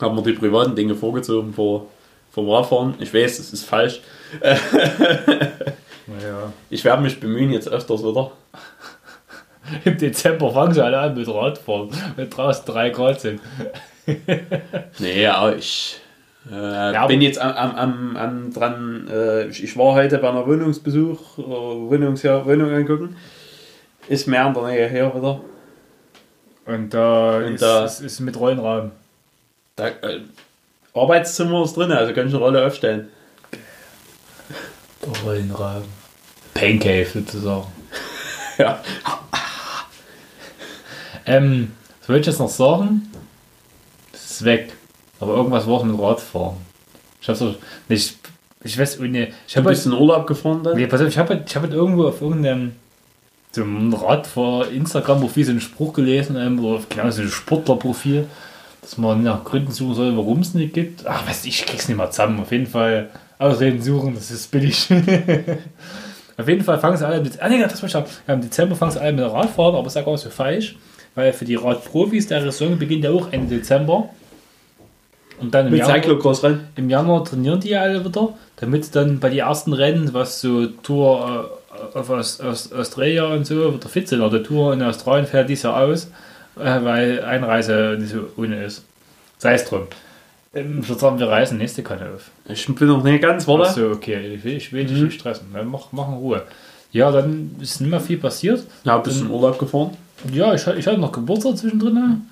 haben 0.00 0.16
wir 0.16 0.22
die 0.24 0.32
privaten 0.32 0.74
Dinge 0.74 0.96
vorgezogen 0.96 1.54
vor, 1.54 1.86
vom 2.32 2.50
Radfahren. 2.50 2.94
Ich 2.98 3.14
weiß, 3.14 3.36
das 3.36 3.52
ist 3.52 3.64
falsch. 3.64 4.00
Naja. 6.06 6.52
Ich 6.70 6.84
werde 6.84 7.02
mich 7.02 7.20
bemühen, 7.20 7.52
jetzt 7.52 7.68
öfters 7.68 8.02
wieder. 8.02 8.32
Im 9.84 9.96
Dezember 9.96 10.50
fangen 10.50 10.74
sie 10.74 10.84
alle 10.84 10.98
an 10.98 11.16
mit 11.16 11.28
Radfahren, 11.28 11.90
wenn 12.16 12.28
draußen 12.28 12.64
3 12.66 12.90
Grad 12.90 13.20
sind. 13.20 13.40
Nee, 14.98 15.24
aber 15.28 15.54
ich 15.54 16.00
äh, 16.50 16.54
aber- 16.56 17.06
bin 17.06 17.20
jetzt 17.20 17.38
am, 17.38 17.52
am, 17.52 17.76
am, 17.76 18.16
am 18.16 18.52
dran. 18.52 19.06
Äh, 19.08 19.46
ich, 19.46 19.62
ich 19.62 19.76
war 19.76 19.94
heute 19.94 20.18
bei 20.18 20.30
einer 20.30 20.44
Wohnungsbesuch, 20.48 21.38
äh, 21.38 21.42
Wohnungs 21.42 22.24
Wohnung 22.24 22.72
angucken. 22.72 23.14
Ist 24.10 24.26
mehr 24.26 24.46
in 24.48 24.54
der 24.54 24.62
Nähe 24.64 24.88
her 24.88 25.14
wieder. 25.14 25.40
Und 26.66 26.90
da 26.92 27.36
Und 27.36 27.54
ist, 27.54 27.62
da- 27.62 27.84
ist, 27.84 28.00
ist 28.00 28.20
mit 28.20 28.36
Rollenraum. 28.38 28.90
Da, 29.76 29.86
äh, 29.88 30.20
Arbeitszimmer 30.92 31.62
ist 31.64 31.76
drin, 31.76 31.92
also 31.92 32.12
kann 32.12 32.26
ich 32.26 32.34
eine 32.34 32.42
Rolle 32.42 32.66
aufstellen. 32.66 33.08
Rollenraum. 35.24 35.84
Paincave 36.54 37.06
sozusagen. 37.06 37.66
Ja. 38.58 38.78
Ähm, 41.24 41.72
was 42.00 42.08
wollte 42.10 42.20
ich 42.20 42.26
jetzt 42.26 42.38
noch 42.40 42.48
sagen? 42.50 43.10
Das 44.12 44.30
ist 44.32 44.44
weg. 44.44 44.72
Aber 45.18 45.34
irgendwas 45.34 45.66
war 45.66 45.82
mit 45.84 45.98
Radfahren. 45.98 46.56
Ich 47.22 47.28
hab's 47.28 47.38
so, 47.38 47.54
ich, 47.88 48.16
ich 48.62 48.78
weiß, 48.78 49.00
ohne, 49.00 49.28
ich 49.46 49.52
Du 49.54 49.60
habe 49.60 49.70
bist 49.70 49.86
in 49.86 49.92
Urlaub 49.92 50.26
gefahren 50.26 50.62
dann? 50.62 50.76
Nee, 50.76 50.86
pass 50.86 51.00
auf, 51.00 51.08
ich 51.08 51.16
habe 51.16 51.42
ich 51.46 51.56
hab 51.56 51.62
halt 51.62 51.72
irgendwo 51.72 52.06
auf 52.08 52.20
irgendeinem 52.20 52.72
so 53.52 53.62
einem 53.62 53.92
Radfahr 53.92 54.68
Instagram-Profil 54.68 55.44
so 55.44 55.50
einen 55.50 55.60
Spruch 55.60 55.92
gelesen, 55.92 56.36
ähm, 56.36 56.64
oder 56.64 56.82
genau 56.88 57.10
so 57.10 57.22
ein 57.22 57.28
Sportlerprofil, 57.28 58.26
dass 58.80 58.96
man 58.96 59.22
nach 59.22 59.44
Gründen 59.44 59.72
suchen 59.72 59.94
soll, 59.94 60.16
warum 60.16 60.40
es 60.40 60.54
nicht 60.54 60.72
gibt. 60.72 61.06
Ach, 61.06 61.28
weiß 61.28 61.44
ich, 61.44 61.60
ich 61.60 61.66
krieg's 61.66 61.88
nicht 61.88 61.96
mal 61.96 62.10
zusammen. 62.10 62.40
Auf 62.40 62.52
jeden 62.52 62.66
Fall 62.66 63.10
Ausreden 63.38 63.82
suchen, 63.82 64.14
das 64.14 64.30
ist 64.30 64.50
billig. 64.50 64.88
auf 66.36 66.48
jeden 66.48 66.62
Fall 66.62 66.78
fangen 66.78 66.96
sie 66.96 67.06
alle 67.06 67.20
mit. 67.22 67.40
Ah, 67.40 67.48
nee, 67.48 67.60
das 67.60 67.82
ich 67.82 67.92
ja, 67.92 68.04
Im 68.26 68.40
Dezember 68.40 68.76
fangen 68.76 68.92
sie 68.92 69.00
alle 69.00 69.12
mit 69.12 69.24
Radfahren, 69.24 69.74
aber 69.74 69.86
ist 69.86 69.96
ja 69.96 70.02
gar 70.02 70.12
nicht 70.12 70.20
so 70.22 70.30
falsch, 70.30 70.76
weil 71.14 71.32
für 71.32 71.44
die 71.44 71.56
Radprofis 71.56 72.28
der 72.28 72.42
Saison 72.42 72.78
beginnt 72.78 73.04
ja 73.04 73.10
auch 73.10 73.32
Ende 73.32 73.56
Dezember. 73.56 74.10
Und 75.40 75.54
dann 75.54 75.66
im 75.66 75.72
Mit 75.72 75.86
Januar, 75.86 76.58
im 76.76 76.90
Januar 76.90 77.24
trainieren 77.24 77.60
die 77.60 77.74
alle 77.74 78.04
wieder, 78.04 78.34
damit 78.56 78.94
dann 78.94 79.20
bei 79.20 79.30
den 79.30 79.38
ersten 79.38 79.72
Rennen, 79.72 80.12
was 80.12 80.40
so 80.40 80.66
Tour 80.66 81.48
äh, 81.50 81.59
Aus, 81.94 82.40
Aus, 82.40 82.72
Australia 82.72 83.24
und 83.24 83.46
so, 83.46 83.74
wieder 83.74 83.88
fit 83.88 84.08
sind. 84.08 84.20
Oder 84.20 84.42
Tour 84.42 84.72
in 84.72 84.82
Australien 84.82 85.26
fährt 85.26 85.48
dies 85.48 85.62
Jahr 85.62 85.76
aus, 85.82 86.06
äh, 86.56 86.82
weil 86.82 87.22
Einreise 87.22 87.96
nicht 87.98 88.12
so 88.12 88.28
ohne 88.36 88.64
ist. 88.64 88.84
Sei 89.38 89.54
es 89.54 89.64
drum. 89.64 89.86
Ähm, 90.54 90.80
ich 90.82 90.88
würde 90.88 91.00
sagen, 91.00 91.18
wir 91.18 91.28
reißen 91.28 91.56
nächste 91.56 91.82
Kanne 91.82 92.10
auf. 92.14 92.30
Ich 92.48 92.66
bin 92.66 92.88
noch 92.88 93.02
nicht 93.02 93.22
ganz, 93.22 93.46
warte. 93.46 93.68
Ach 93.68 93.74
so, 93.74 93.88
okay. 93.90 94.34
Ich 94.34 94.44
will, 94.44 94.56
ich 94.56 94.72
will 94.72 94.84
dich 94.84 95.00
nicht 95.00 95.20
stressen. 95.20 95.48
Dann 95.52 95.68
mach, 95.68 95.92
mach 95.92 96.08
in 96.08 96.14
Ruhe. 96.14 96.42
Ja, 96.92 97.10
dann 97.12 97.56
ist 97.60 97.80
nicht 97.80 97.90
mehr 97.90 98.00
viel 98.00 98.18
passiert. 98.18 98.64
Ja, 98.84 98.98
bist 98.98 99.20
du 99.20 99.26
in 99.26 99.30
Urlaub 99.30 99.58
gefahren? 99.58 99.96
Ja, 100.32 100.52
ich, 100.54 100.66
ich 100.66 100.86
hatte 100.86 100.98
noch 100.98 101.12
Geburtstag 101.12 101.56
zwischendrin. 101.56 102.22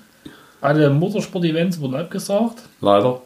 Alle 0.61 0.89
Motorsport-Events 0.89 1.79
wurden 1.79 1.95
abgesagt. 1.95 2.57
Leider. 2.81 3.21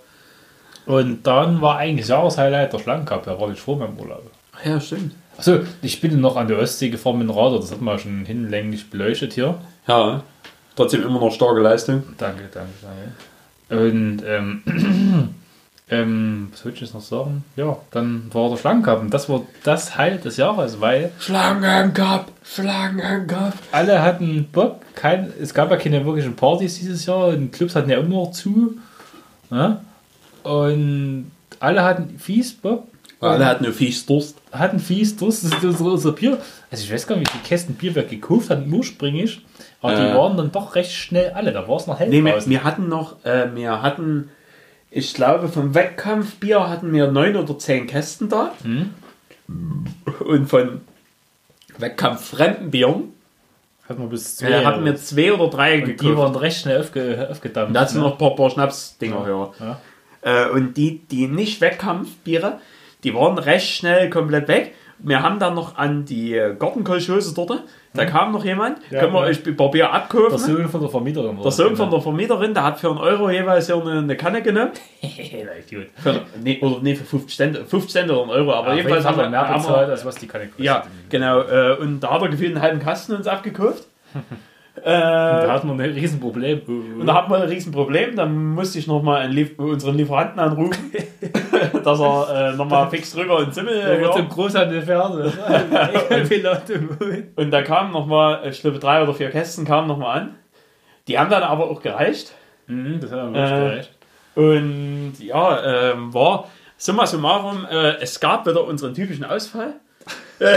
Und 0.85 1.25
dann 1.25 1.61
war 1.61 1.77
eigentlich 1.77 2.01
das 2.01 2.09
Jahreshighlight 2.09 2.71
der 2.71 2.79
Schlangencup. 2.79 3.23
Da 3.23 3.39
war 3.39 3.49
ich 3.51 3.59
vor 3.59 3.77
meinem 3.77 3.97
Urlaub. 3.97 4.29
Ja, 4.63 4.79
stimmt. 4.79 5.15
Achso, 5.45 5.59
ich 5.81 5.99
bin 5.99 6.21
noch 6.21 6.37
an 6.37 6.47
der 6.47 6.57
Ostsee 6.57 6.87
gefahren 6.87 7.17
mit 7.17 7.27
dem 7.27 7.35
Radar. 7.35 7.59
Das 7.59 7.69
hat 7.69 7.81
man 7.81 7.99
schon 7.99 8.23
hinlänglich 8.23 8.89
beleuchtet 8.89 9.33
hier. 9.33 9.55
Ja, 9.85 10.23
trotzdem 10.73 11.03
immer 11.03 11.19
noch 11.19 11.33
starke 11.33 11.59
Leistung. 11.59 12.01
Danke, 12.17 12.43
danke, 12.53 12.71
danke. 12.81 13.83
Und 13.85 14.23
ähm, 14.25 14.63
ähm, 15.89 16.47
was 16.49 16.63
wollte 16.63 16.75
ich 16.75 16.81
jetzt 16.83 16.93
noch 16.93 17.01
sagen? 17.01 17.43
Ja, 17.57 17.75
dann 17.91 18.33
war 18.33 18.51
der 18.51 18.55
Schlangencup. 18.55 19.01
Und 19.01 19.13
das 19.13 19.27
war 19.27 19.41
das 19.65 19.97
Highlight 19.97 20.23
des 20.23 20.37
Jahres, 20.37 20.79
weil 20.79 21.11
Schlangencup, 21.19 22.27
Schlangencup. 22.45 23.51
alle 23.73 24.01
hatten 24.01 24.47
Bock. 24.49 24.79
Kein, 24.95 25.33
es 25.41 25.53
gab 25.53 25.71
ja 25.71 25.75
keine 25.75 26.05
wirklichen 26.05 26.37
Partys 26.37 26.75
dieses 26.79 27.05
Jahr 27.05 27.27
und 27.27 27.51
Clubs 27.51 27.75
hatten 27.75 27.89
ja 27.89 27.97
immer 27.97 28.27
noch 28.27 28.31
zu. 28.31 28.77
Ja? 29.51 29.81
Und 30.43 31.31
alle 31.59 31.83
hatten 31.83 32.17
fies 32.17 32.53
Bock. 32.53 32.87
Alle 33.31 33.45
hatten 33.45 33.63
nur 33.63 33.73
fies 33.73 34.05
Durst. 34.05 34.37
Hatten 34.51 34.79
fies 34.79 35.15
Durst. 35.15 35.43
Das 35.45 35.51
ist 35.53 35.63
unser, 35.63 35.85
unser 35.85 36.11
Bier. 36.11 36.37
Also 36.71 36.83
ich 36.83 36.91
weiß 36.93 37.07
gar 37.07 37.15
nicht, 37.15 37.27
wie 37.33 37.37
viele 37.37 37.43
Kästen 37.47 37.75
Bier 37.75 37.95
wir 37.95 38.03
gekauft 38.03 38.49
hatten 38.49 38.71
ursprünglich. 38.73 39.41
Aber 39.81 39.93
Äh. 39.93 39.97
die 40.11 40.17
waren 40.17 40.37
dann 40.37 40.51
doch 40.51 40.75
recht 40.75 40.91
schnell 40.91 41.31
alle. 41.31 41.51
Da 41.51 41.67
war 41.67 41.77
es 41.77 41.87
noch 41.87 41.99
hell 41.99 42.09
Nee, 42.09 42.23
wir, 42.23 42.33
draußen. 42.33 42.49
wir 42.51 42.63
hatten 42.63 42.87
noch, 42.89 43.23
äh, 43.25 43.47
wir 43.55 43.81
hatten, 43.81 44.29
ich 44.91 45.13
glaube, 45.13 45.47
vom 45.49 45.73
Wettkampfbier 45.75 46.69
hatten 46.69 46.91
wir 46.93 47.07
neun 47.11 47.35
oder 47.35 47.57
zehn 47.59 47.87
Kästen 47.87 48.29
da. 48.29 48.51
Und 50.19 50.47
von 50.47 50.81
Wettkampf-Fremdenbieren 51.77 53.13
Hatten 53.89 54.01
wir 54.01 54.07
bis 54.09 54.37
zu 54.37 54.45
äh, 54.45 54.63
hatten 54.63 54.85
wir 54.85 54.95
zwei 54.95 55.33
oder 55.33 55.49
drei 55.49 55.79
und 55.81 55.87
die 55.87 55.95
gekauft. 55.95 56.17
waren 56.17 56.35
recht 56.35 56.61
schnell 56.61 56.79
aufge, 56.81 57.27
aufgedampft. 57.29 57.75
Da 57.75 57.85
sind 57.85 57.97
ne? 57.99 58.05
noch 58.07 58.13
ein 58.13 58.17
paar, 58.17 58.35
paar 58.35 58.49
Schnaps-Dinger 58.49 59.25
höher. 59.25 59.53
Ja. 59.59 59.79
Äh, 60.21 60.49
und 60.51 60.75
die, 60.77 60.99
die 60.99 61.27
nicht 61.27 61.59
Wettkampfbiere, 61.59 62.59
die 63.03 63.13
waren 63.13 63.37
recht 63.37 63.69
schnell 63.69 64.09
komplett 64.09 64.47
weg. 64.47 64.73
Wir 64.99 65.21
haben 65.21 65.39
dann 65.39 65.55
noch 65.55 65.75
an 65.75 66.05
die 66.05 66.39
Gartenkolchose 66.57 67.33
dort, 67.33 67.63
da 67.93 68.05
kam 68.05 68.31
noch 68.31 68.43
jemand, 68.43 68.77
Ja, 68.89 69.01
können 69.01 69.13
wir 69.13 69.21
ja. 69.21 69.27
euch 69.27 69.45
ein 69.45 69.55
paar 69.55 69.69
Bier 69.69 69.91
abkaufen. 69.91 70.29
Der 70.29 70.39
Sohn 70.39 70.67
von 70.69 70.81
der 70.81 70.89
Vermieterin. 70.89 71.37
Der 71.41 71.51
Sohn 71.51 71.75
von 71.75 71.85
genau. 71.85 71.91
der 71.91 72.01
Vermieterin, 72.01 72.53
der 72.53 72.63
hat 72.63 72.79
für 72.79 72.89
einen 72.89 72.97
Euro 72.97 73.29
jeweils 73.29 73.67
hier 73.67 73.75
eine, 73.75 73.99
eine 73.99 74.17
Kanne 74.17 74.41
genommen. 74.41 74.71
Gut. 75.69 75.87
Für, 75.95 76.21
nee, 76.41 76.59
oder 76.61 76.79
nee, 76.81 76.95
für 76.95 77.03
50 77.03 77.37
Cent, 77.37 77.57
50 77.57 77.91
Cent 77.91 78.11
oder 78.11 78.21
einen 78.21 78.31
Euro. 78.31 78.53
Aber 78.53 78.67
Aber 78.67 78.75
jedenfalls 78.75 79.05
haben 79.05 79.17
wir, 79.17 79.29
mehr 79.29 79.43
bezahlt, 79.43 79.89
als 79.89 80.05
was 80.05 80.15
die 80.15 80.27
Kanne 80.27 80.45
kostet. 80.47 80.65
Ja, 80.65 80.83
genau. 81.09 81.41
Äh, 81.41 81.75
und 81.79 81.99
da 81.99 82.11
hat 82.11 82.21
er 82.21 82.29
gefühlt 82.29 82.51
einen 82.51 82.61
halben 82.61 82.79
Kasten 82.79 83.13
uns 83.13 83.27
abgekauft. 83.27 83.87
Da 84.75 85.45
äh, 85.45 85.49
hat 85.49 85.63
man 85.65 85.79
ein 85.79 85.91
Riesenproblem. 85.91 86.61
und 86.99 87.05
da 87.05 87.13
hatten 87.13 87.29
wir 87.31 87.37
ein 87.37 87.47
Riesenproblem. 87.47 88.15
Dann 88.15 88.35
musste 88.55 88.79
ich 88.79 88.87
nochmal 88.87 89.27
Lief 89.29 89.57
unseren 89.59 89.95
Lieferanten 89.95 90.39
anrufen, 90.39 90.91
dass 91.83 91.99
er 91.99 92.53
äh, 92.53 92.55
nochmal 92.55 92.89
fix 92.89 93.13
drüber 93.13 93.43
ins 93.43 93.53
Zimmel. 93.53 93.75
Der 93.79 94.01
wird 94.01 94.15
im 94.17 94.29
Großhandel 94.29 94.81
Pferde. 94.81 95.31
Pilot 96.27 96.69
im 96.71 96.87
Mund. 96.87 97.23
Und 97.35 97.51
da 97.51 97.61
kamen 97.61 97.91
nochmal, 97.91 98.47
ich 98.49 98.61
glaube, 98.61 98.79
drei 98.79 99.03
oder 99.03 99.13
vier 99.13 99.29
Kästen 99.29 99.63
kamen 99.63 99.87
nochmal 99.87 100.19
an. 100.21 100.35
Die 101.07 101.19
haben 101.19 101.29
dann 101.29 101.43
aber 101.43 101.69
auch 101.69 101.81
gereicht. 101.81 102.33
Mhm, 102.67 102.99
Das 102.99 103.11
hat 103.11 103.19
er 103.19 103.25
wirklich 103.33 103.51
Äh, 103.51 103.69
gereicht. 103.69 103.91
Und 104.35 105.13
ja, 105.19 105.91
ähm, 105.91 106.11
war 106.13 106.47
summa 106.77 107.05
summarum, 107.05 107.67
äh, 107.69 107.97
es 108.01 108.19
gab 108.19 108.47
wieder 108.47 108.63
unseren 108.65 108.95
typischen 108.95 109.25
Ausfall. 109.25 109.73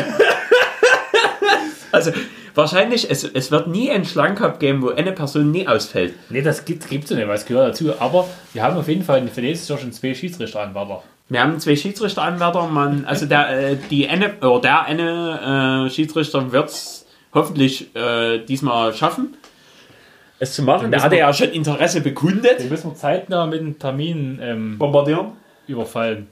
also 1.93 2.13
wahrscheinlich, 2.57 3.11
es, 3.11 3.25
es 3.25 3.51
wird 3.51 3.69
nie 3.69 3.91
einen 3.91 4.05
Schlangencup 4.05 4.59
geben, 4.59 4.83
wo 4.83 4.91
eine 4.91 5.13
Person 5.13 5.51
nie 5.51 5.69
ausfällt. 5.69 6.15
Nee, 6.31 6.43
das 6.43 6.65
gibt 6.65 6.85
es 6.85 6.91
nicht, 6.91 7.11
weil 7.11 7.31
es 7.31 7.47
gehört 7.47 7.69
dazu. 7.69 7.93
Aber 8.01 8.29
wir 8.53 8.63
haben 8.63 8.77
auf 8.77 8.89
jeden 8.89 9.05
Fall 9.05 9.27
für 9.29 9.41
nächstes 9.41 9.69
Jahr 9.69 9.79
schon 9.79 9.93
zwei 9.93 10.15
Schiedsrichteranwärter. 10.15 11.03
Wir 11.29 11.43
haben 11.43 11.59
zwei 11.59 11.75
Schiedsrichteranwärter, 11.75 12.67
man, 12.69 13.05
also 13.05 13.27
der, 13.27 13.71
äh, 13.71 13.77
die 13.91 14.09
eine, 14.09 14.37
oder 14.41 14.61
der 14.61 14.85
eine 14.85 15.87
äh, 15.87 15.91
Schiedsrichter 15.91 16.53
wird 16.53 16.69
es 16.69 17.07
hoffentlich 17.35 17.95
äh, 17.97 18.39
diesmal 18.39 18.95
schaffen, 18.95 19.37
es 20.39 20.55
zu 20.55 20.63
machen. 20.63 20.91
Der 20.91 21.03
hatte 21.03 21.17
ja 21.17 21.33
schon 21.33 21.51
Interesse 21.51 22.01
bekundet. 22.01 22.61
Den 22.61 22.69
müssen 22.69 22.91
wir 22.91 22.95
zeitnah 22.95 23.47
mit 23.47 23.61
dem 23.61 23.79
Termin 23.79 24.39
ähm, 24.41 24.79
Bombardieren. 24.79 25.33
überfallen. 25.67 26.29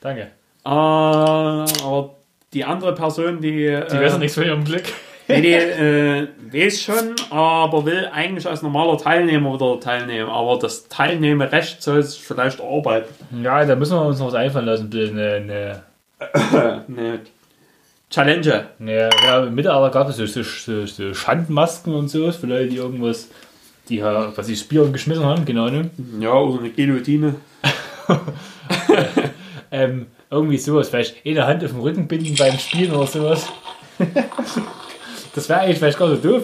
Danke. 0.00 0.22
Äh, 0.64 0.68
aber 0.68 2.16
die 2.52 2.64
andere 2.64 2.94
Person, 2.94 3.40
die. 3.40 3.52
Die 3.52 3.64
äh, 3.66 4.00
wissen 4.00 4.18
nichts 4.18 4.34
von 4.34 4.44
ihrem 4.44 4.64
Glück. 4.64 4.84
Nee, 5.28 5.40
die 5.40 5.52
äh, 5.52 6.28
weiß 6.52 6.82
schon, 6.82 7.14
aber 7.30 7.84
will 7.84 8.08
eigentlich 8.12 8.46
als 8.46 8.62
normaler 8.62 8.96
Teilnehmer 8.96 9.54
wieder 9.54 9.80
teilnehmen. 9.80 10.30
Aber 10.30 10.58
das 10.58 10.88
Teilnehmerrecht 10.88 11.82
soll 11.82 11.98
es 11.98 12.16
vielleicht 12.16 12.60
erarbeiten. 12.60 13.42
Ja, 13.42 13.64
da 13.64 13.74
müssen 13.74 13.96
wir 13.96 14.02
uns 14.06 14.18
noch 14.20 14.28
was 14.28 14.34
einfallen 14.34 14.66
lassen. 14.66 14.90
Eine, 14.92 15.32
eine, 15.32 15.82
Eine 16.88 17.20
Challenge. 18.10 18.66
eine, 18.78 19.10
ja, 19.24 19.42
im 19.44 19.54
Mittelalter 19.54 19.90
gab 19.90 20.08
es 20.08 20.16
so, 20.16 20.26
so, 20.26 20.42
so, 20.42 20.86
so 20.86 21.12
Schandmasken 21.12 21.92
und 21.94 22.08
so, 22.08 22.30
für 22.30 22.46
Leute, 22.46 22.68
die 22.68 22.76
irgendwas, 22.76 23.28
die 23.88 23.96
ja, 23.96 24.32
was 24.36 24.46
sie 24.46 24.54
Bier 24.64 24.86
geschmissen 24.86 25.24
haben, 25.24 25.44
genau. 25.44 25.68
Ne? 25.68 25.90
Ja, 26.20 26.34
oder 26.34 26.60
eine 26.60 26.70
Guillotine. 26.70 27.34
Ähm, 29.70 30.06
irgendwie 30.30 30.58
sowas, 30.58 30.88
vielleicht 30.88 31.26
eine 31.26 31.46
Hand 31.46 31.64
auf 31.64 31.72
dem 31.72 31.80
Rücken 31.80 32.06
binden 32.08 32.34
beim 32.36 32.58
Spielen 32.58 32.92
oder 32.92 33.06
sowas. 33.06 33.46
das 35.36 35.48
wäre 35.48 35.60
eigentlich 35.60 35.78
vielleicht 35.78 35.98
gar 35.98 36.08
nicht 36.08 36.24
doof. 36.24 36.42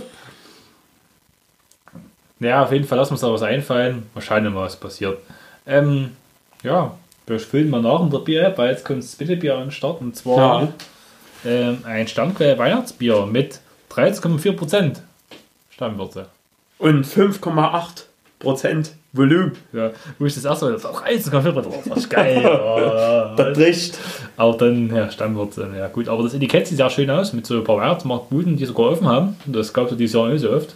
Ja, 2.41 2.63
auf 2.65 2.73
jeden 2.73 2.85
Fall 2.87 2.99
lassen 2.99 3.11
wir 3.11 3.15
uns 3.15 3.21
da 3.21 3.33
was 3.33 3.43
einfallen. 3.43 4.09
Mal 4.15 4.21
schauen, 4.21 4.55
was 4.55 4.77
passiert. 4.77 5.19
Ähm, 5.67 6.17
ja, 6.63 6.95
wir 7.27 7.39
füllen 7.41 7.71
mal 7.71 7.81
nach 7.83 8.01
in 8.01 8.11
der 8.11 8.19
Bier, 8.19 8.53
weil 8.57 8.71
jetzt 8.71 8.85
kommt 8.85 9.03
das 9.03 9.15
Bittebier 9.15 9.55
an 9.57 9.63
den 9.65 9.71
Start 9.71 10.01
und 10.01 10.17
zwar 10.17 10.63
Ja. 10.63 10.69
ähm, 11.45 11.79
ein 11.85 12.09
Stammquell 12.09 12.59
Weihnachtsbier 12.59 13.27
mit 13.27 13.61
13,4% 13.91 14.97
Stammwürze. 15.71 16.27
Und 16.79 17.07
5,8% 17.07 18.91
Volumen. 19.13 19.53
Ja, 19.73 19.91
wo 20.19 20.25
ich 20.27 20.35
das 20.35 20.45
erste 20.45 20.65
Mal 20.67 20.73
dachte, 20.73 20.89
auch 20.89 21.05
13,4%, 21.05 21.89
das 21.89 21.97
ist 21.99 22.11
geil. 22.11 22.43
Oh, 22.45 23.37
Das 23.37 23.57
bricht. 23.57 23.99
Aber 24.37 24.57
dann, 24.57 24.95
ja, 24.95 25.11
Stammwürze, 25.11 25.69
ja 25.77 25.89
gut. 25.89 26.09
Aber 26.09 26.23
das 26.23 26.35
Etikett 26.35 26.67
sieht 26.67 26.79
sehr 26.79 26.89
schön 26.91 27.11
aus, 27.11 27.33
mit 27.33 27.45
so 27.47 27.57
ein 27.59 27.65
paar 27.65 27.77
Weihnachtsmarktbuden, 27.77 28.57
die 28.57 28.65
sogar 28.65 28.91
offen 28.93 29.07
haben. 29.07 29.37
Das 29.47 29.73
gab 29.73 29.91
es 29.91 29.97
dieses 29.97 30.15
Jahr 30.15 30.29
nicht 30.29 30.41
so 30.41 30.51
oft. 30.51 30.75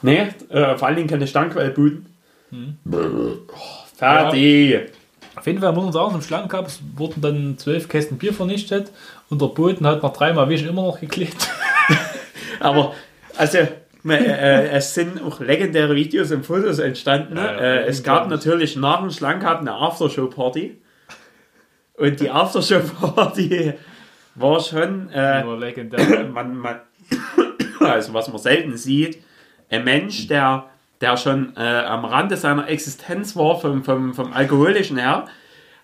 Nee, 0.00 0.28
äh, 0.48 0.76
vor 0.76 0.88
allen 0.88 0.96
Dingen 0.96 1.08
keine 1.08 1.26
Stankwellbuden. 1.26 2.06
Oh, 2.90 2.96
fertig. 3.96 4.90
Auf 5.36 5.46
jeden 5.46 5.60
Fall 5.60 5.72
muss 5.72 5.84
man 5.84 5.92
sagen, 5.92 6.14
im 6.14 6.22
Schlangencup 6.22 6.66
wurden 6.96 7.20
dann 7.20 7.58
zwölf 7.58 7.88
Kästen 7.88 8.18
Bier 8.18 8.32
vernichtet 8.32 8.90
und 9.28 9.40
der 9.40 9.46
Boden 9.48 9.86
hat 9.86 10.02
nach 10.02 10.12
dreimal 10.12 10.48
Wischen 10.48 10.68
immer 10.68 10.82
noch 10.82 10.98
geklebt. 10.98 11.36
Aber, 12.60 12.94
also, 13.36 13.58
äh, 14.06 14.14
äh, 14.14 14.68
es 14.70 14.94
sind 14.94 15.22
auch 15.22 15.40
legendäre 15.40 15.94
Videos 15.94 16.30
und 16.30 16.46
Fotos 16.46 16.78
entstanden. 16.78 17.36
Ja, 17.36 17.52
ja, 17.52 17.58
äh, 17.58 17.86
es 17.86 18.02
gab 18.02 18.28
natürlich 18.28 18.76
nach 18.76 19.00
dem 19.00 19.10
Schlangencup 19.10 19.60
eine 19.60 19.72
Aftershow-Party. 19.72 20.80
Und 21.94 22.20
die 22.20 22.30
Aftershow-Party 22.30 23.74
war 24.36 24.60
schon, 24.60 25.10
äh, 25.10 25.42
Nur 25.42 25.58
legendär. 25.58 26.28
man, 26.32 26.56
man, 26.56 26.80
also 27.80 28.14
was 28.14 28.28
man 28.28 28.38
selten 28.38 28.76
sieht, 28.76 29.22
ein 29.70 29.84
Mensch, 29.84 30.28
der, 30.28 30.66
der 31.00 31.16
schon 31.16 31.54
äh, 31.56 31.60
am 31.60 32.04
Rande 32.04 32.36
seiner 32.36 32.68
Existenz 32.68 33.36
war 33.36 33.60
vom, 33.60 33.84
vom, 33.84 34.14
vom 34.14 34.32
Alkoholischen 34.32 34.96
her, 34.96 35.26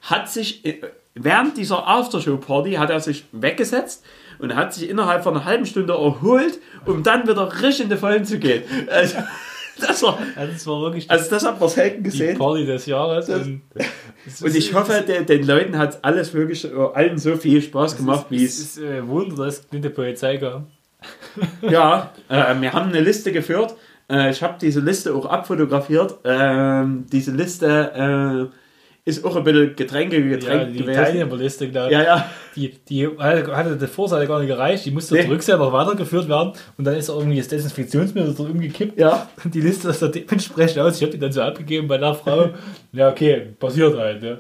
hat 0.03 0.29
sich 0.29 0.65
äh, 0.65 0.81
während 1.15 1.57
dieser 1.57 1.87
Aftershow-Party 1.87 2.73
hat 2.73 2.91
er 2.91 3.01
sich 3.01 3.25
weggesetzt 3.33 4.05
und 4.45 4.55
hat 4.57 4.75
sich 4.75 4.89
innerhalb 4.89 5.23
von 5.23 5.35
einer 5.35 5.45
halben 5.45 5.67
Stunde 5.67 5.95
erholt, 5.95 6.59
um 6.87 7.03
dann 7.03 7.27
wieder 7.27 7.51
richtig 7.63 7.85
in 7.85 7.91
die 7.91 7.97
Vollen 7.97 8.25
zu 8.25 8.39
gehen. 8.39 8.63
Also, 8.91 9.19
das 9.81 10.03
war, 10.03 10.19
Also 10.37 10.53
das 10.53 10.67
war 10.67 10.81
wirklich 10.83 11.11
also 11.11 11.31
das 11.31 11.45
hat 11.45 11.59
man 11.61 11.69
selten 11.69 12.03
die 12.05 12.11
gesehen. 12.11 12.39
Party 12.39 12.65
des 12.67 12.87
Jahres. 12.87 13.29
und, 13.29 13.63
Und 14.43 14.55
ich 14.57 14.73
hoffe, 14.73 15.03
den, 15.07 15.27
den 15.27 15.47
Leuten 15.47 15.77
hat 15.77 16.03
alles 16.03 16.33
wirklich 16.33 16.65
äh, 16.65 16.69
allen 16.95 17.19
so 17.19 17.37
viel 17.37 17.61
Spaß 17.61 17.97
gemacht, 17.97 18.27
wie 18.31 18.45
es 18.45 18.59
es 18.59 18.77
ist 18.77 18.79
äh, 18.79 19.07
Wunder, 19.07 19.45
dass 19.45 19.61
es 19.61 19.73
nicht 19.73 19.85
die 19.85 19.89
Polizei 19.91 20.37
gab. 20.37 20.67
Ja, 21.63 22.13
äh, 22.29 22.55
wir 22.61 22.73
haben 22.73 22.89
eine 22.91 23.01
Liste 23.01 23.33
geführt. 23.33 23.75
Äh, 24.11 24.31
ich 24.31 24.43
habe 24.43 24.55
diese 24.61 24.81
Liste 24.81 25.15
auch 25.15 25.27
abfotografiert. 25.27 26.19
Ähm, 26.25 27.05
diese 27.13 27.33
Liste 27.33 28.51
äh, 28.51 28.64
ist 29.07 29.23
auch 29.25 29.37
ein 29.37 29.45
bisschen 29.45 29.77
Getränke 29.77 30.19
Ja, 30.19 30.37
getränkt 30.37 30.75
die 30.75 30.79
gewesen. 30.79 30.95
Teilnehmerliste, 31.03 31.67
genau. 31.69 31.89
Ja, 31.89 32.03
ja. 32.03 32.31
Die, 32.57 32.71
die 32.89 33.07
hatte 33.19 33.77
die 33.77 33.87
Vorseite 33.87 34.27
gar 34.27 34.39
nicht 34.41 34.49
gereicht, 34.49 34.87
die 34.87 34.91
musste 34.91 35.15
Nee. 35.15 35.23
der 35.23 35.31
Rückseite 35.31 35.59
noch 35.59 35.73
weitergeführt 35.73 36.29
werden 36.29 36.53
und 36.79 36.85
dann 36.85 36.95
ist 36.97 37.09
irgendwie 37.11 37.37
das 37.37 37.49
Desinfektionsmittel 37.49 38.35
dort 38.35 38.49
umgekippt. 38.51 38.99
Ja. 38.99 39.29
Und 39.45 39.55
die 39.55 39.61
Liste 39.61 39.89
ist 39.91 40.01
da 40.01 40.09
dementsprechend 40.09 40.79
aus. 40.79 40.97
Ich 40.97 41.03
habe 41.03 41.13
die 41.13 41.19
dann 41.19 41.33
so 41.33 41.43
abgegeben 41.43 41.87
bei 41.87 41.99
der 41.99 42.15
Frau. 42.15 42.51
ja, 42.93 43.11
okay, 43.11 43.49
passiert 43.59 43.97
halt. 43.99 44.23
Ja. 44.23 44.37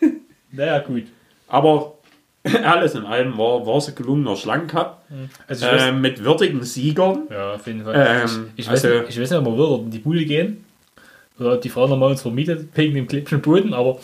Naja, 0.54 0.80
gut. 0.80 1.04
Aber 1.48 1.94
alles 2.64 2.94
in 2.94 3.04
allem 3.06 3.38
war, 3.38 3.64
war 3.66 3.76
es 3.76 3.88
ein 3.88 3.94
gelungener 3.94 4.36
Schlangencup 4.36 4.98
Also 5.46 5.64
ich 5.66 5.72
weiß, 5.72 5.82
äh, 5.84 5.92
mit 5.92 6.22
würdigen 6.24 6.62
Siegern. 6.64 7.22
ja, 7.30 7.54
auf 7.54 7.66
jeden 7.66 7.84
Fall. 7.84 7.94
Ähm, 8.24 8.48
ich, 8.56 8.66
weiß, 8.68 8.84
also- 8.84 8.98
nicht, 9.00 9.10
ich 9.10 9.20
weiß 9.20 9.30
nicht, 9.30 9.38
ob 9.38 9.46
wir 9.46 9.52
wieder 9.54 9.78
in 9.84 9.90
die 9.90 9.98
Bude 10.00 10.24
gehen. 10.24 10.61
Ob 11.46 11.60
die 11.60 11.68
Frau 11.68 11.86
nochmal 11.86 12.10
uns 12.10 12.22
vermietet, 12.22 12.68
wegen 12.74 12.94
dem 12.94 13.06
klebischen 13.08 13.40
Boden, 13.40 13.74
aber 13.74 13.98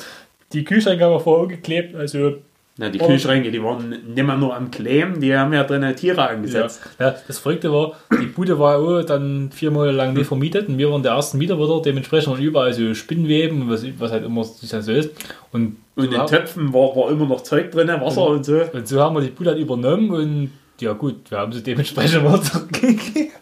die 0.53 0.65
Kühlschränke 0.65 1.05
haben 1.05 1.13
wir 1.13 1.21
vorher 1.21 1.45
auch 1.45 1.49
geklebt. 1.49 1.95
Also, 1.95 2.37
Na, 2.79 2.89
die. 2.89 2.99
Kühlschränke, 2.99 3.51
die 3.51 3.63
waren 3.63 3.91
nicht 3.91 4.27
mehr 4.27 4.37
nur 4.37 4.55
am 4.57 4.71
Kleben, 4.71 5.21
die 5.21 5.37
haben 5.37 5.53
ja 5.53 5.65
drinnen 5.65 5.95
Tiere 5.97 6.17
ja. 6.19 6.27
angesetzt. 6.27 6.81
ja. 6.99 7.15
Das 7.27 7.39
Verrückte 7.39 7.73
war, 7.73 7.93
die 8.21 8.27
Bude 8.27 8.59
war 8.59 8.79
auch 8.79 9.03
dann 9.03 9.51
vier 9.53 9.71
Monate 9.71 9.97
lang 9.97 10.15
nicht 10.15 10.27
vermietet 10.27 10.69
und 10.69 10.79
wir 10.79 10.91
waren 10.91 11.03
der 11.03 11.13
ersten 11.13 11.39
Mieter 11.39 11.59
wieder. 11.59 11.83
Dementsprechend 11.83 12.33
waren 12.33 12.43
überall 12.43 12.73
so 12.73 12.95
Spinnweben, 12.95 13.63
und 13.63 13.71
was, 13.71 13.85
was 13.99 14.11
halt 14.13 14.25
immer 14.25 14.45
so 14.45 14.93
ist. 14.93 15.11
Und, 15.53 15.77
Und 15.97 16.05
in 16.13 16.17
haben- 16.19 16.29
Töpfen 16.29 16.73
war, 16.73 16.95
war 16.97 17.11
immer 17.11 17.27
noch 17.27 17.43
Zeug 17.43 17.71
drin, 17.73 17.89
Wasser 17.89 18.27
und 18.27 18.45
so. 18.45 18.61
Und 18.73 18.87
so 18.89 19.01
haben 19.01 19.17
wir 19.17 19.23
die 19.23 19.29
Bude 19.31 19.51
halt 19.51 19.59
übernommen 19.59 20.11
und 20.11 20.51
ja 20.81 20.93
gut, 20.93 21.31
wir 21.31 21.39
haben 21.39 21.53
sie 21.53 21.63
dementsprechend 21.63 22.23
mal 22.25 22.41
zurückgegeben. 22.41 23.33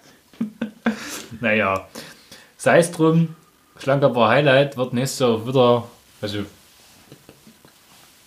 naja, 1.41 1.87
sei 2.57 2.79
es 2.79 2.91
drum, 2.91 3.29
Schlanker 3.79 4.15
war 4.15 4.31
Highlight, 4.31 4.77
wird 4.77 4.93
nächstes 4.93 5.21
Jahr 5.21 5.47
wieder, 5.47 5.85
also 6.23 6.39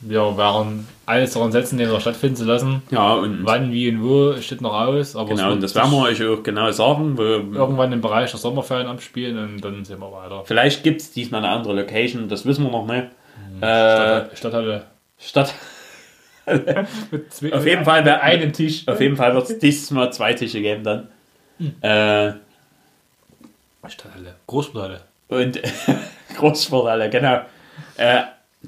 wir 0.02 0.38
werden 0.38 0.88
alles 1.06 1.34
daran 1.34 1.52
setzen, 1.52 1.78
den 1.78 1.90
noch 1.90 2.00
stattfinden 2.00 2.38
zu 2.38 2.46
lassen. 2.46 2.82
Ja, 2.90 3.14
und 3.16 3.46
Wann, 3.46 3.72
wie 3.74 3.90
und 3.90 4.02
wo 4.04 4.40
steht 4.42 4.62
noch 4.62 4.74
aus, 4.74 5.16
aber 5.16 5.30
genau, 5.30 5.52
und 5.52 5.62
das 5.62 5.76
werden 5.76 5.92
wir 5.92 6.04
euch 6.04 6.24
auch 6.26 6.42
genau 6.42 6.72
sagen. 6.72 7.18
Irgendwann 7.18 7.92
im 7.92 8.00
Bereich 8.00 8.32
der 8.32 8.40
Sommerferien 8.40 8.88
abspielen 8.88 9.38
und 9.38 9.62
dann 9.62 9.84
sehen 9.84 10.00
wir 10.00 10.12
weiter. 10.12 10.44
vielleicht 10.46 10.84
gibt 10.84 11.02
es 11.02 11.12
diesmal 11.12 11.44
eine 11.44 11.54
andere 11.54 11.74
Location, 11.74 12.30
das 12.30 12.46
wissen 12.46 12.64
wir 12.64 12.72
noch 12.72 12.86
nicht. 12.86 13.08
Mhm. 13.56 13.62
Äh, 13.64 13.66
Stadt, 13.66 14.38
Stadthalle. 14.38 14.86
Stadt. 15.18 15.54
Mit 17.12 17.34
zwei, 17.34 17.54
Auf 17.54 17.66
jeden 17.66 17.84
Fall 17.86 18.06
wär- 18.06 18.22
einem 18.24 18.54
Tisch. 18.54 18.88
Auf 18.88 19.02
jeden 19.02 19.18
Fall 19.18 19.36
wird 19.36 19.50
es 19.50 19.60
dieses 19.60 19.92
Mal 19.92 20.12
zwei 20.14 20.34
Tische 20.34 20.62
geben 20.62 20.84
dann. 20.84 21.08
Hm. 21.58 21.74
Äh, 21.82 22.34
Stadthalle. 23.88 24.36
Großstadthalle. 24.48 25.02
Und 25.30 25.62
Großsporthalle, 26.38 27.10
genau. 27.10 27.42
Äh, 27.98 28.24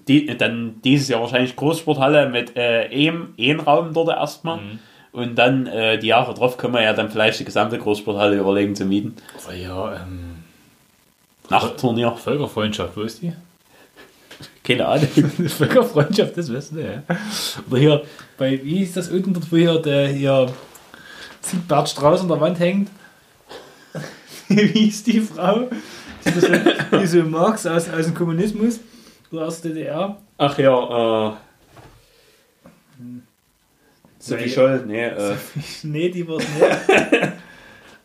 die, 0.07 0.25
dann 0.37 0.81
dieses 0.83 1.09
Jahr 1.09 1.21
wahrscheinlich 1.21 1.55
Großsporthalle 1.55 2.29
mit 2.29 2.55
äh, 2.55 2.87
einem, 2.91 3.33
einem 3.37 3.59
Raum 3.59 3.93
dort 3.93 4.09
erstmal. 4.09 4.57
Mhm. 4.57 4.79
Und 5.11 5.35
dann 5.35 5.67
äh, 5.67 5.99
die 5.99 6.07
Jahre 6.07 6.33
drauf 6.33 6.57
können 6.57 6.73
wir 6.73 6.81
ja 6.81 6.93
dann 6.93 7.11
vielleicht 7.11 7.41
die 7.41 7.45
gesamte 7.45 7.77
Großsporthalle 7.77 8.37
überlegen 8.37 8.75
zu 8.75 8.85
mieten. 8.85 9.17
Aber 9.43 9.53
ja, 9.53 9.95
ähm, 9.95 10.43
Nachtturnier. 11.49 12.13
Völkerfreundschaft, 12.13 12.95
wo 12.95 13.01
ist 13.01 13.21
die? 13.21 13.33
Keine 14.63 14.87
Ahnung. 14.87 15.09
Völkerfreundschaft, 15.47 16.37
das 16.37 16.53
weißt 16.53 16.71
du, 16.71 16.79
ja. 16.79 17.03
Oder 17.69 17.79
hier, 17.79 18.03
bei, 18.37 18.63
wie 18.63 18.83
ist 18.83 18.95
das 18.95 19.09
unten 19.09 19.33
dort, 19.33 19.51
wo 19.51 19.57
hier 19.57 19.79
der 19.79 20.07
hier 20.07 20.53
Bert 21.67 21.89
Strauß 21.89 22.21
an 22.21 22.29
der 22.29 22.39
Wand 22.39 22.59
hängt? 22.59 22.89
wie 24.47 24.87
ist 24.87 25.07
die 25.07 25.19
Frau? 25.19 25.67
Die 26.25 26.39
so, 26.39 26.47
die 26.99 27.07
so 27.07 27.23
Marx 27.23 27.65
aus, 27.65 27.89
aus 27.89 28.05
dem 28.05 28.13
Kommunismus 28.13 28.79
oder 29.31 29.47
aus 29.47 29.61
der 29.61 29.71
DDR? 29.71 30.17
Ach 30.37 30.57
ja, 30.57 31.29
äh. 31.29 31.33
Sophie 34.19 34.49
Scholl, 34.49 34.83
nee, 34.85 35.05
äh. 35.05 35.35
nee, 35.83 36.09
die 36.09 36.27
war 36.27 36.37
es 36.37 36.45
nicht. 36.47 37.31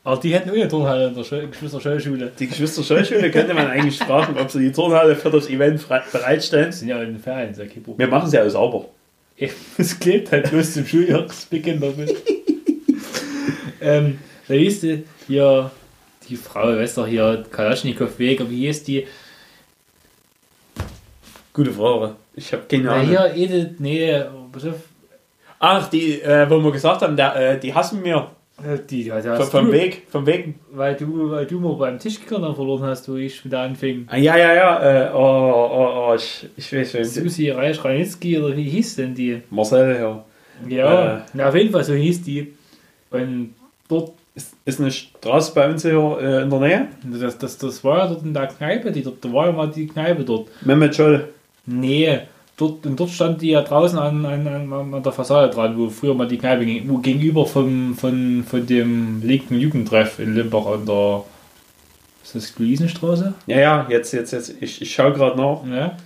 Aber 0.03 0.17
die 0.21 0.33
hätten 0.33 0.49
auch 0.49 0.55
eine 0.55 0.69
Turnhalle 0.69 1.09
in 1.09 1.15
der 1.15 1.25
Schul- 1.25 1.47
Geschwister-Schule. 1.49 2.33
Die 2.39 2.47
Geschwister 2.47 2.83
Schollschule 2.83 3.31
könnte 3.31 3.53
man 3.53 3.67
eigentlich 3.67 3.99
fragen, 3.99 4.39
ob 4.39 4.51
sie 4.51 4.61
die 4.61 4.73
Turnhalle 4.73 5.15
für 5.15 5.31
das 5.31 5.49
Event 5.51 5.85
bereitstellen. 6.13 6.67
Das 6.67 6.79
sind 6.79 6.89
ja 6.89 7.03
in 7.03 7.13
den 7.15 7.19
Ferien, 7.21 7.53
sehr 7.55 7.67
kein 7.67 7.83
Problem. 7.83 8.09
Wir 8.09 8.17
machen 8.17 8.31
sie 8.31 8.37
ja 8.37 8.49
sauber. 8.49 8.87
Es 9.77 9.99
klebt 9.99 10.33
halt 10.33 10.51
bloß 10.51 10.73
zum 10.73 10.87
Schuljahresbeginn 10.87 11.81
damit. 11.81 12.15
ähm, 13.83 14.19
da 14.49 14.55
hieß 14.55 14.81
die, 14.81 15.05
hier, 15.27 15.71
die 16.29 16.37
Frau, 16.37 16.69
weißt 16.69 16.97
du, 16.99 17.07
hier, 17.07 17.45
Kalaschnikow-Weg, 17.51 18.41
aber 18.41 18.51
wie 18.51 18.67
hieß 18.67 18.85
die? 18.85 19.07
Gute 21.53 21.73
Frage. 21.73 22.15
Ich 22.35 22.53
habe 22.53 22.65
keine 22.69 22.85
Na, 22.85 22.93
Ahnung. 22.95 23.09
hier, 23.09 23.35
Edith, 23.35 23.69
nee, 23.79 24.23
pass 24.53 24.67
auf, 24.67 24.75
Ach, 25.59 25.89
die, 25.89 26.21
äh, 26.21 26.49
wo 26.51 26.59
wir 26.63 26.71
gesagt 26.71 27.01
haben, 27.01 27.17
der, 27.17 27.35
äh, 27.35 27.59
die 27.59 27.73
hassen 27.73 28.05
wir. 28.05 28.31
äh, 28.63 28.77
die, 28.91 29.05
die, 29.05 29.11
die 29.11 29.37
Vom, 29.37 29.47
vom 29.47 29.73
Weg, 29.73 30.03
vom 30.11 30.27
Weg. 30.27 30.55
Weil 30.71 30.95
du, 30.97 31.31
weil 31.31 31.47
du 31.47 31.59
mal 31.59 31.73
beim 31.77 31.99
Tischkicker 31.99 32.55
verloren 32.55 32.83
hast, 32.83 33.09
wo 33.09 33.15
ich 33.17 33.43
wieder 33.43 33.61
anfing. 33.61 34.07
Ah, 34.11 34.19
ja, 34.19 34.37
ja, 34.37 34.53
ja. 34.55 35.07
Äh, 35.09 35.15
oh, 35.15 35.19
oh, 35.19 36.11
oh, 36.11 36.15
ich, 36.15 36.47
ich 36.59 36.71
weiß, 36.71 36.93
wen. 36.95 37.05
Susi 37.07 37.49
Reich-Ranitzky, 37.51 38.39
oder 38.39 38.55
wie 38.55 38.69
hieß 38.69 38.97
denn 38.97 39.15
die? 39.15 39.41
Marcel, 39.49 39.97
ja. 39.99 40.25
Ja, 40.69 41.17
Äh. 41.17 41.21
na, 41.33 41.49
auf 41.49 41.55
jeden 41.55 41.71
Fall, 41.73 41.85
so 41.85 41.95
hieß 41.95 42.23
die. 42.23 42.53
Und 43.11 43.55
dort, 43.89 44.13
Ist, 44.37 44.55
ist 44.67 44.81
eine 44.81 44.91
Straße 44.91 45.53
bei 45.55 45.69
uns 45.69 45.83
hier 45.83 46.19
äh, 46.21 46.43
in 46.43 46.51
der 46.51 46.61
Nähe? 46.61 46.89
das, 47.03 47.39
das, 47.39 47.57
das 47.57 47.83
war 47.83 47.99
ja 47.99 48.07
dort 48.07 48.23
in 48.23 48.35
der 48.35 48.47
Kneipe, 48.47 48.93
die 48.93 49.03
dort, 49.03 49.25
da 49.25 49.33
war 49.33 49.47
ja 49.47 49.53
mal 49.53 49.71
die 49.71 49.87
Kneipe 49.87 50.25
dort. 50.25 50.49
Mehmet 50.65 50.95
Scholl. 50.95 51.29
Nee, 51.65 52.21
dort, 52.59 52.85
und 52.85 53.01
dort 53.01 53.11
stand 53.11 53.41
die 53.41 53.51
ja 53.51 53.63
draußen 53.63 53.99
an, 53.99 54.27
an, 54.27 54.47
an, 54.47 54.95
an 54.95 55.03
der 55.03 55.13
Fassade 55.13 55.51
dran, 55.51 55.79
wo 55.79 55.89
früher 55.89 56.15
mal 56.15 56.29
die 56.29 56.37
Kneipe 56.37 56.67
ging, 56.67 56.87
wo 56.87 56.99
gegenüber 56.99 57.47
vom, 57.47 57.95
von, 57.97 58.45
von 58.47 58.67
dem 58.67 59.23
linken 59.23 59.59
Jugendtreff 59.59 60.19
in 60.19 60.35
Limbach 60.35 60.67
an 60.67 60.85
der. 60.85 61.25
Ist 62.23 62.35
das 62.35 62.59
Luisenstraße? 62.59 63.33
Ja, 63.47 63.59
ja, 63.59 63.87
jetzt, 63.89 64.13
jetzt, 64.13 64.33
jetzt. 64.33 64.55
Ich, 64.61 64.83
ich 64.83 64.93
schaue 64.93 65.15
gerade 65.15 65.37
nach. 65.37 65.65
Ja. 65.67 65.97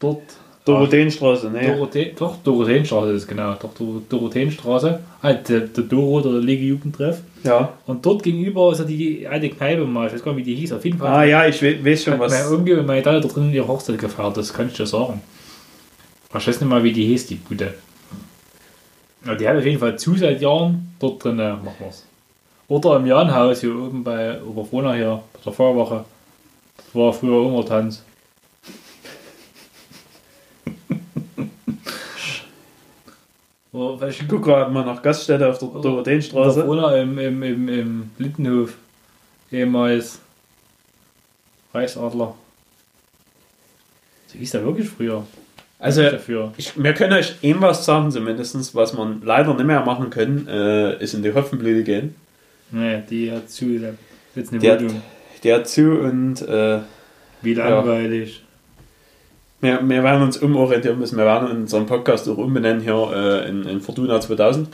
Dort. 0.00 0.22
Dorotheenstraße, 0.72 1.50
ne? 1.50 1.66
Dorothe 1.66 2.12
doch, 2.16 2.36
Dorotheenstraße 2.42 3.12
ist 3.12 3.26
genau. 3.26 3.54
Doch, 3.54 3.74
Dor 3.74 4.02
Dorotheenstraße. 4.08 5.00
Halt, 5.22 5.48
der, 5.48 5.60
der 5.60 5.84
Doro, 5.84 6.20
der 6.20 6.32
Lege 6.32 6.64
Jugendtreff. 6.64 7.22
Ja. 7.44 7.72
Und 7.86 8.04
dort 8.04 8.22
gegenüber 8.22 8.72
ist 8.72 8.78
ja 8.78 8.84
die 8.84 9.26
alte 9.26 9.48
Kneipe 9.50 9.84
mal. 9.84 10.06
Ich 10.06 10.14
weiß 10.14 10.22
gar 10.22 10.32
nicht, 10.32 10.46
wie 10.46 10.50
die 10.50 10.56
hieß. 10.56 10.72
Auf 10.72 10.84
jeden 10.84 10.98
Fall. 10.98 11.08
Ah 11.08 11.24
ja, 11.24 11.46
ich 11.46 11.60
we 11.62 11.84
weiß 11.84 12.04
schon 12.04 12.18
was. 12.18 12.50
Onkel 12.50 12.78
und 12.78 12.86
meine 12.86 13.02
Tante 13.02 13.26
da 13.26 13.32
drin 13.32 13.52
ihre 13.52 13.66
Hochzeit 13.66 13.98
gefeiert, 13.98 14.36
das 14.36 14.52
kann 14.52 14.68
ich 14.68 14.74
dir 14.74 14.86
sagen. 14.86 15.20
Ich 16.28 16.46
weiß 16.46 16.60
nicht 16.60 16.68
mal, 16.68 16.84
wie 16.84 16.92
die 16.92 17.06
hieß, 17.06 17.26
die 17.26 17.36
Bude. 17.36 17.74
Ja, 19.26 19.34
die 19.34 19.48
hat 19.48 19.56
auf 19.56 19.64
jeden 19.64 19.78
Fall 19.78 19.98
zu 19.98 20.16
seit 20.16 20.40
Jahren 20.40 20.94
dort 20.98 21.24
drin, 21.24 21.38
äh, 21.38 21.52
machen 21.52 21.74
wir's. 21.80 22.04
Oder 22.68 22.96
im 22.96 23.06
Jahnhaus 23.06 23.60
hier 23.60 23.74
oben 23.74 24.04
bei 24.04 24.40
Oberfrohna 24.42 24.92
hier, 24.92 25.22
bei 25.32 25.40
der 25.44 25.52
Feuerwache. 25.52 26.04
Das 26.76 26.94
war 26.94 27.12
früher 27.12 27.46
immer 27.46 27.64
Tanz. 27.64 28.04
Oder 33.72 34.00
welchen 34.00 34.24
Ich 34.24 34.28
guck 34.28 34.44
gerade 34.44 34.70
mal 34.70 34.84
nach 34.84 35.02
Gaststätte 35.02 35.48
auf 35.48 35.58
der 35.58 35.68
Dorotheenstraße. 35.68 36.64
Oberfrohna 36.64 36.96
im, 36.96 37.18
im, 37.18 37.42
im, 37.42 37.68
im 37.68 38.10
Lindenhof. 38.18 38.74
Ehemals 39.52 40.20
Reichsadler. 41.72 42.34
So 44.26 44.38
hieß 44.38 44.50
der 44.52 44.64
wirklich 44.64 44.88
früher. 44.88 45.24
Also, 45.78 46.02
dafür. 46.02 46.52
ich, 46.56 46.82
wir 46.82 46.92
können 46.92 47.12
euch 47.12 47.36
eben 47.40 47.60
was 47.60 47.84
sagen, 47.84 48.10
zumindest, 48.10 48.74
was 48.74 48.94
man 48.94 49.22
leider 49.22 49.54
nicht 49.54 49.64
mehr 49.64 49.84
machen 49.84 50.10
können, 50.10 50.48
äh, 50.48 51.02
ist 51.02 51.14
in 51.14 51.22
die 51.22 51.32
Hopfenblüte 51.32 51.84
gehen. 51.84 52.14
Nee, 52.70 53.02
die 53.08 53.30
hat 53.30 53.48
zu. 53.48 53.66
Jetzt 54.34 54.52
eine 54.52 54.60
Die 54.60 54.70
hat-. 54.70 54.82
Der 55.44 55.56
hat 55.56 55.68
zu 55.68 56.00
und 56.00 56.42
äh, 56.42 56.80
Wie 57.42 57.54
langweilig. 57.54 58.42
Wir, 59.60 59.80
wir 59.82 60.02
werden 60.04 60.22
uns 60.22 60.36
umorientieren 60.36 60.98
müssen. 60.98 61.16
Wir 61.18 61.24
werden 61.24 61.50
unseren 61.50 61.86
Podcast 61.86 62.28
auch 62.28 62.38
umbenennen 62.38 62.80
hier 62.80 63.10
äh, 63.12 63.48
in, 63.48 63.64
in 63.64 63.80
Fortuna 63.80 64.20
2000. 64.20 64.68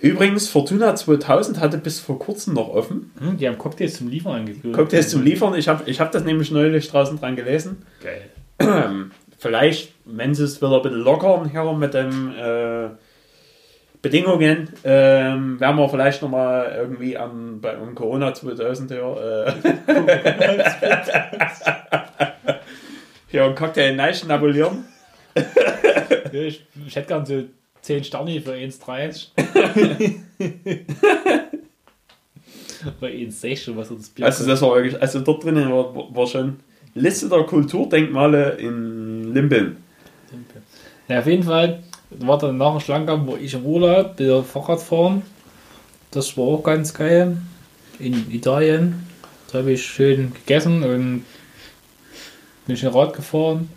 Übrigens, 0.00 0.48
Fortuna 0.48 0.94
2000 0.94 1.60
hatte 1.60 1.78
bis 1.78 2.00
vor 2.00 2.18
kurzem 2.18 2.54
noch 2.54 2.68
offen. 2.68 3.12
Hm, 3.18 3.36
die 3.36 3.46
haben 3.46 3.58
Cocktails 3.58 3.98
zum 3.98 4.08
Liefern 4.08 4.40
angeführt. 4.40 4.74
Cocktails 4.74 5.10
zum 5.10 5.22
Liefern. 5.22 5.54
Ich 5.54 5.68
habe 5.68 5.82
ich 5.86 6.00
hab 6.00 6.12
das 6.12 6.24
nämlich 6.24 6.50
neulich 6.50 6.88
draußen 6.88 7.18
dran 7.18 7.36
gelesen. 7.36 7.84
Geil. 8.02 8.22
Ähm, 8.58 9.12
vielleicht, 9.38 9.94
wenn 10.04 10.34
sie 10.34 10.44
es 10.44 10.60
wieder 10.60 10.76
ein 10.76 10.82
bisschen 10.82 11.00
lockern 11.00 11.50
hier 11.50 11.72
mit 11.72 11.94
den 11.94 12.34
äh, 12.34 12.88
Bedingungen, 14.02 14.70
ähm, 14.82 15.60
werden 15.60 15.76
wir 15.76 15.88
vielleicht 15.88 16.22
nochmal 16.22 16.74
irgendwie 16.76 17.16
am, 17.16 17.60
bei, 17.60 17.76
um 17.76 17.94
Corona 17.94 18.34
2000 18.34 18.90
hier, 18.90 19.54
äh, 19.56 19.72
hier 23.32 23.44
einen 23.44 23.56
Cocktail 23.56 23.96
neu 23.96 24.14
schnabulieren. 24.14 24.84
Ja, 25.34 26.40
ich, 26.40 26.64
ich 26.86 26.94
hätte 26.94 27.08
gern 27.08 27.26
so 27.26 27.42
10 27.80 28.04
Sterne 28.04 28.40
für 28.40 28.52
1,30. 28.52 29.28
Bei 33.00 33.10
ihnen 33.10 33.30
sehe 33.30 33.52
ich 33.52 33.62
schon, 33.62 33.76
was 33.76 33.88
das 33.88 34.08
Bier 34.10 34.26
Also 34.26 34.46
das 34.46 34.62
war 34.62 34.74
wirklich, 34.74 35.00
also 35.00 35.20
dort 35.20 35.44
drinnen 35.44 35.70
war, 35.70 35.94
war 36.14 36.26
schon 36.26 36.60
Liste 36.94 37.28
der 37.28 37.44
Kulturdenkmale 37.44 38.50
in 38.52 39.32
Limbeln. 39.34 39.78
Ja, 41.08 41.20
auf 41.20 41.26
jeden 41.26 41.42
Fall 41.42 41.82
war 42.10 42.38
dann 42.38 42.58
nach 42.58 42.72
dem 42.72 42.80
Schlangenkampf, 42.80 43.26
wo 43.26 43.36
ich 43.36 43.54
im 43.54 43.64
Urlaub, 43.64 44.18
wieder 44.18 44.42
Fahrrad 44.42 44.80
fahren. 44.80 45.22
Das 46.10 46.36
war 46.36 46.44
auch 46.44 46.62
ganz 46.62 46.92
geil. 46.92 47.36
In 47.98 48.30
Italien. 48.30 49.06
Da 49.50 49.58
habe 49.58 49.72
ich 49.72 49.84
schön 49.84 50.32
gegessen 50.34 50.82
und 50.82 51.24
bin 52.66 52.76
schön 52.76 52.90
Rad 52.90 53.14
gefahren. 53.14 53.68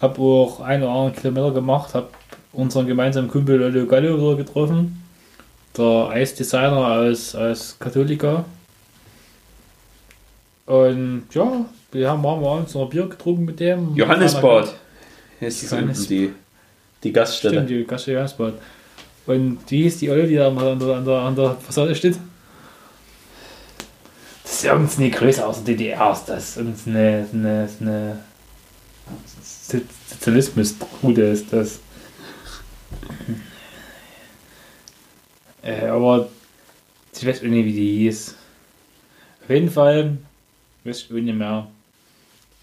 Habe 0.00 0.20
auch 0.20 0.60
ein 0.60 0.82
oder 0.82 0.92
anderen 0.92 1.14
Kilometer 1.14 1.52
gemacht. 1.52 1.94
Habe 1.94 2.08
unseren 2.52 2.86
gemeinsamen 2.86 3.28
Kumpel 3.28 3.56
Lolo 3.56 3.86
Gallo 3.86 4.16
wieder 4.16 4.36
getroffen. 4.36 5.02
Der 5.76 6.08
Eisdesigner 6.10 6.86
aus, 6.88 7.34
aus 7.34 7.76
Katholika. 7.78 8.44
Und 10.66 11.24
ja, 11.32 11.64
wir 11.92 12.10
haben 12.10 12.24
abends 12.24 12.74
noch 12.74 12.82
ein 12.82 12.88
Bier 12.88 13.06
getrunken 13.06 13.44
mit 13.44 13.60
dem. 13.60 13.94
Johannesbad. 13.94 14.74
Ist 15.40 15.70
Johannes- 15.70 16.06
die, 16.06 16.32
die 17.02 17.12
Gaststätte. 17.12 17.54
Stimmt, 17.56 17.70
die 17.70 17.84
Gaststätte 17.84 18.14
Johannesbad. 18.14 18.54
Und 19.26 19.58
die 19.70 19.84
ist 19.84 20.00
die 20.00 20.10
Olle, 20.10 20.26
die 20.26 20.36
da 20.36 20.50
mal 20.50 20.72
an 20.72 20.78
der, 20.78 20.96
an 20.96 21.04
der, 21.04 21.14
an 21.18 21.36
der 21.36 21.56
Fassade 21.56 21.94
steht. 21.94 22.18
Ist 24.64 24.70
irgendeine 24.70 25.10
Größe 25.10 25.46
aus 25.46 25.62
der 25.62 25.74
DDR. 25.74 26.12
Ist 26.12 26.24
das 26.24 26.56
und 26.56 26.74
eine, 26.86 27.28
eine, 27.34 28.18
Sozialismus-Trude 30.08 31.22
ist 31.22 31.52
das. 31.52 31.80
Äh, 35.62 35.86
aber 35.88 36.30
ich 37.14 37.26
weiß 37.26 37.42
nicht, 37.42 37.64
wie 37.66 37.72
die 37.74 37.98
hieß. 37.98 38.34
Auf 39.42 39.50
jeden 39.50 39.68
Fall, 39.68 40.16
weiß 40.84 41.02
ich 41.02 41.10
nicht 41.10 41.36
mehr. 41.36 41.66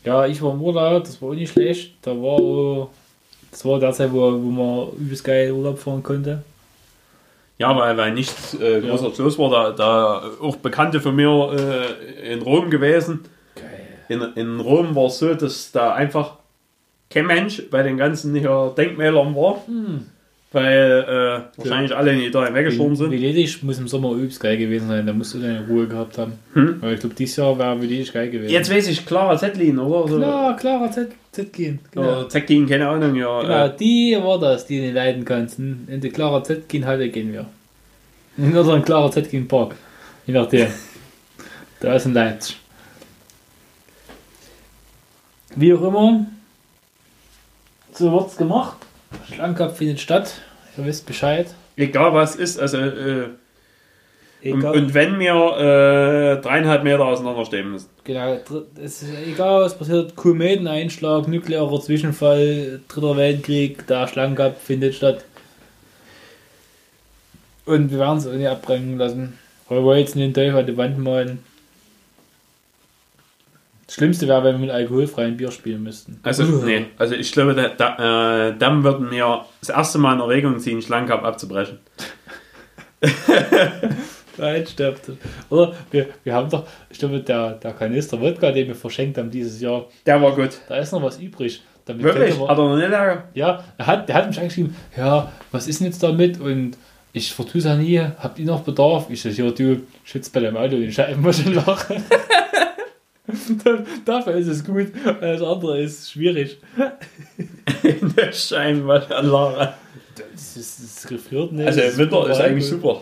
Ja, 0.03 0.25
ich 0.25 0.41
war 0.41 0.53
im 0.53 0.61
Urlaub, 0.61 1.03
das 1.03 1.21
war 1.21 1.29
auch 1.29 1.35
nicht 1.35 1.51
schlecht. 1.51 1.93
Da 2.01 2.11
war 2.11 2.89
das 3.51 3.63
war 3.63 3.79
der 3.79 3.91
Zeit, 3.91 4.11
wo, 4.11 4.31
wo 4.31 4.49
man 4.49 4.91
übelst 4.97 5.23
geil 5.23 5.51
Urlaub 5.51 5.77
fahren 5.77 6.01
konnte. 6.01 6.43
Ja, 7.61 7.77
weil, 7.77 7.95
weil 7.95 8.11
nichts 8.13 8.55
äh, 8.55 8.81
großartig 8.81 9.19
los 9.19 9.37
war. 9.37 9.51
Da, 9.51 9.71
da 9.71 10.31
auch 10.41 10.55
Bekannte 10.55 10.99
von 10.99 11.15
mir 11.15 11.53
äh, 11.55 12.33
in 12.33 12.41
Rom 12.41 12.71
gewesen. 12.71 13.19
Geil. 13.53 13.87
In, 14.09 14.21
in 14.35 14.59
Rom 14.59 14.95
war 14.95 15.05
es 15.05 15.19
so, 15.19 15.35
dass 15.35 15.71
da 15.71 15.93
einfach 15.93 16.37
kein 17.11 17.27
Mensch 17.27 17.69
bei 17.69 17.83
den 17.83 17.97
ganzen 17.97 18.33
hier 18.33 18.73
Denkmälern 18.75 19.35
war. 19.35 19.61
Weil 20.53 21.05
äh, 21.55 21.59
wahrscheinlich 21.59 21.95
alle 21.95 22.11
in 22.11 22.19
Italien 22.19 22.53
weggestorben 22.53 22.95
sind. 22.97 23.11
Venedig 23.11 23.63
muss 23.63 23.79
im 23.79 23.87
Sommer 23.87 24.11
übelst 24.11 24.37
geil 24.41 24.57
gewesen 24.57 24.89
sein, 24.89 25.05
da 25.07 25.13
musst 25.13 25.33
du 25.33 25.39
deine 25.39 25.65
Ruhe 25.65 25.87
gehabt 25.87 26.17
haben. 26.17 26.33
Hm? 26.53 26.81
Weil 26.81 26.95
ich 26.95 26.99
glaube, 26.99 27.15
dieses 27.15 27.37
Jahr 27.37 27.57
wäre 27.57 27.81
Venedig 27.81 28.11
geil 28.11 28.29
gewesen. 28.29 28.51
Jetzt 28.51 28.69
weiß 28.69 28.89
ich, 28.89 29.05
Clara 29.05 29.37
Zettlin, 29.37 29.79
oder? 29.79 30.09
So. 30.09 30.17
Klar, 30.17 30.57
Clara 30.57 30.91
Z, 30.91 31.11
Z 31.31 31.53
gehen. 31.53 31.79
Genau. 31.91 32.25
Zettlin, 32.25 32.67
keine 32.67 32.89
Ahnung, 32.89 33.15
ja. 33.15 33.41
Genau, 33.41 33.65
Äh, 33.65 33.77
die 33.79 34.17
war 34.21 34.39
das, 34.39 34.65
die 34.65 34.77
du 34.79 34.83
nicht 34.83 34.95
leiden 34.95 35.23
kannst. 35.23 35.57
In 35.57 36.01
die 36.01 36.09
Clara 36.09 36.43
Z 36.43 36.67
gehen 36.67 36.85
halt 36.85 37.13
gehen 37.13 37.31
wir. 37.31 37.45
In 38.37 38.55
unseren 38.55 38.83
Clara 38.83 39.09
Z 39.09 39.29
gehen 39.31 39.47
Park. 39.47 39.75
Je 40.27 40.33
nachdem. 40.33 40.67
da 41.79 41.95
ist 41.95 42.05
ein 42.07 42.13
Leipzig. 42.13 42.57
Wie 45.55 45.73
auch 45.73 45.81
immer. 45.81 46.25
So 47.93 48.11
wird's 48.11 48.35
gemacht. 48.35 48.77
Schlankkampf 49.33 49.77
findet 49.77 49.99
statt. 49.99 50.41
Ihr 50.77 50.85
wisst 50.85 51.05
Bescheid. 51.05 51.47
egal 51.75 52.13
was 52.13 52.35
ist, 52.35 52.59
also 52.59 52.77
äh, 52.77 53.29
und, 54.43 54.63
und 54.63 54.93
wenn 54.95 55.19
wir 55.19 55.35
äh, 55.35 56.41
dreieinhalb 56.41 56.83
Meter 56.83 57.05
auseinander 57.05 57.45
stehen 57.45 57.71
müssen. 57.71 57.89
genau, 58.03 58.39
es 58.81 59.03
ist 59.03 59.13
egal 59.27 59.61
was 59.61 59.77
passiert. 59.77 60.15
Kometeneinschlag, 60.15 61.27
nuklearer 61.27 61.79
Zwischenfall, 61.79 62.81
dritter 62.87 63.17
Weltkrieg, 63.17 63.85
der 63.85 64.07
Schlankkampf 64.07 64.59
findet 64.59 64.95
statt. 64.95 65.25
Und 67.65 67.91
wir 67.91 67.99
werden 67.99 68.17
es 68.17 68.25
auch 68.25 68.33
nicht 68.33 68.47
abbrennen 68.47 68.97
lassen. 68.97 69.37
Weil 69.69 69.85
wir 69.85 69.99
jetzt 69.99 70.15
den 70.15 70.33
Teufel 70.33 70.59
an 70.59 70.65
die 70.65 70.77
Wand 70.77 70.97
malen. 70.97 71.43
Das 73.91 73.95
Schlimmste 73.97 74.25
wäre, 74.25 74.41
wenn 74.45 74.53
wir 74.53 74.59
mit 74.59 74.69
alkoholfreiem 74.69 75.35
Bier 75.35 75.51
spielen 75.51 75.83
müssten. 75.83 76.17
Also, 76.23 76.43
nee, 76.45 76.85
also 76.97 77.13
ich 77.13 77.29
glaube, 77.33 77.53
da, 77.53 77.67
da, 77.67 78.47
äh, 78.47 78.55
dann 78.57 78.85
würden 78.85 79.11
wir 79.11 79.43
das 79.59 79.67
erste 79.67 79.97
Mal 79.97 80.13
in 80.13 80.21
Erwägung 80.21 80.57
ziehen, 80.59 80.81
Schlangencup 80.81 81.23
abzubrechen. 81.25 81.77
Nein, 84.37 84.65
stirbt. 84.65 85.11
Oder 85.49 85.73
wir, 85.91 86.07
wir 86.23 86.33
haben 86.33 86.49
doch, 86.49 86.65
ich 86.89 86.99
glaube, 86.99 87.19
der, 87.19 87.55
der 87.55 87.73
Kanister 87.73 88.19
Wodka, 88.21 88.53
den 88.53 88.67
wir 88.69 88.75
verschenkt 88.75 89.17
haben 89.17 89.29
dieses 89.29 89.59
Jahr, 89.59 89.87
Der 90.05 90.21
war 90.21 90.33
gut. 90.35 90.51
da 90.69 90.77
ist 90.77 90.93
noch 90.93 91.03
was 91.03 91.19
übrig. 91.19 91.61
Damit 91.83 92.03
Wirklich? 92.03 92.39
man- 92.39 92.47
Hat 92.47 92.57
er 92.59 92.69
noch 92.69 92.77
nicht 92.77 92.89
lange? 92.89 93.23
Ja, 93.33 93.61
er 93.77 93.87
hat, 93.87 94.07
der 94.07 94.15
hat 94.15 94.27
mich 94.27 94.39
angeschrieben, 94.39 94.73
ja, 94.95 95.29
was 95.51 95.67
ist 95.67 95.81
denn 95.81 95.87
jetzt 95.87 96.01
damit? 96.01 96.39
Und 96.39 96.77
ich 97.11 97.33
vertue 97.33 97.59
es 97.59 97.65
ja 97.65 97.75
nie, 97.75 97.99
habt 97.99 98.39
ihr 98.39 98.45
noch 98.45 98.61
Bedarf? 98.61 99.07
Ich 99.09 99.21
sage, 99.21 99.35
ja, 99.35 99.51
du 99.51 99.81
schützt 100.05 100.31
bei 100.31 100.39
deinem 100.39 100.55
Auto 100.55 100.77
den 100.77 100.93
Scheibenwaschelach. 100.93 101.89
Dafür 104.05 104.33
ist 104.35 104.47
es 104.47 104.63
gut, 104.63 104.87
alles 105.21 105.41
andere 105.41 105.81
ist 105.81 106.11
schwierig. 106.11 106.59
Der 108.17 108.31
Scheinwaschanlage. 108.31 109.73
Das, 110.33 110.57
ist, 110.57 110.83
das 110.83 111.07
gefriert 111.07 111.51
nicht. 111.51 111.67
Also 111.67 111.81
das 111.81 111.97
Winter 111.97 112.29
ist 112.29 112.41
eigentlich 112.41 112.67
super. 112.67 113.01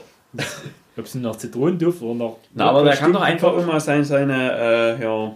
Ob 0.98 1.06
es 1.06 1.16
nach 1.16 1.36
Zitronenduft 1.36 2.02
oder 2.02 2.14
nach. 2.14 2.34
Na, 2.54 2.70
aber 2.70 2.84
der 2.84 2.96
kann 2.96 3.14
doch 3.14 3.22
einfach 3.22 3.58
immer 3.58 3.80
sein, 3.80 4.04
seine, 4.04 4.98
äh, 5.00 5.04
ja, 5.04 5.34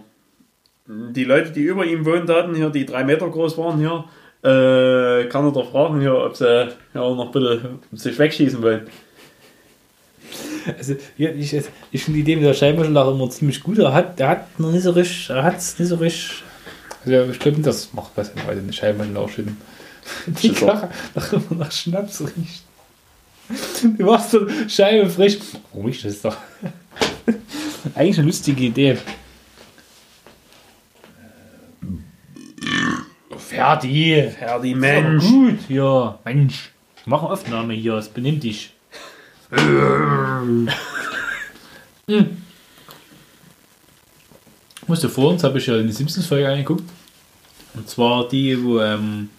die 0.86 1.24
Leute, 1.24 1.50
die 1.50 1.62
über 1.62 1.84
ihm 1.84 2.04
wohnen, 2.04 2.28
hatten 2.28 2.54
hier, 2.54 2.70
die 2.70 2.84
drei 2.84 3.04
Meter 3.04 3.28
groß 3.28 3.56
waren 3.56 3.78
hier, 3.78 4.04
äh, 4.42 5.26
kann 5.28 5.46
er 5.46 5.52
doch 5.52 5.70
fragen 5.70 6.00
hier, 6.00 6.14
ob 6.14 6.36
sie 6.36 6.68
ja, 6.94 7.00
noch 7.14 7.32
bitte 7.32 7.78
sich 7.92 8.18
wegschießen 8.18 8.62
wollen. 8.62 8.86
Also, 10.78 10.96
ja, 11.16 11.30
ich, 11.30 11.54
ich 11.90 12.04
finde 12.04 12.16
die 12.16 12.20
Idee 12.20 12.36
mit 12.36 12.44
der 12.44 12.54
Scheibenwaschelach 12.54 13.08
immer 13.08 13.28
ziemlich 13.30 13.62
gut. 13.62 13.78
Er 13.78 13.92
hat, 13.92 14.18
der 14.18 14.28
hat 14.28 14.60
noch 14.60 14.72
nicht 14.72 14.82
so 14.82 14.92
richtig, 14.92 15.30
er 15.30 15.42
hat 15.42 15.58
es 15.58 15.78
nicht 15.78 15.88
so 15.88 15.96
richtig. 15.96 16.42
Also, 17.04 17.32
ich 17.32 17.38
glaube, 17.38 17.60
das 17.60 17.92
macht 17.92 18.12
was, 18.14 18.34
wenn 18.34 18.46
Leute 18.46 18.60
eine 18.60 18.72
Scheibenwaschelach 18.72 19.28
schütten. 19.34 19.56
Die. 20.26 20.52
Karre 20.52 20.90
nach, 21.14 21.32
immer 21.32 21.58
nach 21.58 21.72
Schnaps 21.72 22.20
riecht. 22.20 22.64
Du 23.98 24.04
machst 24.04 24.30
so 24.30 24.46
Scheibe 24.68 25.08
frisch. 25.08 25.38
Ruhig, 25.74 26.02
das 26.02 26.14
ist 26.14 26.24
doch. 26.24 26.36
Eigentlich 27.94 28.18
eine 28.18 28.26
lustige 28.26 28.64
Idee. 28.64 28.98
Fertig. 33.36 34.34
Ja, 34.40 34.58
die 34.58 34.74
Mensch. 34.74 35.24
Gut, 35.24 35.58
ja. 35.68 36.18
Mensch. 36.24 36.70
Machen 37.06 37.28
Aufnahme 37.28 37.74
hier, 37.74 37.94
es 37.94 38.08
benimmt 38.08 38.42
dich. 38.42 38.73
Hm. 42.06 42.36
Musste 44.86 45.08
vor 45.08 45.30
uns, 45.30 45.42
habe 45.42 45.58
ich 45.58 45.66
ja 45.66 45.76
eine 45.76 45.92
Simpsons-Folge 45.92 46.48
angeguckt. 46.48 46.84
Und 47.74 47.88
zwar 47.88 48.28
die, 48.28 48.62
wo 48.62 48.80
ähm, 48.80 49.30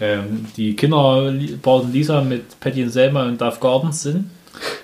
ähm, 0.00 0.46
die 0.56 0.74
Kinder 0.74 1.32
Bart 1.62 1.84
und 1.84 1.92
Lisa 1.92 2.20
mit 2.20 2.58
Patty 2.60 2.82
und 2.82 2.90
Selma 2.90 3.26
und 3.26 3.40
Duff 3.40 3.60
Gardens 3.60 4.02
sind. 4.02 4.30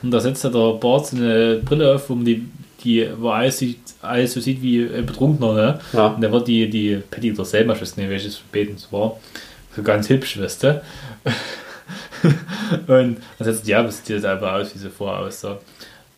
Und 0.02 0.10
da 0.10 0.20
setzt 0.20 0.44
ja 0.44 0.50
der 0.50 0.74
Bart 0.74 1.06
so 1.06 1.16
eine 1.16 1.56
Brille 1.64 1.94
auf, 1.94 2.08
um 2.10 2.24
die, 2.24 2.46
die 2.82 3.08
wo 3.18 3.30
alles, 3.30 3.58
sieht, 3.58 3.80
alles 4.00 4.32
so 4.32 4.40
sieht 4.40 4.62
wie 4.62 4.82
ein 4.82 5.06
Betrunkener. 5.06 5.54
Ne? 5.54 5.80
Ja. 5.92 6.06
Und 6.08 6.22
da 6.22 6.30
wird 6.30 6.48
die, 6.48 6.70
die 6.70 7.02
Patty 7.10 7.32
oder 7.32 7.44
Selma, 7.44 7.74
ich 7.74 7.82
weiß 7.82 7.96
nicht, 7.96 8.08
welches 8.08 8.38
beiden 8.52 8.76
es 8.76 8.92
war, 8.92 9.18
so 9.74 9.82
ganz 9.82 10.08
hübsch, 10.08 10.40
weißt 10.40 10.62
du. 10.62 10.82
und 12.86 13.16
dann 13.38 13.56
die, 13.64 13.70
ja, 13.70 13.82
das 13.82 13.98
sieht 13.98 14.08
jetzt 14.10 14.24
einfach 14.24 14.52
aus, 14.54 14.74
wie 14.74 14.78
sie 14.78 14.90
vorher 14.90 15.26
aussah. 15.26 15.58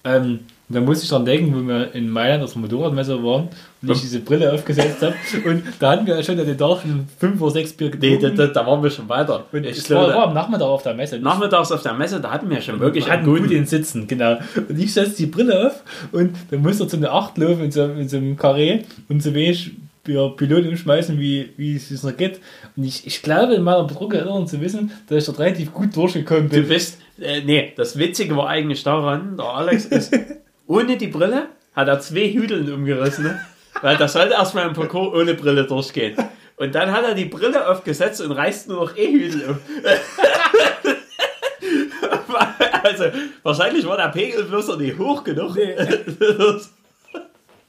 Ähm, 0.04 0.40
dann 0.68 0.84
musste 0.86 1.04
ich 1.04 1.10
dran 1.10 1.24
denken, 1.24 1.54
wo 1.54 1.68
wir 1.68 1.94
in 1.94 2.08
Mailand 2.08 2.42
auf 2.42 2.52
der 2.54 2.62
Motorradmesse 2.62 3.22
waren 3.22 3.48
und 3.82 3.90
ich 3.90 4.00
diese 4.00 4.20
Brille 4.20 4.50
aufgesetzt 4.52 5.02
habe. 5.02 5.14
Und 5.44 5.62
da 5.78 5.90
hatten 5.92 6.06
wir 6.06 6.20
schon 6.22 6.40
an 6.40 6.46
den 6.46 6.56
Tag 6.56 6.80
schon 6.80 7.06
fünf 7.18 7.40
oder 7.42 7.50
sechs 7.50 7.72
Bier 7.74 7.90
Nee, 8.00 8.16
getrunken. 8.16 8.36
da, 8.36 8.46
da, 8.46 8.52
da 8.52 8.66
waren 8.66 8.82
wir 8.82 8.88
schon 8.90 9.06
weiter. 9.08 9.44
und 9.52 9.66
Ich 9.66 9.78
war, 9.90 10.06
glaube, 10.06 10.14
war 10.14 10.28
am 10.28 10.34
Nachmittag 10.34 10.66
auf 10.66 10.82
der 10.82 10.94
Messe. 10.94 11.18
nachmittags 11.18 11.70
auf 11.72 11.82
der 11.82 11.92
Messe, 11.92 12.20
da 12.20 12.30
hatten 12.30 12.48
wir 12.48 12.60
schon 12.62 12.80
wirklich 12.80 13.04
wir 13.06 13.12
einen 13.12 13.24
gut 13.26 13.38
guten. 13.40 13.50
den 13.50 13.66
Sitzen, 13.66 14.06
genau. 14.08 14.38
Und 14.68 14.78
ich 14.78 14.92
setze 14.94 15.16
die 15.18 15.26
Brille 15.26 15.66
auf 15.68 15.82
und 16.12 16.34
dann 16.50 16.62
muss 16.62 16.80
er 16.80 16.88
zu 16.88 16.96
einer 16.96 17.12
Acht 17.12 17.36
laufen 17.36 17.64
in 17.64 17.70
so, 17.70 17.84
in 17.84 18.08
so 18.08 18.16
einem 18.16 18.36
Karree 18.36 18.80
und 19.10 19.22
so 19.22 19.34
wenig 19.34 19.72
wir 20.04 20.34
Pilot 20.36 20.66
umschmeißen, 20.66 21.18
wie, 21.18 21.52
wie 21.56 21.76
es 21.76 21.90
es 21.90 22.02
noch 22.02 22.16
geht. 22.16 22.40
Und 22.76 22.84
ich, 22.84 23.06
ich 23.06 23.22
glaube, 23.22 23.54
in 23.54 23.62
meiner 23.62 23.84
betrunkenen 23.84 24.24
Erinnerung 24.24 24.46
zu 24.46 24.60
wissen, 24.60 24.90
dass 25.08 25.18
ich 25.18 25.26
dort 25.26 25.38
relativ 25.38 25.72
gut 25.72 25.94
durchgekommen 25.94 26.48
Du 26.48 26.56
bin. 26.56 26.68
bist, 26.68 26.98
äh, 27.20 27.40
nee, 27.42 27.72
das 27.76 27.98
Witzige 27.98 28.36
war 28.36 28.48
eigentlich 28.48 28.82
daran, 28.82 29.36
der 29.36 29.46
Alex 29.46 29.84
ist, 29.86 30.12
ohne 30.66 30.96
die 30.96 31.06
Brille 31.08 31.46
hat 31.74 31.88
er 31.88 32.00
zwei 32.00 32.32
Hüdeln 32.32 32.72
umgerissen, 32.72 33.24
ne? 33.24 33.40
weil 33.80 33.96
das 33.96 34.12
sollte 34.12 34.34
erstmal 34.34 34.66
im 34.66 34.74
Parcours 34.74 35.14
ohne 35.14 35.34
Brille 35.34 35.64
durchgehen. 35.64 36.16
Und 36.56 36.74
dann 36.74 36.92
hat 36.92 37.04
er 37.04 37.14
die 37.14 37.24
Brille 37.24 37.68
aufgesetzt 37.68 38.20
und 38.20 38.32
reißt 38.32 38.68
nur 38.68 38.84
noch 38.84 38.96
E-Hüdel 38.96 39.50
um. 39.50 39.58
also, 42.82 43.04
wahrscheinlich 43.42 43.86
war 43.86 43.96
der 43.96 44.08
Pegel 44.08 44.44
bloß 44.44 44.68
noch 44.68 44.78
nicht 44.78 44.98
hoch 44.98 45.24
genug, 45.24 45.56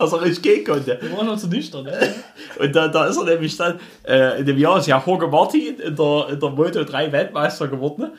dass 0.04 0.14
er 0.14 0.22
nicht 0.28 0.42
gehen 0.44 0.64
konnte. 0.66 0.98
Wir 1.02 1.18
waren 1.18 1.26
noch 1.28 1.38
zu 1.38 1.48
nüchtern. 1.48 1.86
Ne? 1.86 1.94
Und 2.60 2.76
da, 2.76 2.88
da 2.88 3.06
ist 3.06 3.18
er 3.18 3.24
nämlich 3.26 3.56
dann, 3.58 3.80
äh, 4.08 4.40
in 4.40 4.46
dem 4.46 4.58
Jahr 4.58 4.78
ist 4.80 4.88
ja 4.88 5.02
Jorge 5.06 5.28
Martin 5.28 5.80
in 5.80 5.96
der, 5.96 6.28
in 6.30 6.40
der 6.40 6.50
Moto 6.50 6.84
3 6.84 7.12
Weltmeister 7.12 7.68
geworden. 7.68 8.12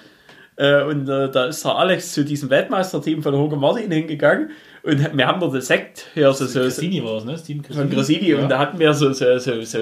Äh, 0.56 0.84
und 0.84 1.08
äh, 1.08 1.28
da 1.32 1.46
ist 1.46 1.64
der 1.64 1.74
Alex 1.74 2.12
zu 2.12 2.24
diesem 2.24 2.48
Weltmeisterteam 2.48 3.24
von 3.24 3.34
Jorge 3.34 3.56
Martin 3.56 3.90
hingegangen. 3.90 4.50
Und 4.84 5.16
wir 5.16 5.26
haben 5.26 5.40
dort 5.40 5.54
den 5.54 5.60
Sekt 5.62 6.06
hier, 6.14 6.32
so, 6.32 6.44
so, 6.46 6.60
so 6.60 6.64
Cassini 6.66 7.02
war 7.02 7.16
es, 7.16 7.24
ne? 7.24 7.32
Das 7.32 7.42
Team 7.42 7.64
von 7.64 7.90
Gresini. 7.90 8.30
Ja. 8.30 8.38
Und 8.38 8.48
da 8.50 8.58
hatten 8.60 8.78
wir 8.78 8.94
so, 8.94 9.12
so, 9.12 9.36
so, 9.38 9.62
so, 9.62 9.78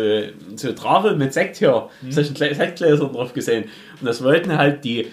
so 0.56 0.72
Travel 0.72 1.16
mit 1.16 1.34
Sekt 1.34 1.56
hier, 1.56 1.88
solchen 2.08 2.34
Kle- 2.34 2.54
Sektgläsern 2.54 3.12
drauf 3.12 3.34
gesehen. 3.34 3.64
Und 4.00 4.06
das 4.06 4.22
wollten 4.24 4.56
halt 4.56 4.82
die 4.84 5.08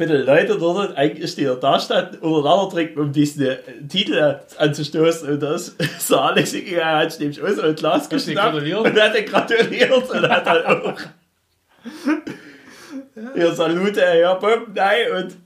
bitte 0.00 0.16
Leute 0.22 0.58
dort 0.58 0.96
eigentlich, 0.96 1.34
die 1.34 1.44
da 1.44 1.78
standen, 1.78 2.16
untereinander 2.18 2.70
trinken, 2.70 3.00
um 3.00 3.12
diesen 3.12 3.46
äh, 3.46 3.58
Titel 3.86 4.40
anzustoßen. 4.56 5.28
Und 5.28 5.40
das 5.40 5.68
ist 5.78 6.10
der 6.10 6.20
Alex 6.22 6.52
hingegangen, 6.52 6.96
hat 6.96 7.20
nämlich 7.20 7.38
so 7.38 7.62
ein 7.62 7.74
Glas 7.74 8.08
geschnappt 8.08 8.54
und 8.54 9.00
hat 9.00 9.18
ihn 9.18 9.26
gratuliert 9.26 9.92
und 9.92 10.28
hat 10.28 10.46
halt 10.46 10.66
auch 10.66 10.98
hier 13.34 13.52
Salute, 13.54 14.00
ja, 14.20 14.34
Bomben, 14.34 14.72
nein 14.74 15.12
und 15.16 15.36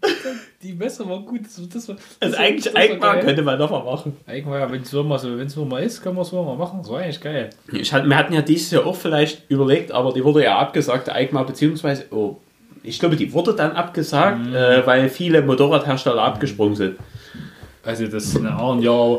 Die 0.63 0.73
Messer 0.73 1.09
waren 1.09 1.25
gut. 1.25 1.41
Das, 1.45 1.61
das 1.69 1.89
war, 1.89 1.97
das 1.97 2.05
also 2.21 2.37
eigentlich, 2.37 2.65
das 2.65 2.75
war 2.75 2.83
eigentlich 2.83 3.01
mal 3.01 3.13
geil. 3.15 3.25
könnte 3.25 3.43
man 3.43 3.59
nochmal 3.59 3.85
machen. 3.85 4.17
Eigentlich 4.27 4.47
war 4.47 4.59
ja, 4.61 4.71
wenn 4.71 4.83
es 4.83 4.91
so 4.91 5.03
mal 5.03 5.19
so, 5.19 5.37
wenn 5.37 5.47
es 5.47 5.55
so 5.55 5.65
mal 5.65 5.83
ist, 5.83 6.01
können 6.03 6.17
wir 6.17 6.23
es 6.23 6.29
so 6.29 6.43
mal 6.43 6.57
machen. 6.57 6.81
Das 6.83 6.91
war 6.91 7.01
eigentlich 7.01 7.21
geil. 7.21 7.51
Ich 7.73 7.93
wir 7.93 8.17
hatten 8.17 8.33
ja 8.33 8.43
dieses 8.43 8.71
Jahr 8.71 8.87
auch 8.87 8.97
vielleicht 8.97 9.51
überlegt, 9.51 9.91
aber 9.91 10.13
die 10.13 10.25
wurde 10.25 10.45
ja 10.45 10.59
abgesagt, 10.59 11.11
Eigmar, 11.11 11.45
beziehungsweise, 11.45 12.07
oh, 12.13 12.37
ich 12.85 13.01
glaube, 13.01 13.17
die 13.17 13.33
wurde 13.33 13.55
dann 13.55 13.73
abgesagt, 13.73 14.47
äh, 14.55 14.87
weil 14.87 15.09
viele 15.09 15.43
Motorradhersteller 15.43 16.23
abgesprungen 16.23 16.77
sind. 16.77 16.97
Also 17.83 18.07
das 18.07 18.25
ist 18.27 18.37
eine 18.37 18.53
Ahnung, 18.53 18.83
ja. 18.83 19.19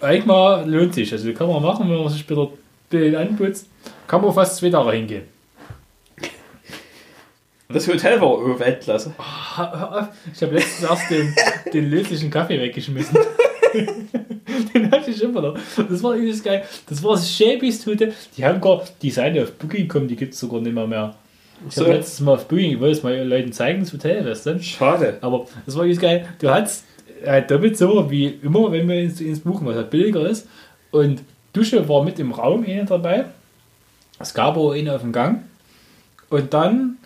Eigentlich 0.00 0.26
mal 0.26 0.68
lohnt 0.68 0.94
sich. 0.94 1.12
Also 1.12 1.32
kann 1.32 1.48
man 1.48 1.62
machen, 1.62 1.90
wenn 1.90 1.98
man 1.98 2.08
sich 2.08 2.20
später 2.20 2.48
Bild 2.88 3.14
anputzt. 3.16 3.68
Kann 4.06 4.22
man 4.22 4.32
fast 4.32 4.56
zwei 4.56 4.70
Tage 4.70 4.92
hingehen. 4.92 5.22
Das 7.68 7.88
Hotel 7.88 8.20
war 8.20 8.58
Weltklasse. 8.60 9.12
Auf. 9.18 10.08
Ich 10.32 10.40
habe 10.40 10.54
letztens 10.54 10.88
erst 10.88 11.10
den, 11.10 11.34
den 11.72 11.90
löslichen 11.90 12.30
Kaffee 12.30 12.60
weggeschmissen. 12.60 13.18
den 14.74 14.90
hatte 14.92 15.10
ich 15.10 15.20
immer 15.20 15.40
noch. 15.40 15.58
Das 15.76 16.00
war 16.02 16.14
übelst 16.14 16.44
geil. 16.44 16.64
Das 16.88 17.02
war 17.02 17.12
das 17.12 17.28
schäbigste 17.28 17.90
Hotel. 17.90 18.14
Die 18.36 18.44
haben 18.44 18.60
gar, 18.60 18.84
die 19.02 19.10
Seite 19.10 19.42
auf 19.42 19.52
Booking 19.54 19.88
kommen, 19.88 20.06
die 20.06 20.14
gibt 20.14 20.34
es 20.34 20.40
sogar 20.40 20.60
nicht 20.60 20.74
mehr. 20.74 20.86
mehr. 20.86 21.16
Ich 21.68 21.74
So. 21.74 21.82
habe 21.84 21.94
letztes 21.94 22.20
Mal 22.20 22.34
auf 22.34 22.46
Booking, 22.48 22.72
ich 22.72 22.80
wollte 22.80 22.96
es 22.98 23.02
mal 23.02 23.16
Leuten 23.26 23.52
zeigen, 23.52 23.80
das 23.80 23.92
Hotel, 23.92 24.24
weißt 24.24 24.46
du? 24.46 24.62
Schade. 24.62 25.18
Aber 25.20 25.46
das 25.64 25.76
war 25.76 25.84
übelst 25.84 26.02
geil. 26.02 26.26
Du 26.38 26.50
hattest 26.50 26.84
äh, 27.24 27.42
Doppelzimmer 27.42 28.10
wie 28.10 28.26
immer, 28.42 28.70
wenn 28.72 28.88
wir 28.88 29.00
ins, 29.00 29.20
ins 29.20 29.40
buchen, 29.40 29.66
was 29.66 29.76
halt 29.76 29.90
billiger 29.90 30.28
ist. 30.28 30.46
Und 30.90 31.22
Dusche 31.52 31.88
war 31.88 32.04
mit 32.04 32.18
im 32.18 32.32
Raum 32.32 32.64
eine 32.64 32.84
dabei. 32.84 33.24
Es 34.18 34.34
gab 34.34 34.56
auch 34.56 34.72
eine 34.72 34.94
auf 34.94 35.00
dem 35.00 35.12
Gang. 35.12 35.42
Und 36.28 36.52
dann 36.52 36.98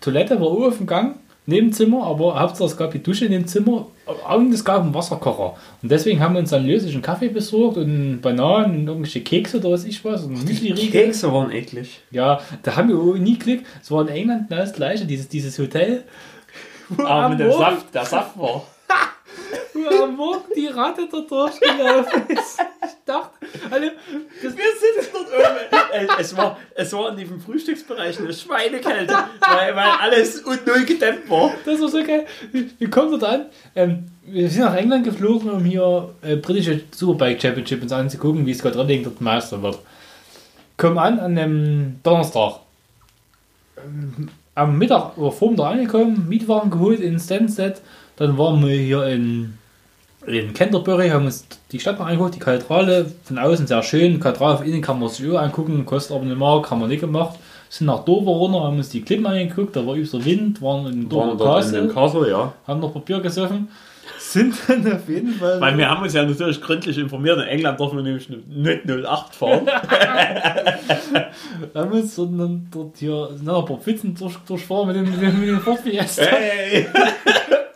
Toilette 0.00 0.40
war 0.40 0.48
auch 0.48 0.66
auf 0.66 0.76
dem 0.78 0.86
Gang, 0.86 1.16
neben 1.46 1.68
dem 1.68 1.72
Zimmer, 1.72 2.04
aber 2.04 2.38
Hauptsache 2.38 2.68
es 2.68 2.76
gab 2.76 2.92
die 2.92 3.02
Dusche 3.02 3.26
in 3.26 3.32
dem 3.32 3.46
Zimmer 3.46 3.86
und 4.28 4.52
es 4.52 4.64
gab 4.64 4.82
einen 4.82 4.94
Wasserkocher. 4.94 5.56
Und 5.82 5.90
deswegen 5.90 6.20
haben 6.20 6.34
wir 6.34 6.40
uns 6.40 6.50
dann 6.50 6.66
löslichen 6.66 7.02
Kaffee 7.02 7.28
besorgt 7.28 7.76
und 7.76 8.20
Bananen 8.20 8.80
und 8.80 8.88
irgendwelche 8.88 9.20
Kekse 9.20 9.58
oder 9.58 9.72
was 9.72 9.84
ich 9.84 10.04
was. 10.04 10.24
Und 10.24 10.44
Müsli-Riegel. 10.44 11.04
Kekse 11.04 11.32
waren 11.32 11.50
eklig. 11.50 12.00
Ja, 12.10 12.40
da 12.62 12.76
haben 12.76 12.88
wir 12.88 13.20
nie 13.20 13.38
Glück. 13.38 13.60
Es 13.82 13.90
war 13.90 14.02
in 14.02 14.08
England 14.08 14.48
genau 14.48 14.60
das 14.60 14.72
gleiche, 14.72 15.04
dieses, 15.04 15.28
dieses 15.28 15.58
Hotel. 15.58 16.04
wo 16.88 17.04
Aber 17.04 17.30
mit 17.30 17.40
dem 17.40 17.52
Saft, 17.52 17.94
der 17.94 18.04
Saft 18.04 18.38
war. 18.38 18.64
wo 19.74 20.04
am 20.04 20.16
Morgen 20.16 20.44
die 20.56 20.66
Ratte 20.66 21.08
da 21.10 21.20
durchgelaufen 21.20 22.28
ist. 22.28 22.60
Ich 22.84 23.04
dachte, 23.04 23.30
alle, 23.70 23.92
das, 24.42 24.56
Wir 24.56 24.64
sitzen 24.64 25.10
dort 25.12 25.28
oben. 25.28 26.08
Es, 26.18 26.36
war, 26.36 26.58
es 26.74 26.92
war 26.92 27.10
in 27.10 27.16
diesem 27.16 27.40
Frühstücksbereich 27.40 28.18
eine 28.18 28.32
Schweinekälte, 28.32 29.14
weil, 29.40 29.76
weil 29.76 29.90
alles 30.00 30.40
und 30.40 30.66
null 30.66 30.84
gedämmt 30.84 31.28
war. 31.28 31.52
das 31.64 31.80
war 31.80 31.88
so 31.88 32.02
geil. 32.02 32.26
Wir 32.52 32.90
kommen 32.90 33.10
dort 33.10 33.24
an. 33.24 33.46
Ähm, 33.74 34.06
wir 34.26 34.48
sind 34.48 34.62
nach 34.62 34.76
England 34.76 35.04
geflogen, 35.04 35.50
um 35.50 35.64
hier 35.64 36.10
äh, 36.22 36.36
britische 36.36 36.82
Superbike 36.90 37.40
Championship 37.40 37.82
uns 37.82 37.92
anzugucken, 37.92 38.46
wie 38.46 38.54
Scott 38.54 38.76
Redding 38.76 39.04
dort 39.04 39.20
Meister 39.20 39.62
wird. 39.62 39.78
Kommen 40.76 40.98
an 40.98 41.18
an 41.20 41.38
einem 41.38 42.00
Donnerstag. 42.02 42.60
Ähm, 43.76 44.28
am 44.54 44.78
Mittag 44.78 45.18
oder 45.18 45.32
vor 45.32 45.50
Mittag 45.50 45.72
angekommen, 45.72 46.28
Mietwagen 46.28 46.70
geholt 46.70 47.00
in 47.00 47.18
Stansted. 47.18 47.80
Dann 48.16 48.38
waren 48.38 48.66
wir 48.66 48.76
hier 48.76 49.06
in, 49.06 49.54
in 50.26 50.54
Canterbury, 50.54 51.08
haben 51.08 51.26
uns 51.26 51.46
die 51.72 51.80
Stadt 51.80 51.98
noch 51.98 52.06
angeguckt, 52.06 52.36
die 52.36 52.38
Kathedrale. 52.38 53.06
Von 53.24 53.38
außen 53.38 53.66
sehr 53.66 53.82
schön. 53.82 54.20
Kathedrale 54.20 54.58
von 54.58 54.66
innen 54.66 54.82
kann 54.82 55.00
man 55.00 55.08
sich 55.08 55.28
auch 55.30 55.40
angucken, 55.40 55.84
kostet 55.84 56.14
aber 56.14 56.24
eine 56.24 56.36
Mark, 56.36 56.70
haben 56.70 56.80
wir 56.80 56.88
nicht 56.88 57.00
gemacht. 57.00 57.38
Sind 57.68 57.88
nach 57.88 58.04
Dover 58.04 58.30
runter, 58.30 58.62
haben 58.62 58.76
uns 58.76 58.90
die 58.90 59.02
Klippen 59.02 59.26
angeguckt, 59.26 59.74
da 59.74 59.84
war 59.84 59.94
übelster 59.94 60.24
Wind, 60.24 60.62
waren 60.62 60.86
in 60.92 61.08
Dover 61.08 61.36
Castle, 61.36 61.88
Castle, 61.88 62.30
ja. 62.30 62.52
haben 62.68 62.80
noch 62.80 62.92
Papier 62.92 63.20
gesoffen. 63.20 63.68
Sind 64.18 64.54
dann 64.68 64.92
auf 64.92 65.08
jeden 65.08 65.32
Fall. 65.34 65.60
Weil 65.60 65.78
wir 65.78 65.88
haben 65.88 66.02
uns 66.02 66.12
ja 66.12 66.24
natürlich 66.24 66.60
gründlich 66.60 66.98
informiert. 66.98 67.38
In 67.38 67.44
England 67.44 67.80
dürfen 67.80 67.96
wir 67.96 68.02
nämlich 68.02 68.28
nicht 68.28 68.88
08 68.88 69.34
fahren. 69.34 69.66
haben 71.74 71.92
uns 71.92 72.16
dann 72.16 72.68
dort 72.70 72.98
hier 72.98 73.28
sind 73.34 73.46
dann 73.46 73.56
ein 73.56 73.64
paar 73.64 73.78
Pfützen 73.78 74.14
durch, 74.14 74.36
durchfahren 74.46 74.88
mit 74.88 74.96
dem, 74.96 75.10
mit 75.10 75.22
dem, 75.22 75.40
mit 75.40 75.48
dem 75.48 75.60
Ford 75.60 75.80
Fiesta. 75.80 76.24
hey! 76.24 76.86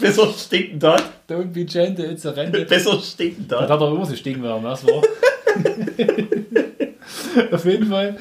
Besser 0.09 0.33
stinken 0.37 0.79
dort. 0.79 1.03
Don't 1.29 1.53
be 1.53 1.65
gentle, 1.65 2.11
it's 2.11 2.27
a 2.27 2.31
rente. 2.31 2.65
Besser 2.65 2.99
stinken 3.03 3.47
Das 3.49 3.59
dort. 3.61 3.71
hat 3.71 3.81
er 3.81 3.89
immer 3.93 4.07
so 4.07 4.17
stehen 4.17 4.43
werden, 4.43 4.63
das 4.65 4.85
war. 4.87 5.03
Auf 7.53 7.65
jeden 7.65 7.87
Fall 7.89 8.17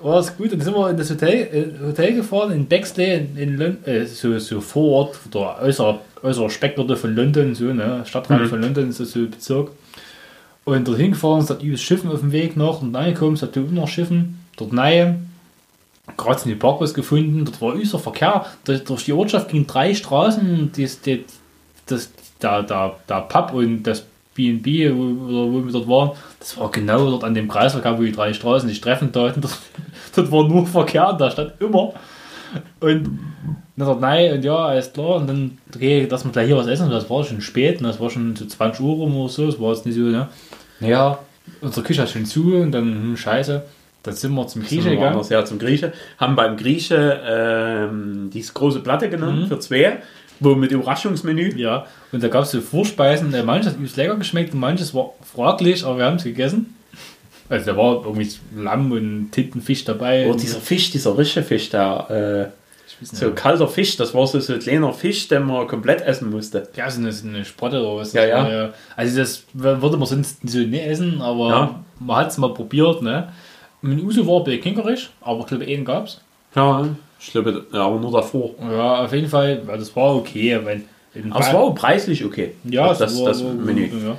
war 0.00 0.18
es 0.20 0.36
gut. 0.36 0.52
Dann 0.52 0.60
sind 0.60 0.74
wir 0.74 0.90
in 0.90 0.96
das 0.96 1.10
Hotel, 1.10 1.74
äh, 1.80 1.84
Hotel 1.86 2.14
gefahren, 2.14 2.52
in 2.52 2.66
Bexley, 2.66 3.14
in, 3.16 3.36
in 3.36 3.56
Lon 3.58 3.78
äh, 3.84 4.04
so, 4.06 4.38
so 4.38 4.60
vor 4.60 5.06
Ort, 5.06 5.18
der 5.32 5.58
äußere, 5.62 6.00
äußere 6.22 6.50
Speckgürtel 6.50 6.96
von 6.96 7.14
London, 7.14 7.54
so, 7.54 7.64
ne, 7.64 8.02
Stadtrand 8.06 8.42
Mhm. 8.44 8.48
von 8.48 8.62
London, 8.62 8.92
so, 8.92 9.04
so 9.04 9.26
Bezirk. 9.26 9.70
Und 10.64 10.86
dorthin 10.88 11.12
gefahren, 11.12 11.40
es 11.42 11.50
hat 11.50 11.62
übelst 11.62 11.84
Schiffen 11.84 12.10
auf 12.10 12.20
dem 12.20 12.32
Weg 12.32 12.56
noch 12.56 12.82
und 12.82 12.94
reingekommen, 12.94 13.34
es 13.34 13.42
hat 13.42 13.56
immer 13.56 13.70
noch 13.72 13.88
Schiffen, 13.88 14.38
dort 14.56 14.76
rein. 14.76 15.29
Gerade 16.16 16.40
sind 16.40 16.50
die 16.50 16.56
Parkplatz 16.56 16.94
gefunden, 16.94 17.44
dort 17.44 17.60
war 17.60 17.74
übelster 17.74 17.98
Verkehr. 17.98 18.46
Durch, 18.64 18.84
durch 18.84 19.04
die 19.04 19.12
Ortschaft 19.12 19.48
gingen 19.48 19.66
drei 19.66 19.94
Straßen, 19.94 20.72
die, 20.72 20.88
die, 21.04 21.24
das, 21.86 22.10
der, 22.42 22.62
der, 22.62 22.96
der 23.08 23.20
Pub 23.22 23.52
und 23.54 23.82
das 23.82 24.04
B&B, 24.34 24.90
wo, 24.94 25.52
wo 25.52 25.64
wir 25.64 25.72
dort 25.72 25.88
waren, 25.88 26.10
das 26.38 26.56
war 26.56 26.70
genau 26.70 27.10
dort 27.10 27.24
an 27.24 27.34
dem 27.34 27.48
Kreisverkehr, 27.48 27.98
wo 27.98 28.02
die 28.02 28.12
drei 28.12 28.32
Straßen 28.32 28.68
sich 28.68 28.80
treffen 28.80 29.10
dort. 29.12 29.36
Dort, 29.36 29.58
dort 30.14 30.32
war 30.32 30.48
nur 30.48 30.66
Verkehr, 30.66 31.12
da 31.12 31.30
stand 31.30 31.52
immer. 31.60 31.94
Und 32.80 33.18
dann 33.76 33.88
dort 33.88 34.00
nein 34.00 34.34
und 34.34 34.44
ja, 34.44 34.56
alles 34.56 34.92
klar. 34.92 35.16
Und 35.16 35.26
dann, 35.26 35.58
okay, 35.74 36.06
dass 36.06 36.24
wir 36.24 36.32
gleich 36.32 36.46
hier 36.46 36.56
was 36.56 36.66
essen, 36.66 36.90
das 36.90 37.10
war 37.10 37.24
schon 37.24 37.40
spät, 37.40 37.80
ne, 37.80 37.88
das 37.88 38.00
war 38.00 38.10
schon 38.10 38.36
so 38.36 38.46
20 38.46 38.80
Uhr 38.84 38.96
rum 38.96 39.16
oder 39.16 39.28
so, 39.28 39.46
das 39.46 39.60
war 39.60 39.72
jetzt 39.72 39.86
nicht 39.86 39.96
so, 39.96 40.02
ne. 40.02 40.28
Naja, 40.80 41.18
unsere 41.60 41.84
Küche 41.84 42.02
hat 42.02 42.10
schon 42.10 42.26
zu 42.26 42.54
und 42.54 42.72
dann, 42.72 42.84
hm, 42.84 43.16
scheiße, 43.16 43.62
dann 44.02 44.14
sind 44.14 44.32
wir 44.34 44.46
zum 44.46 44.62
Grieche 44.62 44.82
Sind 44.82 44.84
wir 44.84 44.96
gegangen. 44.96 45.12
anders, 45.14 45.28
ja, 45.28 45.44
zum 45.44 45.58
Grieche. 45.58 45.92
Haben 46.18 46.36
beim 46.36 46.56
Grieche 46.56 47.20
ähm, 47.26 48.30
diese 48.32 48.52
große 48.52 48.80
Platte 48.80 49.08
genommen 49.10 49.46
für 49.46 49.58
zwei, 49.58 49.98
wo 50.40 50.54
mit 50.54 50.72
Überraschungsmenü. 50.72 51.54
Ja, 51.56 51.86
und 52.12 52.22
da 52.22 52.28
gab 52.28 52.44
es 52.44 52.50
so 52.52 52.60
Vorspeisen, 52.60 53.32
äh, 53.34 53.42
manches 53.42 53.68
hat 53.72 53.76
übelst 53.76 53.96
lecker 53.96 54.16
geschmeckt 54.16 54.54
und 54.54 54.60
manches 54.60 54.94
war 54.94 55.12
fraglich, 55.22 55.84
aber 55.84 55.98
wir 55.98 56.04
haben 56.06 56.16
es 56.16 56.24
gegessen. 56.24 56.74
Also 57.48 57.72
da 57.72 57.76
war 57.76 58.04
irgendwie 58.06 58.30
Lamm 58.56 58.92
und 58.92 59.32
Tintenfisch 59.32 59.84
dabei. 59.84 60.28
Oh, 60.30 60.34
dieser 60.34 60.60
Fisch, 60.60 60.90
dieser 60.92 61.18
rische 61.18 61.42
Fisch, 61.42 61.68
der 61.68 62.52
äh, 62.52 62.60
so 63.02 63.26
nicht. 63.26 63.36
kalter 63.36 63.66
Fisch, 63.66 63.96
das 63.96 64.14
war 64.14 64.26
so, 64.26 64.38
so 64.40 64.52
ein 64.54 64.60
kleiner 64.60 64.92
Fisch, 64.92 65.26
den 65.28 65.44
man 65.46 65.66
komplett 65.66 66.00
essen 66.02 66.30
musste. 66.30 66.68
Ja, 66.76 66.88
so 66.90 67.00
eine, 67.00 67.10
so 67.12 67.26
eine 67.26 67.44
Sprotte 67.44 67.80
oder 67.82 68.00
was. 68.02 68.12
Ja, 68.12 68.24
ja. 68.24 68.44
war 68.44 68.70
Also 68.94 69.18
das 69.18 69.44
würde 69.52 69.96
man 69.96 70.06
sonst 70.06 70.38
so 70.48 70.58
nicht 70.58 70.84
essen, 70.86 71.20
aber 71.20 71.48
Ja. 71.48 71.80
man 71.98 72.16
hat 72.16 72.30
es 72.30 72.38
mal 72.38 72.54
probiert. 72.54 73.02
Ne? 73.02 73.32
Mit 73.82 74.02
Uso 74.02 74.26
war 74.26 74.38
ein 74.38 74.44
bisschen 74.44 74.62
kinkerisch, 74.62 75.10
aber 75.20 75.40
ich 75.40 75.46
glaube, 75.46 75.64
einen 75.64 75.84
gab 75.84 76.06
es. 76.06 76.20
Ja, 76.54 76.88
ich 77.18 77.32
glaube, 77.32 77.66
ja, 77.72 77.86
aber 77.86 77.98
nur 77.98 78.12
davor. 78.12 78.50
Ja, 78.60 79.04
auf 79.04 79.12
jeden 79.12 79.28
Fall, 79.28 79.62
das 79.66 79.94
war 79.94 80.16
okay. 80.16 80.58
Wenn, 80.64 80.84
Aber 81.32 81.40
es 81.40 81.52
war 81.52 81.60
auch 81.60 81.74
preislich 81.74 82.24
okay. 82.24 82.54
Ja, 82.64 82.92
das, 82.92 83.18
war, 83.18 83.26
das 83.26 83.44
war, 83.44 83.52
Menü. 83.52 83.86
Ja. 83.86 84.16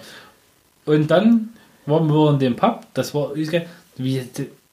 Und 0.86 1.10
dann 1.10 1.50
waren 1.86 2.08
wir 2.08 2.32
in 2.32 2.40
dem 2.40 2.56
Pub, 2.56 2.82
das 2.94 3.14
war 3.14 3.36
wie 3.36 3.50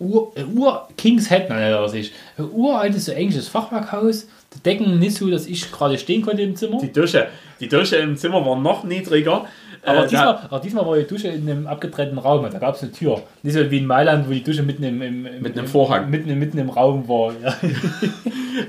Ur, 0.01 0.33
Ur 0.55 0.89
King's 0.97 1.29
Head, 1.29 1.49
nein, 1.49 1.73
das 1.73 1.93
ich. 1.93 2.13
Ein 2.37 2.51
uraltes, 2.53 3.07
so 3.07 3.13
englisches 3.13 3.49
Fachwerkhaus. 3.49 4.29
Die 4.55 4.61
Decken 4.63 4.99
nicht 4.99 5.17
so, 5.17 5.29
dass 5.29 5.47
ich 5.47 5.71
gerade 5.73 5.99
stehen 5.99 6.23
konnte 6.23 6.43
im 6.43 6.55
Zimmer. 6.55 6.79
Die 6.81 6.93
Dusche, 6.93 7.29
die 7.61 7.69
Dusche 7.69 7.97
im 7.97 8.17
Zimmer 8.17 8.45
war 8.47 8.57
noch 8.57 8.85
niedriger. 8.85 9.47
Aber, 9.83 10.05
Äh, 10.05 10.09
diesmal, 10.09 10.37
aber 10.37 10.61
diesmal 10.61 10.87
war 10.87 10.97
die 10.97 11.07
Dusche 11.07 11.29
in 11.29 11.49
einem 11.49 11.67
abgetrennten 11.67 12.19
Raum. 12.19 12.47
Da 12.51 12.59
gab 12.59 12.75
es 12.75 12.83
eine 12.83 12.93
Tür. 12.93 13.23
Nicht 13.43 13.55
so 13.55 13.71
wie 13.71 13.79
in 13.79 13.87
Mailand, 13.87 14.29
wo 14.29 14.33
die 14.33 14.43
Dusche 14.43 14.63
mitten 14.63 14.83
im, 14.83 15.03
im, 15.03 15.27
im 15.27 15.43
Mit 15.43 15.59
einem 15.59 15.67
Vorhang. 15.67 16.11
Mitten, 16.11 16.37
mitten 16.39 16.59
im 16.59 16.71
Raum 16.71 17.09
war. 17.09 17.33
Ja. 17.43 17.57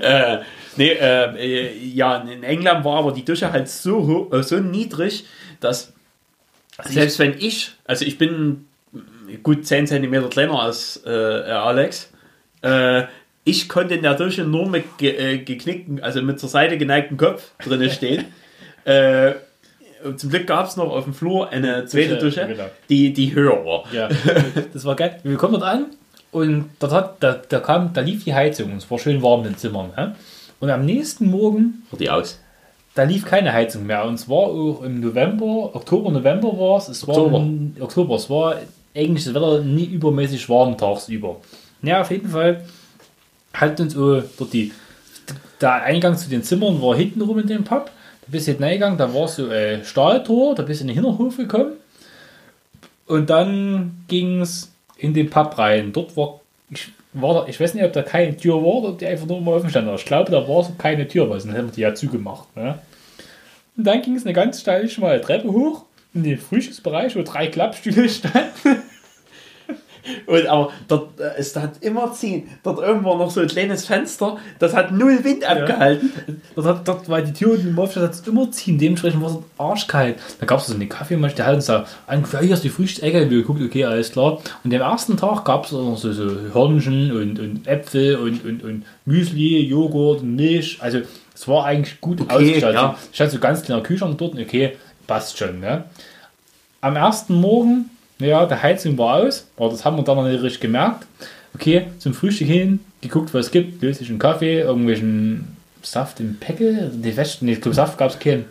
äh, 0.00 0.38
Nee, 0.76 0.92
äh, 0.92 1.34
äh, 1.36 1.84
ja, 1.84 2.18
in 2.18 2.42
England 2.42 2.84
war 2.84 2.98
aber 2.98 3.12
die 3.12 3.24
Dusche 3.24 3.52
halt 3.52 3.68
so, 3.68 4.06
hoch, 4.06 4.32
äh, 4.32 4.42
so 4.42 4.58
niedrig, 4.60 5.26
dass 5.58 5.92
selbst 6.84 7.18
wenn 7.18 7.34
ich, 7.38 7.72
also 7.84 8.04
ich 8.04 8.16
bin 8.18 8.66
gut 9.42 9.66
10 9.66 9.86
cm 9.86 10.30
kleiner 10.30 10.60
als 10.60 11.02
äh, 11.04 11.10
Alex, 11.10 12.12
äh, 12.62 13.02
ich 13.44 13.68
konnte 13.68 13.94
in 13.94 14.02
der 14.02 14.14
Dusche 14.14 14.44
nur 14.44 14.68
mit 14.68 14.98
ge 14.98 15.16
äh, 15.16 15.38
geknickten, 15.38 16.02
also 16.02 16.22
mit 16.22 16.38
zur 16.38 16.48
Seite 16.48 16.78
geneigten 16.78 17.16
Kopf 17.16 17.50
drinne 17.58 17.90
stehen. 17.90 18.26
zum 20.16 20.30
Glück 20.30 20.46
gab 20.46 20.66
es 20.66 20.76
noch 20.76 20.90
auf 20.90 21.04
dem 21.04 21.14
Flur 21.14 21.50
eine 21.50 21.84
zweite 21.86 22.18
Dusche, 22.18 22.46
genau. 22.46 22.64
die, 22.88 23.12
die 23.12 23.34
höher 23.34 23.64
war. 23.64 23.84
Ja, 23.92 24.08
das 24.72 24.84
war 24.84 24.96
geil. 24.96 25.20
Wir 25.22 25.36
kommen 25.36 25.54
dort 25.54 25.64
an 25.64 25.86
und 26.32 26.70
dort 26.78 26.92
hat, 26.92 27.16
da, 27.22 27.40
da, 27.48 27.60
kam, 27.60 27.92
da 27.92 28.00
lief 28.00 28.24
die 28.24 28.34
Heizung 28.34 28.72
und 28.72 28.78
es 28.78 28.90
war 28.90 28.98
schön 28.98 29.22
warm 29.22 29.40
in 29.40 29.52
den 29.52 29.56
Zimmern. 29.56 29.90
Ne? 29.96 30.14
Und 30.60 30.70
am 30.70 30.84
nächsten 30.84 31.30
Morgen, 31.30 31.82
War 31.90 31.98
die 31.98 32.10
aus? 32.10 32.38
da 32.94 33.04
lief 33.04 33.24
keine 33.24 33.52
Heizung 33.52 33.86
mehr. 33.86 34.04
Und 34.04 34.14
es 34.14 34.28
war 34.28 34.48
auch 34.48 34.82
im 34.82 35.00
November, 35.00 35.74
Oktober, 35.74 36.10
November 36.10 36.58
war 36.58 36.78
es. 36.78 36.88
Es 36.88 37.06
war 37.06 37.16
Oktober. 37.16 37.38
im 37.38 37.74
Oktober. 37.80 38.16
Es 38.16 38.28
war 38.28 38.56
eigentlich 38.94 39.24
das 39.24 39.34
Wetter 39.34 39.60
nie 39.62 39.84
übermäßig 39.84 40.48
warm 40.48 40.76
tagsüber. 40.76 41.36
Ja, 41.82 42.00
auf 42.00 42.10
jeden 42.10 42.28
Fall 42.28 42.64
hat 43.52 43.80
uns 43.80 43.96
auch 43.96 44.22
dort 44.38 44.52
die, 44.52 44.72
der 45.60 45.82
Eingang 45.82 46.16
zu 46.16 46.28
den 46.28 46.42
Zimmern 46.42 46.80
war 46.82 46.96
hinten 46.96 47.22
rum 47.22 47.38
in 47.38 47.46
dem 47.46 47.64
Pub. 47.64 47.90
Bist 48.30 48.48
du 48.48 48.52
reingegangen, 48.60 48.98
da 48.98 49.12
war 49.12 49.28
so 49.28 49.48
ein 49.48 49.84
Stahltor, 49.84 50.54
da 50.54 50.62
bist 50.62 50.80
du 50.80 50.84
in 50.84 50.88
den 50.88 50.94
Hinterhof 50.94 51.36
gekommen. 51.36 51.72
Und 53.06 53.28
dann 53.28 54.04
ging 54.06 54.40
es 54.40 54.70
in 54.96 55.14
den 55.14 55.30
Pub 55.30 55.58
rein. 55.58 55.92
Dort 55.92 56.16
war, 56.16 56.40
ich, 56.70 56.92
war 57.12 57.34
da, 57.34 57.46
ich 57.48 57.58
weiß 57.58 57.74
nicht, 57.74 57.84
ob 57.84 57.92
da 57.92 58.02
keine 58.02 58.36
Tür 58.36 58.54
war 58.56 58.74
oder 58.74 58.88
ob 58.90 58.98
die 58.98 59.06
einfach 59.06 59.26
nur 59.26 59.38
immer 59.38 59.52
offen 59.52 59.70
stand. 59.70 59.88
Aber 59.88 59.96
ich 59.96 60.04
glaube, 60.04 60.30
da 60.30 60.46
war 60.46 60.62
so 60.62 60.74
keine 60.78 61.08
Tür, 61.08 61.28
weil 61.28 61.40
sonst 61.40 61.54
hätten 61.54 61.68
wir 61.68 61.72
die 61.72 61.80
ja 61.80 61.94
zugemacht. 61.94 62.54
Ne? 62.56 62.78
Und 63.76 63.84
dann 63.84 64.02
ging 64.02 64.14
es 64.14 64.24
eine 64.24 64.32
ganz 64.32 64.60
steile, 64.60 64.88
schmale 64.88 65.20
Treppe 65.20 65.50
hoch 65.50 65.84
in 66.14 66.22
den 66.22 66.38
Frühstücksbereich, 66.38 67.16
wo 67.16 67.22
drei 67.22 67.48
Klappstühle 67.48 68.08
standen. 68.08 68.82
Und, 70.26 70.46
aber 70.46 70.70
dort, 70.88 71.20
äh, 71.20 71.30
es 71.38 71.54
hat 71.56 71.82
immer 71.82 72.12
ziehen. 72.12 72.48
Dort 72.62 72.78
irgendwo 72.80 73.16
noch 73.16 73.30
so 73.30 73.40
ein 73.40 73.46
kleines 73.48 73.86
Fenster, 73.86 74.38
das 74.58 74.74
hat 74.74 74.92
null 74.92 75.22
Wind 75.24 75.44
abgehalten. 75.44 76.12
Dort, 76.54 76.66
hat, 76.66 76.88
dort 76.88 77.08
war 77.08 77.22
die 77.22 77.32
Tür 77.32 77.52
und 77.52 77.66
im 77.66 77.78
Aufstand 77.78 78.06
hat 78.06 78.14
es 78.14 78.26
immer 78.26 78.50
ziehen. 78.50 78.78
Dementsprechend 78.78 79.22
war 79.22 79.30
es 79.30 79.36
arschkalt. 79.58 80.16
Da 80.38 80.46
gab 80.46 80.60
es 80.60 80.66
so 80.66 80.74
eine 80.74 80.86
Kaffeemaschine, 80.86 81.36
der 81.36 81.46
hat 81.46 81.54
uns 81.56 81.66
da 81.66 81.86
angefangen, 82.06 82.44
hier 82.46 82.54
ist 82.54 82.64
die 82.64 82.68
Frühstücksecke. 82.70 83.30
Wir 83.30 83.38
geguckt, 83.38 83.60
okay, 83.62 83.84
alles 83.84 84.12
klar. 84.12 84.38
Und 84.64 84.74
am 84.74 84.80
ersten 84.80 85.16
Tag 85.16 85.44
gab 85.44 85.66
es 85.66 85.72
noch 85.72 85.96
so, 85.96 86.12
so 86.12 86.24
Hörnchen 86.52 87.12
und, 87.12 87.38
und 87.38 87.66
Äpfel 87.66 88.16
und, 88.16 88.44
und, 88.44 88.62
und 88.64 88.84
Müsli, 89.04 89.60
Joghurt, 89.66 90.22
Milch. 90.22 90.78
Also 90.80 91.00
es 91.34 91.48
war 91.48 91.64
eigentlich 91.64 92.00
gut 92.00 92.20
Okay, 92.20 92.32
ausgestattet. 92.34 92.74
ja. 92.74 92.96
Ich 93.12 93.20
hatte 93.20 93.30
so 93.30 93.38
ganz 93.38 93.62
kleiner 93.62 93.82
Kühlschrank 93.82 94.18
dort. 94.18 94.38
Okay, 94.38 94.76
passt 95.06 95.38
schon. 95.38 95.60
Ne? 95.60 95.84
Am 96.82 96.96
ersten 96.96 97.34
Morgen, 97.34 97.90
ja, 98.20 98.46
der 98.46 98.62
Heizung 98.62 98.96
war 98.98 99.22
aus, 99.22 99.46
aber 99.56 99.70
das 99.70 99.84
haben 99.84 99.96
wir 99.96 100.04
dann 100.04 100.16
noch 100.16 100.28
nicht 100.28 100.42
richtig 100.42 100.60
gemerkt. 100.60 101.06
Okay, 101.54 101.88
zum 101.98 102.14
Frühstück 102.14 102.46
hin, 102.46 102.80
geguckt, 103.00 103.34
was 103.34 103.46
es 103.46 103.52
gibt, 103.52 103.82
löslichen 103.82 104.18
Kaffee, 104.18 104.60
irgendwelchen 104.60 105.56
Saft 105.82 106.20
im 106.20 106.36
Päckel, 106.36 106.90
die 106.94 107.16
Wäsche, 107.16 107.44
nee, 107.44 107.52
ich 107.52 107.60
glaube, 107.60 107.74
Saft 107.74 107.98
gab 107.98 108.10
es 108.10 108.18
keinen. 108.18 108.44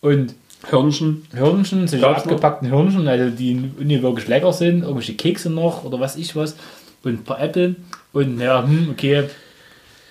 Und 0.00 0.34
Hörnchen. 0.70 1.26
Hirnchen, 1.34 1.88
solche 1.88 2.04
Gab's 2.04 2.24
noch? 2.24 2.32
abgepackten 2.32 2.68
Hirnchen, 2.68 3.06
also 3.08 3.30
die 3.30 3.54
nicht 3.54 4.02
wirklich 4.02 4.28
lecker 4.28 4.52
sind, 4.52 4.82
irgendwelche 4.82 5.14
Kekse 5.14 5.50
noch 5.50 5.84
oder 5.84 6.00
was 6.00 6.16
ich 6.16 6.34
was 6.36 6.56
und 7.02 7.12
ein 7.20 7.24
paar 7.24 7.40
Äpfel 7.40 7.76
und 8.12 8.40
ja, 8.40 8.62
hm, 8.62 8.88
okay, 8.90 9.24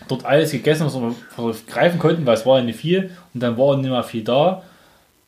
dort 0.08 0.26
alles 0.26 0.52
gegessen, 0.52 0.86
was 0.86 0.96
wir 0.96 1.16
was 1.38 1.66
wir 1.66 1.74
greifen 1.74 2.00
konnten, 2.00 2.26
weil 2.26 2.36
es 2.36 2.46
war 2.46 2.60
ja 2.60 2.64
nicht 2.64 2.80
viel 2.80 3.12
und 3.34 3.42
dann 3.42 3.58
war 3.58 3.78
nicht 3.78 3.90
mehr 3.90 4.04
viel 4.04 4.24
da, 4.24 4.64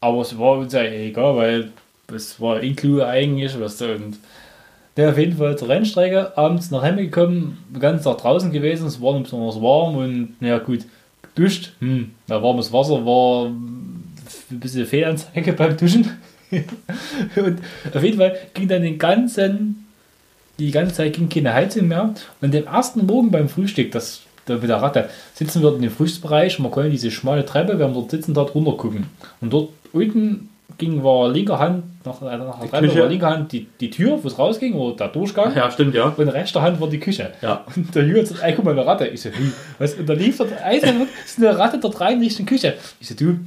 aber 0.01 0.21
es 0.21 0.37
war 0.37 0.57
uns 0.57 0.73
ja 0.73 0.83
egal, 0.83 1.35
weil 1.35 1.71
es 2.13 2.39
war 2.39 2.61
Inclu 2.61 3.01
eigentlich, 3.01 3.59
was 3.59 3.77
da 3.77 3.93
und 3.93 4.17
der 4.97 5.09
auf 5.09 5.17
jeden 5.17 5.37
Fall 5.37 5.57
zur 5.57 5.69
Rennstrecke, 5.69 6.37
abends 6.37 6.71
nach 6.71 6.83
Hause 6.83 6.95
gekommen, 6.95 7.57
ganzen 7.77 8.05
Tag 8.05 8.19
draußen 8.19 8.51
gewesen, 8.51 8.87
es 8.87 9.01
war 9.01 9.13
nicht 9.13 9.23
besonders 9.23 9.61
warm 9.61 9.97
und 9.97 10.35
ja 10.39 10.57
gut, 10.57 10.85
geduscht, 11.35 11.73
hm, 11.79 12.11
ja, 12.27 12.41
warmes 12.41 12.71
Wasser 12.71 13.05
war 13.05 13.47
ein 13.47 14.59
bisschen 14.59 14.85
Fehlanzeige 14.85 15.53
beim 15.57 15.75
Duschen. 15.77 16.09
und 16.51 17.59
auf 17.93 18.03
jeden 18.03 18.17
Fall 18.17 18.37
ging 18.53 18.67
dann 18.67 18.83
den 18.83 18.97
ganzen, 18.97 19.85
die 20.57 20.71
ganze 20.71 20.95
Zeit 20.95 21.13
ging 21.13 21.27
keine 21.27 21.53
Heizung 21.53 21.87
mehr. 21.87 22.13
Und 22.39 22.53
den 22.53 22.65
ersten 22.65 23.05
Morgen 23.05 23.31
beim 23.31 23.49
Frühstück, 23.49 23.91
das 23.91 24.21
da 24.45 24.55
mit 24.55 24.69
der 24.69 24.77
Ratte, 24.77 25.09
sitzen 25.33 25.61
wir 25.61 25.75
in 25.75 25.81
dem 25.81 25.91
Frühstücksbereich 25.91 26.59
und 26.59 26.65
wir 26.65 26.71
konnten 26.71 26.91
diese 26.91 27.11
schmale 27.11 27.45
Treppe, 27.45 27.77
wir 27.77 27.85
haben 27.85 27.93
dort 27.93 28.11
sitzen, 28.11 28.33
dort 28.33 28.53
runter 28.55 28.73
gucken. 28.73 29.07
Und 29.41 29.51
dort 29.51 29.69
unten 29.91 30.49
ging 30.77 31.03
war 31.03 31.29
linker 31.29 31.59
Hand, 31.59 31.83
nach, 32.05 32.21
nach 32.21 32.59
der 32.59 32.69
Treppe 32.69 32.99
war 32.99 33.07
linker 33.07 33.29
Hand 33.29 33.51
die, 33.51 33.67
die 33.79 33.89
Tür, 33.89 34.19
wo 34.21 34.27
es 34.27 34.37
rausging, 34.37 34.73
oder 34.73 34.95
der 34.95 35.07
Durchgang. 35.09 35.55
Ja, 35.55 35.69
stimmt, 35.71 35.95
ja. 35.95 36.05
Und 36.15 36.29
rechter 36.29 36.61
Hand 36.61 36.79
war 36.79 36.89
die 36.89 36.99
Küche. 36.99 37.31
Ja. 37.41 37.65
Und 37.75 37.93
der 37.93 38.03
Jürgen 38.05 38.25
sagt, 38.25 38.41
ey, 38.43 38.53
guck 38.55 38.65
mal, 38.65 38.71
eine 38.71 38.85
Ratte. 38.85 39.07
Ich 39.07 39.21
so, 39.21 39.29
hm, 39.29 39.53
was? 39.79 39.93
Und 39.95 40.07
da 40.07 40.13
lief 40.13 40.37
dort 40.37 40.51
eiskalt, 40.63 40.95
ist 41.25 41.37
eine 41.39 41.57
Ratte 41.57 41.79
dort 41.79 41.99
rein 42.01 42.19
Richtung 42.19 42.45
Küche. 42.45 42.75
Ich 42.99 43.07
so, 43.07 43.15
du, 43.15 43.39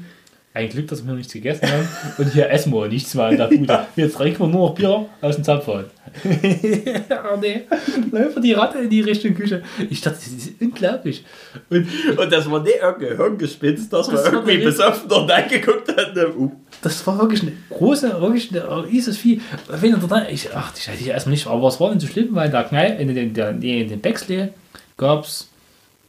ein 0.55 0.69
Glück, 0.71 0.89
dass 0.89 1.05
wir 1.05 1.11
noch 1.11 1.17
nichts 1.19 1.33
gegessen 1.33 1.71
haben. 1.71 1.89
Und 2.17 2.33
hier 2.33 2.51
essen 2.51 2.73
wir 2.73 2.89
nichts 2.89 3.15
mehr 3.15 3.29
in 3.31 3.37
der 3.37 3.47
Bude. 3.47 3.87
Jetzt 3.95 4.17
trinken 4.17 4.41
wir 4.41 4.47
nur 4.49 4.69
noch 4.71 4.75
Bier 4.75 5.07
aus 5.21 5.37
dem 5.37 5.45
Zapfhahn. 5.45 5.85
oh 6.25 7.37
nee, 7.41 7.63
läuft 8.11 8.43
die 8.43 8.55
Ratte 8.55 8.79
in 8.79 8.91
die 8.91 9.03
Richtung 9.03 9.35
Küche. 9.35 9.63
Ich 9.91 10.01
dachte, 10.01 10.17
das 10.19 10.27
ist 10.33 10.61
unglaublich. 10.61 11.25
Und 11.71 11.87
Und 12.19 12.33
das 12.33 12.51
war 12.51 12.61
nicht 12.63 12.77
irgendein 12.83 13.17
Hirngespinst, 13.19 13.93
dass 13.93 14.09
Das 14.09 14.25
man 14.25 14.33
irgendwie 14.33 14.57
nicht- 14.57 14.65
besoffen 14.65 15.09
dort 15.09 15.31
reingeguckt 15.31 15.97
hat. 15.97 16.17
Uh. 16.37 16.51
Das 16.83 17.07
war 17.07 17.19
wirklich 17.19 17.43
eine 17.43 17.53
große, 17.71 18.21
wirklich 18.21 18.51
ein 18.53 18.59
riesiges 18.61 19.19
Vieh. 19.19 19.41
Wenn 19.69 19.93
er 19.95 19.99
dort, 19.99 20.31
ich, 20.31 20.49
ach, 20.55 20.73
ich 20.77 20.89
weiß 20.89 21.01
ich 21.01 21.09
erstmal 21.09 21.33
nicht, 21.33 21.47
aber 21.47 21.69
es 21.69 21.81
war 21.81 21.91
nicht 21.91 22.01
so 22.03 22.07
schlimm, 22.07 22.29
weil 22.33 22.47
in 22.47 22.53
der 22.53 22.65
Kneipe, 22.65 23.03
in 23.03 23.15
den, 23.15 23.35
der, 23.35 23.51
in 23.51 23.61
den 23.61 24.01
Bexley 24.01 24.49
gab 24.97 25.25
es 25.25 25.49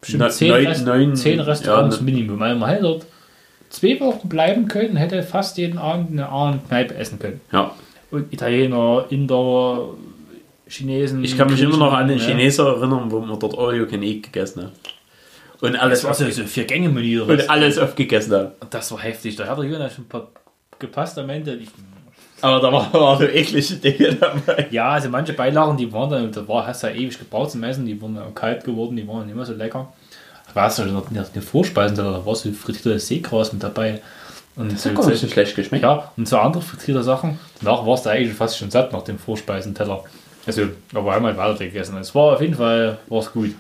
bestimmt 0.02 0.24
Ne- 0.24 0.30
zehn, 0.30 0.50
neun- 0.52 0.68
Rest, 0.68 0.86
neun- 0.86 1.16
zehn 1.16 1.40
Restaurants 1.40 1.96
ja, 1.98 2.02
ne- 2.04 2.12
Minimum. 2.12 2.40
Weil 2.40 2.56
man 2.56 2.70
hätte 2.70 2.84
dort 2.84 3.06
zwei 3.70 4.00
Wochen 4.00 4.30
bleiben 4.30 4.68
können, 4.68 4.96
hätte 4.96 5.22
fast 5.24 5.58
jeden 5.58 5.78
Abend 5.78 6.12
eine 6.12 6.30
andere 6.30 6.66
Kneipe 6.68 6.96
essen 6.96 7.20
können. 7.20 7.42
Ja. 7.52 7.74
Und 8.12 8.32
Italiener, 8.34 9.06
Inder, 9.10 9.90
Chinesen. 10.68 11.24
Ich 11.24 11.38
kann 11.38 11.50
mich 11.50 11.62
immer 11.62 11.78
noch 11.78 11.94
an 11.94 12.08
den 12.08 12.18
ja. 12.20 12.26
Chineser 12.26 12.68
erinnern, 12.76 13.10
wo 13.10 13.20
man 13.20 13.40
dort 13.40 13.54
You 13.76 13.86
Can 13.86 14.04
Eat 14.04 14.24
gegessen 14.24 14.64
hat. 14.66 14.72
Und 15.62 15.76
alles, 15.76 16.02
Das 16.02 16.08
war 16.08 16.14
so, 16.28 16.32
so 16.32 16.44
vier 16.48 16.64
Gänge 16.64 16.88
Menü. 16.90 17.22
oder 17.22 17.38
was. 17.38 17.44
und 17.44 17.50
alles 17.50 17.78
aufgegessen 17.78 18.34
hat. 18.34 18.56
Das 18.70 18.92
war 18.92 19.00
heftig. 19.02 19.36
Da 19.36 19.46
hat 19.46 19.58
der 19.58 19.66
Jürgen 19.66 19.90
schon 19.90 20.06
ein 20.06 20.08
paar 20.08 20.28
gepasst 20.80 21.18
am 21.18 21.30
Ende. 21.30 21.56
Ich, 21.56 21.70
Aber 22.42 22.60
da 22.60 22.72
waren 22.72 22.94
war 22.94 23.18
so 23.18 23.26
eklige 23.26 23.76
Dinge 23.76 24.16
dabei. 24.16 24.68
Ja, 24.72 24.90
also 24.92 25.10
manche 25.10 25.34
Beilagen, 25.34 25.78
die 25.78 25.92
waren 25.92 26.10
dann, 26.10 26.32
da 26.32 26.48
war, 26.48 26.66
hast 26.66 26.84
du 26.84 26.88
ja 26.88 26.94
ewig 26.94 27.18
gebraucht 27.20 27.52
zum 27.52 27.64
Essen, 27.64 27.86
die 27.86 28.00
wurden 28.00 28.16
dann 28.16 28.34
kalt 28.34 28.64
geworden, 28.64 28.96
die 28.96 29.08
waren 29.08 29.26
nicht 29.26 29.36
mehr 29.36 29.46
so 29.46 29.54
lecker. 29.54 29.92
Es 30.56 30.78
ja 30.78 30.86
noch 30.86 31.12
eine 31.12 31.42
Vorspeisen, 31.42 31.98
da 31.98 32.26
war 32.26 32.36
so 32.36 32.52
frittiertes 32.52 33.08
Seegras 33.08 33.54
mit 33.54 33.62
dabei. 33.62 34.02
Und 34.56 34.78
so, 34.78 34.92
gar 34.94 35.08
nicht 35.08 35.20
so 35.22 35.28
schlecht 35.28 35.56
geschmeckt. 35.56 35.84
ja, 35.84 36.12
und 36.18 36.28
so 36.28 36.38
andere 36.38 36.62
frittierte 36.62 37.04
Sachen. 37.04 37.40
Danach 37.62 37.86
warst 37.86 38.06
du 38.06 38.10
eigentlich 38.10 38.36
fast 38.36 38.58
schon 38.58 38.72
satt 38.72 38.92
nach 38.92 39.04
dem 39.04 39.18
Vorspeisenteller. 39.18 40.04
Also, 40.46 40.64
aber 40.94 41.14
einmal 41.14 41.38
weiter 41.38 41.60
gegessen. 41.60 41.98
Es 41.98 42.14
war 42.16 42.34
auf 42.34 42.42
jeden 42.42 42.56
Fall 42.56 42.98
war's 43.08 43.32
gut. 43.32 43.52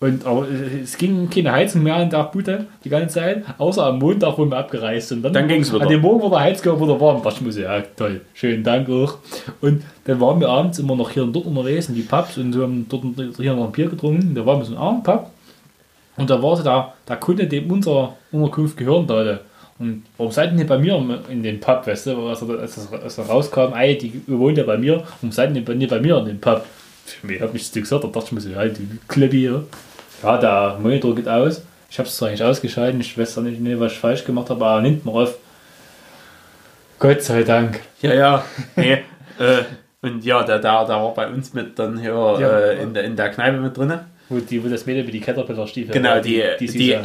Und 0.00 0.24
aber 0.24 0.46
es 0.48 0.96
ging 0.96 1.28
keine 1.28 1.50
Heizung 1.50 1.82
mehr 1.82 2.00
in 2.00 2.08
der 2.08 2.22
Bude 2.24 2.66
die 2.84 2.88
ganze 2.88 3.16
Zeit, 3.16 3.42
außer 3.58 3.84
am 3.84 3.98
Montag, 3.98 4.38
wo 4.38 4.44
wir 4.44 4.56
abgereist 4.56 5.08
sind. 5.08 5.24
Dann 5.24 5.48
ging's 5.48 5.72
wieder. 5.72 5.82
An 5.82 5.88
dem 5.88 6.00
Morgen 6.00 6.22
war 6.22 6.30
der 6.30 6.40
Heizkörper 6.40 6.82
wieder 6.82 7.00
warm. 7.00 7.20
Das 7.22 7.40
muss 7.40 7.58
ja 7.58 7.82
toll. 7.96 8.20
Schönen 8.32 8.62
Dank 8.62 8.88
auch. 8.88 9.18
Und 9.60 9.82
dann 10.04 10.20
waren 10.20 10.38
wir 10.38 10.48
abends 10.48 10.78
immer 10.78 10.94
noch 10.94 11.10
hier 11.10 11.24
und 11.24 11.32
dort 11.32 11.46
unterwegs 11.46 11.88
in 11.88 11.96
die 11.96 12.02
Pubs 12.02 12.38
und 12.38 12.52
so 12.52 12.62
haben 12.62 12.86
dort 12.88 13.02
hier 13.36 13.54
noch 13.54 13.64
ein 13.64 13.72
Bier 13.72 13.88
getrunken. 13.88 14.36
Da 14.36 14.46
waren 14.46 14.60
wir 14.60 14.66
so 14.66 14.74
ein 14.74 14.78
Abendpub. 14.78 15.30
Und 16.16 16.30
da 16.30 16.40
war 16.40 16.56
so 16.56 16.62
der, 16.62 16.92
der 17.08 17.16
Kunde, 17.16 17.46
dem 17.46 17.70
unsere 17.70 18.10
Unterkunft 18.30 18.76
gehören 18.76 19.06
sollte. 19.08 19.40
Und 19.80 20.04
warum 20.16 20.32
seid 20.32 20.50
ihr 20.50 20.56
nicht 20.56 20.68
bei 20.68 20.78
mir 20.78 21.20
in 21.28 21.42
den 21.42 21.60
Pub, 21.60 21.86
weißt 21.86 22.06
du? 22.06 22.28
Als 22.28 22.42
er, 22.42 22.58
als 22.58 22.76
er, 22.76 23.02
als 23.02 23.18
er 23.18 23.26
rauskam, 23.26 23.72
ey, 23.74 23.96
die 23.96 24.22
wohnt 24.26 24.58
ja 24.58 24.64
bei 24.64 24.76
mir, 24.76 25.04
warum 25.20 25.32
seid 25.32 25.50
ihr 25.50 25.54
nicht 25.54 25.66
bei, 25.66 26.00
mir 26.00 26.18
in 26.18 26.24
den 26.24 26.40
Pub? 26.40 26.64
Ich 27.28 27.40
hab 27.40 27.52
mich 27.52 27.70
das 27.70 27.82
gesagt, 27.82 28.04
da 28.04 28.08
dachte 28.08 28.26
ich 28.26 28.32
mir 28.32 28.40
so, 28.40 28.50
ja, 28.50 28.64
du 28.64 28.80
Klippi 29.06 29.38
hier. 29.38 29.50
Ja, 29.52 29.62
der 30.22 30.76
Monitor 30.80 31.14
geht 31.14 31.28
aus. 31.28 31.62
Ich 31.90 31.98
habe 31.98 32.08
es 32.08 32.16
zwar 32.16 32.30
nicht 32.30 32.42
ausgeschalten, 32.42 33.00
ich 33.00 33.16
weiß 33.16 33.34
zwar 33.34 33.44
nicht, 33.44 33.60
nee, 33.60 33.74
was 33.78 33.92
ich 33.92 33.98
falsch 33.98 34.24
gemacht 34.24 34.50
habe, 34.50 34.64
aber 34.64 34.80
nimmt 34.82 35.04
mal 35.04 35.22
auf. 35.22 35.36
Gott 36.98 37.22
sei 37.22 37.42
Dank. 37.44 37.80
Ja, 38.02 38.12
ja. 38.14 38.44
Nee, 38.76 38.92
äh, 39.38 39.62
und 40.02 40.24
ja, 40.24 40.42
der, 40.42 40.58
der, 40.58 40.84
der 40.84 40.96
war 40.96 41.14
bei 41.14 41.28
uns 41.28 41.54
mit 41.54 41.78
dann 41.78 41.98
hier 41.98 42.10
Ja. 42.40 42.58
äh, 42.60 42.82
in, 42.82 42.92
der, 42.94 43.04
in 43.04 43.16
der 43.16 43.30
Kneipe 43.30 43.58
mit 43.58 43.76
drin. 43.76 43.92
Wo, 44.28 44.38
die, 44.38 44.62
wo 44.62 44.68
das 44.68 44.84
Mädel 44.84 45.04
mit 45.04 45.14
die 45.14 45.20
Caterpillar-Stiefel 45.20 45.92
Genau, 45.94 46.10
war, 46.10 46.20
die, 46.20 46.42
die, 46.60 46.68
Süße. 46.68 47.02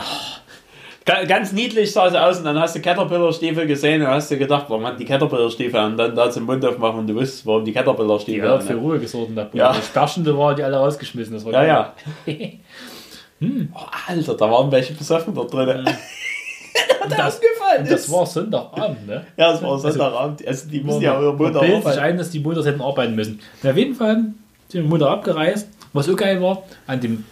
Ga- 1.05 1.23
Ganz 1.25 1.53
niedlich 1.53 1.91
sah 1.91 2.09
sie 2.09 2.21
aus 2.21 2.39
und 2.39 2.45
dann 2.45 2.59
hast 2.59 2.75
du 2.75 2.81
Caterpillar-Stiefel 2.81 3.65
gesehen 3.65 4.01
und 4.01 4.07
hast 4.09 4.29
du 4.31 4.37
gedacht, 4.37 4.65
warum 4.67 4.85
hat 4.85 4.99
die 4.99 5.05
Caterpillar-Stiefel 5.05 5.79
und 5.85 5.97
dann 5.97 6.13
da 6.15 6.29
zum 6.29 6.43
Mund 6.43 6.65
aufmachen 6.65 6.99
und 6.99 7.07
du 7.07 7.15
wusstest, 7.15 7.45
warum 7.45 7.63
die 7.63 7.71
Die 7.71 7.77
Caterpillar-Stiefel 7.77 8.49
hat 8.49 8.63
für 8.63 8.69
haben. 8.73 8.79
Ruhe 8.79 8.99
gesorgt 8.99 9.29
in 9.29 9.35
der 9.35 9.43
Bude. 9.45 9.57
Ja. 9.59 9.71
Die 9.71 9.81
Sperrschende 9.81 10.37
war, 10.37 10.53
die 10.53 10.63
alle 10.63 10.75
rausgeschmissen. 10.77 11.33
Das 11.35 11.45
war 11.45 11.53
Ja, 11.53 11.93
geil. 12.25 12.35
ja. 12.35 12.35
Oh, 13.73 13.79
Alter, 14.07 14.35
da 14.35 14.51
waren 14.51 14.71
welche 14.71 14.93
besoffen 14.93 15.33
da 15.33 15.43
drin. 15.43 15.85
Und 17.03 17.11
das, 17.11 17.39
das 17.87 18.01
ist. 18.01 18.11
war 18.11 18.25
Sonntagabend, 18.25 19.07
ne? 19.07 19.25
Ja, 19.37 19.53
es 19.53 19.61
war 19.61 19.77
Sonntagabend. 19.77 20.47
Also 20.47 20.69
die 20.69 20.79
müssen 20.81 21.01
ja 21.01 21.13
Man 21.19 21.35
Mutter 21.35 21.59
bildet 21.59 21.75
sich 21.83 21.85
arbeiten. 21.85 21.99
ein, 21.99 22.17
dass 22.17 22.29
die 22.29 22.39
Mutter 22.39 22.63
hätten 22.63 22.81
arbeiten 22.81 23.15
müssen. 23.15 23.39
Und 23.61 23.69
auf 23.69 23.77
jeden 23.77 23.95
Fall 23.95 24.15
sind 24.69 24.83
die 24.83 24.87
Mutter 24.87 25.09
abgereist. 25.09 25.67
Was 25.91 26.05
so 26.05 26.15
geil 26.15 26.41
war, 26.41 26.63
an 26.87 27.01
dem 27.01 27.25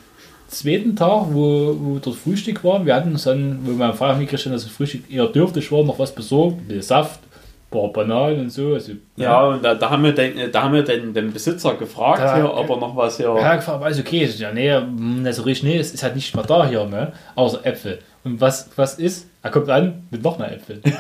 zweiten 0.48 0.96
Tag, 0.96 1.28
wo, 1.32 1.76
wo 1.80 2.00
dort 2.00 2.16
Frühstück 2.16 2.64
war, 2.64 2.86
wir 2.86 2.94
hatten 2.94 3.12
uns 3.14 3.24
dann, 3.24 3.60
wo 3.64 3.72
mein 3.72 3.94
Vater 3.94 4.18
mitgekriegt 4.18 4.46
hat, 4.46 4.54
dass 4.54 4.64
das 4.64 4.72
Frühstück 4.72 5.10
eher 5.12 5.28
dürftig 5.28 5.72
war, 5.72 5.84
noch 5.84 5.98
was 5.98 6.14
besorgt, 6.14 6.58
Saft, 6.82 7.20
paar 7.72 7.92
Bananen 7.92 8.42
und 8.42 8.50
so. 8.52 8.74
Also, 8.74 8.92
Ja, 9.16 9.48
und 9.48 9.64
da, 9.64 9.74
da 9.76 9.90
haben 9.90 10.04
wir, 10.04 10.12
den, 10.14 10.52
da 10.52 10.62
haben 10.64 10.74
wir 10.76 10.84
den, 10.84 11.14
den 11.14 11.32
Besitzer 11.34 11.74
gefragt, 11.76 12.20
Da- 12.22 12.36
hier, 12.36 12.54
ob 12.54 12.70
er 12.70 12.78
noch 12.78 12.96
was 12.96 13.18
hier. 13.18 13.34
Ja, 13.36 13.56
gefragt, 13.56 13.90
ist 13.92 14.00
okay. 14.00 14.26
So, 14.28 14.44
Ja, 14.44 14.52
nee, 14.54 14.72
hm, 14.76 15.24
nicht 15.24 15.34
so 15.36 15.42
richtig, 15.44 15.70
nee, 15.70 15.78
es 15.80 15.94
ist 15.94 16.04
halt 16.04 16.16
nicht 16.16 16.36
mehr 16.36 16.44
da 16.46 16.68
hier, 16.68 16.86
ne? 16.86 17.14
Außer 17.36 17.66
Äpfel. 17.66 18.00
Und 18.24 18.40
was, 18.40 18.70
was 18.76 19.00
ist? 19.00 19.28
Er 19.42 19.50
kommt 19.50 19.68
an 19.70 20.04
mit 20.12 20.22
noch 20.24 20.38
mehr 20.38 20.52
Äpfeln. 20.54 20.82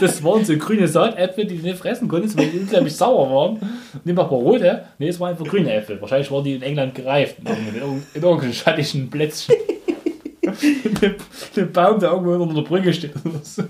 Das 0.00 0.22
waren 0.24 0.44
so 0.44 0.56
grüne 0.56 0.86
Saatäpfel, 0.88 1.44
die 1.46 1.58
du 1.58 1.64
nicht 1.66 1.76
fressen 1.78 2.06
konntest, 2.08 2.38
weil 2.38 2.46
die 2.46 2.60
unglaublich 2.60 2.94
sauer 2.96 3.28
waren. 3.30 3.58
Nimm 4.04 4.14
mal 4.14 4.22
rote. 4.22 4.84
Nee, 4.98 5.08
es 5.08 5.18
waren 5.20 5.30
einfach 5.32 5.44
grüne 5.44 5.70
Äpfel. 5.74 6.00
Wahrscheinlich 6.00 6.30
waren 6.30 6.44
die 6.44 6.54
in 6.54 6.62
England 6.62 6.94
gereift. 6.94 7.36
In 7.40 7.46
irgendeinem- 7.46 8.02
in 8.14 8.22
irgendeinem 8.22 8.52
schattigen 8.54 9.10
Plätzchen. 9.10 9.56
Ein 11.56 11.72
Baum, 11.72 11.98
der 12.00 12.10
irgendwo 12.12 12.32
unter 12.34 12.54
der 12.54 12.62
Brücke 12.62 12.92
steht 12.94 13.12
oder 13.24 13.40
so. 13.42 13.62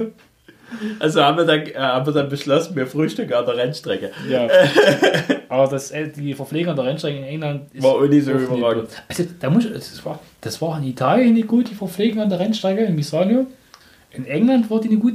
Also 0.98 1.22
haben 1.22 1.38
wir, 1.38 1.44
dann, 1.44 1.66
äh, 1.66 1.74
haben 1.74 2.06
wir 2.06 2.12
dann 2.12 2.28
beschlossen, 2.28 2.76
wir 2.76 2.86
frühstücken 2.86 3.32
an 3.34 3.44
der 3.44 3.56
Rennstrecke. 3.56 4.10
Ja. 4.28 4.48
Aber 5.48 5.66
das, 5.68 5.90
äh, 5.90 6.08
die 6.08 6.34
Verpflegung 6.34 6.76
der 6.76 6.84
Rennstrecke 6.84 7.18
in 7.18 7.24
England 7.24 7.74
ist 7.74 7.82
War 7.82 7.94
auch 7.94 8.06
nicht 8.06 8.24
so 8.24 8.32
überragend. 8.32 8.88
Also, 9.08 9.24
da 9.38 9.50
muss, 9.50 9.66
das, 9.70 10.04
war, 10.04 10.20
das 10.40 10.60
war 10.62 10.78
in 10.78 10.84
Italien 10.84 11.34
nicht 11.34 11.48
gut, 11.48 11.70
die 11.70 11.74
Verpflegung 11.74 12.22
an 12.22 12.28
der 12.28 12.38
Rennstrecke, 12.38 12.84
in 12.84 12.94
Misano. 12.94 13.46
In 14.12 14.26
England 14.26 14.70
war 14.70 14.80
die 14.80 14.88
nicht 14.88 15.02
gut. 15.02 15.14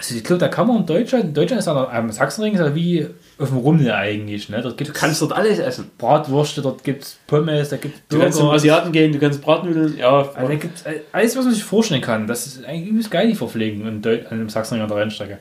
Also, 0.00 0.14
ich 0.14 0.24
glaube, 0.24 0.40
da 0.40 0.48
kann 0.48 0.66
man 0.66 0.78
in 0.78 0.86
Deutschland, 0.86 1.24
in 1.24 1.34
Deutschland 1.34 1.60
ist 1.60 1.66
ja 1.66 1.90
am 1.90 2.10
Sachsenring 2.10 2.54
ist 2.54 2.60
ja 2.60 2.74
wie 2.74 3.06
auf 3.38 3.50
dem 3.50 3.58
Rummel 3.58 3.92
eigentlich. 3.92 4.48
Ne? 4.48 4.62
Dort 4.62 4.78
gibt 4.78 4.88
Du 4.88 4.94
kannst 4.94 5.20
dort 5.20 5.32
alles 5.32 5.58
essen. 5.58 5.90
Bratwürste, 5.98 6.62
dort 6.62 6.82
gibt 6.84 7.02
es 7.02 7.18
Pommes, 7.26 7.68
da 7.68 7.76
gibt 7.76 7.96
es 7.96 8.00
Du 8.08 8.18
kannst 8.18 8.38
zum 8.38 8.48
Asiaten 8.48 8.92
gehen, 8.92 9.12
du 9.12 9.18
kannst 9.18 9.42
Bratnudeln, 9.42 9.98
ja. 9.98 10.20
Also, 10.34 10.48
da 10.48 10.54
gibt's 10.54 10.86
äh, 10.86 11.00
alles, 11.12 11.36
was 11.36 11.44
man 11.44 11.52
sich 11.52 11.62
vorstellen 11.62 12.00
kann. 12.00 12.26
Das 12.26 12.46
ist 12.46 12.64
eigentlich 12.64 12.88
übelst 12.88 13.10
geil, 13.10 13.28
die 13.28 13.34
Verpflegung 13.34 13.86
in 13.86 14.00
Deu 14.00 14.20
an 14.30 14.38
dem 14.38 14.48
Sachsenring 14.48 14.82
an 14.82 14.88
der 14.88 14.96
Rennstrecke. 14.96 15.36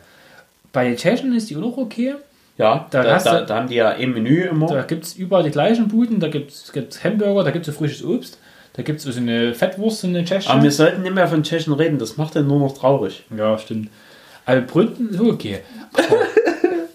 Bei 0.74 0.90
den 0.90 0.98
Tschechen 0.98 1.34
ist 1.34 1.50
die 1.50 1.56
auch 1.56 1.62
noch 1.62 1.78
okay. 1.78 2.16
ja, 2.58 2.86
da 2.92 3.02
da, 3.02 3.16
hast 3.16 3.28
da, 3.28 3.42
da 3.42 3.56
haben 3.56 3.70
die 3.70 3.76
ja 3.76 3.92
ein 3.92 4.12
Menü 4.12 4.42
immer. 4.42 4.68
Da 4.68 4.82
gibt 4.82 5.06
es 5.06 5.16
überall 5.16 5.44
die 5.44 5.52
gleichen 5.52 5.88
Buden, 5.88 6.20
da 6.20 6.28
gibt 6.28 6.52
es 6.52 7.02
Hamburger, 7.02 7.46
da 7.46 7.52
gibt 7.52 7.66
es 7.66 7.74
so 7.74 7.80
frisches 7.80 8.04
Obst, 8.04 8.40
da 8.74 8.82
gibt 8.82 9.00
es 9.00 9.06
so 9.06 9.18
eine 9.18 9.54
Fettwurst, 9.54 10.02
so 10.02 10.08
eine 10.08 10.26
Tschechische. 10.26 10.50
Aber 10.50 10.64
wir 10.64 10.72
sollten 10.72 11.02
nicht 11.04 11.16
mehr 11.16 11.30
von 11.30 11.44
Tschechen 11.44 11.72
reden, 11.72 11.98
das 11.98 12.18
macht 12.18 12.36
dann 12.36 12.48
nur 12.48 12.60
noch 12.60 12.78
traurig. 12.78 13.24
Ja, 13.34 13.58
stimmt. 13.58 13.90
Also 14.50 14.66
Bründen 14.66 15.10
ist 15.10 15.22
okay. 15.22 15.60
Aber, 15.94 16.22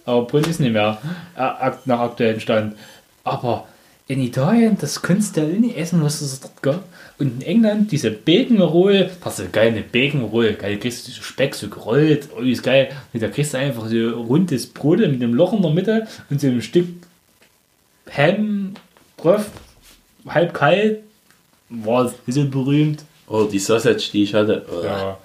aber 0.07 0.27
Bründen 0.27 0.51
ist 0.51 0.59
nicht 0.59 0.73
mehr 0.73 0.99
äh, 1.37 1.71
nach 1.85 2.01
aktuellem 2.01 2.41
Stand. 2.41 2.75
Aber 3.23 3.69
in 4.09 4.21
Italien, 4.21 4.77
das 4.81 5.01
kannst 5.01 5.37
du 5.37 5.43
ja 5.43 5.47
nicht 5.47 5.77
essen, 5.77 6.03
was 6.03 6.21
es 6.21 6.41
dort 6.41 6.61
gab. 6.63 6.85
Und 7.21 7.43
in 7.43 7.43
England, 7.43 7.93
diese 7.93 8.11
Bacon 8.11 8.61
Roll, 8.61 9.09
das 9.23 9.39
ist 9.39 9.53
geil, 9.53 9.69
eine 9.69 9.83
Bacon 9.83 10.25
Roll, 10.25 10.55
geil, 10.55 10.75
da 10.75 10.81
kriegst 10.81 11.07
du 11.07 11.13
so 11.13 11.23
Speck 11.23 11.55
so 11.55 11.69
gerollt, 11.69 12.29
oh, 12.37 12.41
ist 12.41 12.65
geil. 12.65 12.89
Und 13.13 13.23
da 13.23 13.29
kriegst 13.29 13.55
du 13.55 13.59
einfach 13.59 13.87
so 13.87 14.11
rundes 14.11 14.67
Brot 14.67 14.99
mit 14.99 15.23
einem 15.23 15.35
Loch 15.35 15.53
in 15.53 15.63
der 15.63 15.71
Mitte 15.71 16.09
und 16.31 16.41
so 16.41 16.49
ein 16.49 16.61
Stück 16.61 16.89
Ham 18.11 18.75
drauf, 19.17 19.47
halb 20.27 20.55
kalt, 20.55 21.05
war 21.69 22.13
so 22.27 22.45
berühmt. 22.47 23.05
Oh, 23.29 23.45
die 23.45 23.61
Sausage, 23.61 24.11
die 24.13 24.25
ich 24.25 24.35
hatte. 24.35 24.67
Oh. 24.69 24.85
Ja. 24.85 25.19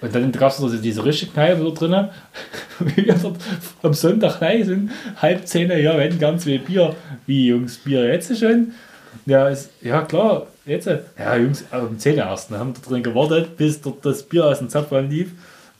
Und 0.00 0.14
dann 0.14 0.30
gab 0.32 0.52
es 0.52 0.60
also 0.60 0.76
diese 0.76 1.04
richtige 1.04 1.32
Kneipe 1.32 1.64
da 1.64 1.70
drinnen. 1.70 2.08
Wie 2.80 3.06
wir 3.06 3.14
dort 3.14 3.36
am 3.82 3.94
Sonntag 3.94 4.40
rein 4.42 4.64
sind, 4.64 4.90
halb 5.16 5.46
zehn, 5.46 5.70
ja, 5.70 5.92
hätten 5.94 6.18
ganz 6.18 6.44
viel 6.44 6.58
Bier. 6.58 6.94
Wie, 7.26 7.46
Jungs, 7.48 7.78
Bier 7.78 8.04
jetzt 8.06 8.36
schon? 8.38 8.72
Ja, 9.26 9.48
ist, 9.48 9.70
ja 9.80 10.02
klar, 10.02 10.48
jetzt. 10.66 10.86
Ja, 11.18 11.36
Jungs, 11.36 11.64
um 11.72 11.98
10 11.98 12.18
erst. 12.18 12.50
Dann 12.50 12.58
haben 12.58 12.74
wir 12.74 12.82
da 12.82 12.90
drin 12.90 13.02
gewartet, 13.02 13.56
bis 13.56 13.80
dort 13.80 14.04
das 14.04 14.22
Bier 14.22 14.44
aus 14.46 14.58
dem 14.58 14.68
Zapfhahn 14.68 15.08
lief. 15.08 15.30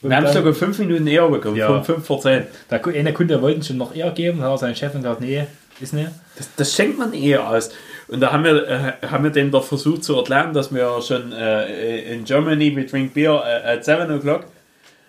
Und 0.01 0.11
Wir 0.11 0.17
haben 0.17 0.33
sogar 0.33 0.53
fünf 0.53 0.79
Minuten 0.79 1.07
eher 1.07 1.29
bekommen, 1.29 1.57
Ja. 1.57 1.67
von 1.67 1.83
5 1.83 2.07
vor 2.07 2.21
10. 2.21 2.45
der 2.71 2.87
eine 2.87 3.13
Kunde 3.13 3.41
wollte 3.43 3.65
schon 3.65 3.79
noch 3.79 3.95
eher 3.95 4.11
geben, 4.13 4.43
hat 4.43 4.59
sein 4.59 4.77
Chef 4.77 4.93
gesagt, 4.93 5.21
nee, 5.21 5.45
ist 5.81 5.93
nicht. 5.95 6.11
Das, 6.37 6.49
das 6.57 6.75
schenkt 6.75 6.99
man 6.99 7.13
eher 7.13 7.49
aus. 7.49 7.71
Und 8.15 8.21
da 8.21 8.31
haben 8.31 8.45
wir, 8.45 8.69
äh, 8.69 9.07
haben 9.11 9.25
wir 9.25 9.33
dem 9.33 9.51
doch 9.51 9.65
versucht 9.65 10.05
zu 10.05 10.17
erklären, 10.17 10.53
dass 10.53 10.73
wir 10.73 11.03
schon 11.03 11.33
äh, 11.33 12.15
in 12.15 12.23
Germany, 12.25 12.77
we 12.77 12.85
drink 12.85 13.13
beer 13.13 13.43
äh, 13.45 13.73
at 13.73 13.85
7 13.85 14.09
o'clock 14.09 14.45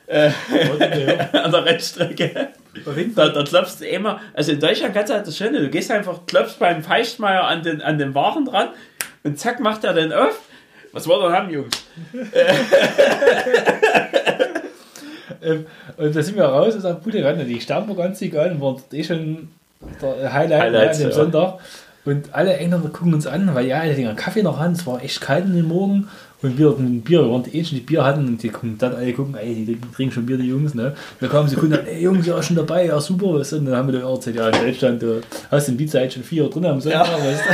äh, 0.08 0.32
an 1.38 1.52
der 1.52 1.66
Rennstrecke. 1.66 2.48
Da, 3.16 3.30
da 3.30 3.44
klopfst 3.44 3.82
du 3.82 3.88
immer, 3.88 4.22
also 4.34 4.54
in 4.54 4.60
Deutschland 4.60 4.96
kannst 4.96 5.12
du 5.12 5.14
halt 5.14 5.28
das 5.28 5.38
Schöne, 5.38 5.60
du 5.60 5.70
gehst 5.70 5.92
einfach, 5.92 6.26
klopfst 6.26 6.58
beim 6.58 6.82
Feichtmeier 6.82 7.44
an 7.44 7.62
den, 7.62 7.80
an 7.84 8.00
den 8.00 8.16
Waren 8.16 8.44
dran 8.44 8.70
und 9.24 9.38
zack, 9.38 9.60
macht 9.60 9.84
er 9.84 9.94
den 9.94 10.12
auf. 10.12 10.40
Was 10.92 11.08
wollt 11.08 11.22
ihr 11.22 11.32
haben, 11.32 11.52
Jungs? 11.52 11.86
Ähm, 15.44 15.68
und 15.98 16.16
da 16.16 16.24
sind 16.24 16.38
wir 16.38 16.46
raus 16.46 16.74
und 16.74 16.82
sagen, 16.82 17.02
gute 17.04 17.24
Rande, 17.24 17.46
die 17.46 17.62
Sternburg-Anzüge 17.62 18.42
an, 18.42 18.60
waren 18.60 18.78
dort 18.78 18.94
eh 18.94 19.04
schon 19.04 19.50
der 20.02 20.34
Highlight 20.34 20.62
Highlights, 20.62 20.98
an 20.98 21.04
dem 21.04 21.10
ja. 21.10 21.16
Sonntag. 21.16 21.60
Und 22.06 22.34
alle 22.36 22.56
Engländer 22.58 22.90
gucken 22.90 23.14
uns 23.16 23.26
an, 23.26 23.54
weil 23.56 23.66
ja, 23.66 23.80
alle 23.80 23.96
den 23.96 24.16
Kaffee 24.16 24.44
noch 24.44 24.60
an, 24.60 24.74
es 24.74 24.86
war 24.86 25.02
echt 25.04 25.22
kalt 25.22 25.46
in 25.46 25.54
den 25.56 25.68
Morgen. 25.68 26.08
Und 26.44 26.58
wir 26.60 26.70
hatten 26.70 26.84
ein 26.86 27.02
Bier, 27.02 27.24
wir 27.24 27.32
waren 27.32 27.42
die 27.44 27.58
Einzigen, 27.58 27.78
die 27.80 27.86
Bier 27.86 28.04
hatten. 28.06 28.28
Und 28.28 28.44
die 28.44 28.50
gucken 28.50 28.78
dann 28.78 28.94
alle 28.94 29.12
gucken, 29.14 29.36
ey, 29.36 29.56
die 29.56 29.66
trinken- 29.66 29.92
trinken 29.94 30.14
schon 30.14 30.26
Bier, 30.28 30.38
die 30.38 30.48
Jungs, 30.48 30.76
ne? 30.76 30.94
Da 31.20 31.28
kamen 31.28 31.50
sie 31.50 31.56
Kunden 31.56 31.74
an, 31.80 31.88
ey 31.88 32.02
Jungs, 32.04 32.28
ja, 32.28 32.42
schon 32.44 32.56
dabei, 32.58 32.86
ja, 32.86 33.00
super, 33.00 33.34
was 33.34 33.50
denn? 33.50 33.66
Dann 33.66 33.76
haben 33.76 33.92
wir 33.92 34.00
dann 34.00 34.08
erzählt, 34.12 34.36
ja, 34.36 34.50
in 34.50 34.66
Deutschland, 34.66 35.02
du 35.02 35.22
hast 35.50 35.68
in 35.70 35.78
die 35.78 35.88
Zeit 35.88 36.14
schon 36.14 36.22
vier 36.24 36.48
drin 36.50 36.66
am 36.68 36.80
Sonntag, 36.80 37.08
weißt 37.08 37.42
du? 37.42 37.54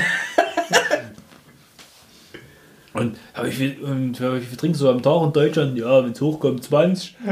Und, 2.99 3.15
ja, 3.37 3.45
wie 3.45 3.51
viel, 3.51 3.77
und 3.81 4.19
ja, 4.19 4.35
wie 4.35 4.41
viel 4.41 4.57
trinkst 4.57 4.81
du 4.81 4.89
am 4.89 5.01
Tag 5.01 5.23
in 5.23 5.31
Deutschland? 5.31 5.77
Ja, 5.77 6.03
wenn 6.03 6.11
es 6.11 6.19
hochkommt, 6.19 6.61
20. 6.61 7.15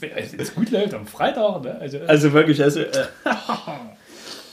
Wenn 0.00 0.10
es 0.38 0.54
gut 0.54 0.70
läuft, 0.70 0.92
am 0.94 1.06
Freitag, 1.06 1.62
ne? 1.64 1.76
Also, 1.80 1.98
Also 2.06 2.32
wirklich, 2.34 2.62
also, 2.62 2.80
äh, 2.80 2.86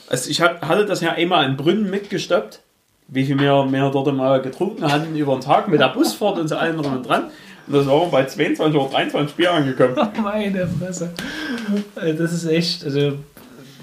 also 0.08 0.30
ich 0.30 0.40
hatte 0.40 0.86
das 0.86 1.00
ja 1.00 1.12
einmal 1.12 1.48
in 1.48 1.56
Brünn 1.56 1.90
mitgestoppt, 1.90 2.60
wie 3.08 3.24
viel 3.24 3.38
wir, 3.38 3.66
wir 3.70 3.90
dort 3.90 4.14
mal 4.14 4.40
getrunken 4.42 4.90
hatten 4.90 5.16
über 5.16 5.34
den 5.36 5.40
Tag 5.40 5.68
mit 5.68 5.80
der 5.80 5.88
Busfahrt 5.88 6.38
und 6.38 6.48
so 6.48 6.56
allem 6.56 6.80
drum 6.80 6.96
und 6.96 7.08
dran. 7.08 7.30
Und 7.66 7.74
das 7.74 7.86
waren 7.86 8.00
wir 8.02 8.08
bei 8.08 8.24
22 8.24 8.80
oder 8.80 8.90
23 8.90 9.36
Bier 9.36 9.52
angekommen. 9.52 9.96
meine 10.22 10.66
Fresse. 10.68 11.10
Also, 11.96 12.22
Das 12.22 12.32
ist 12.32 12.46
echt, 12.46 12.84
also 12.84 13.12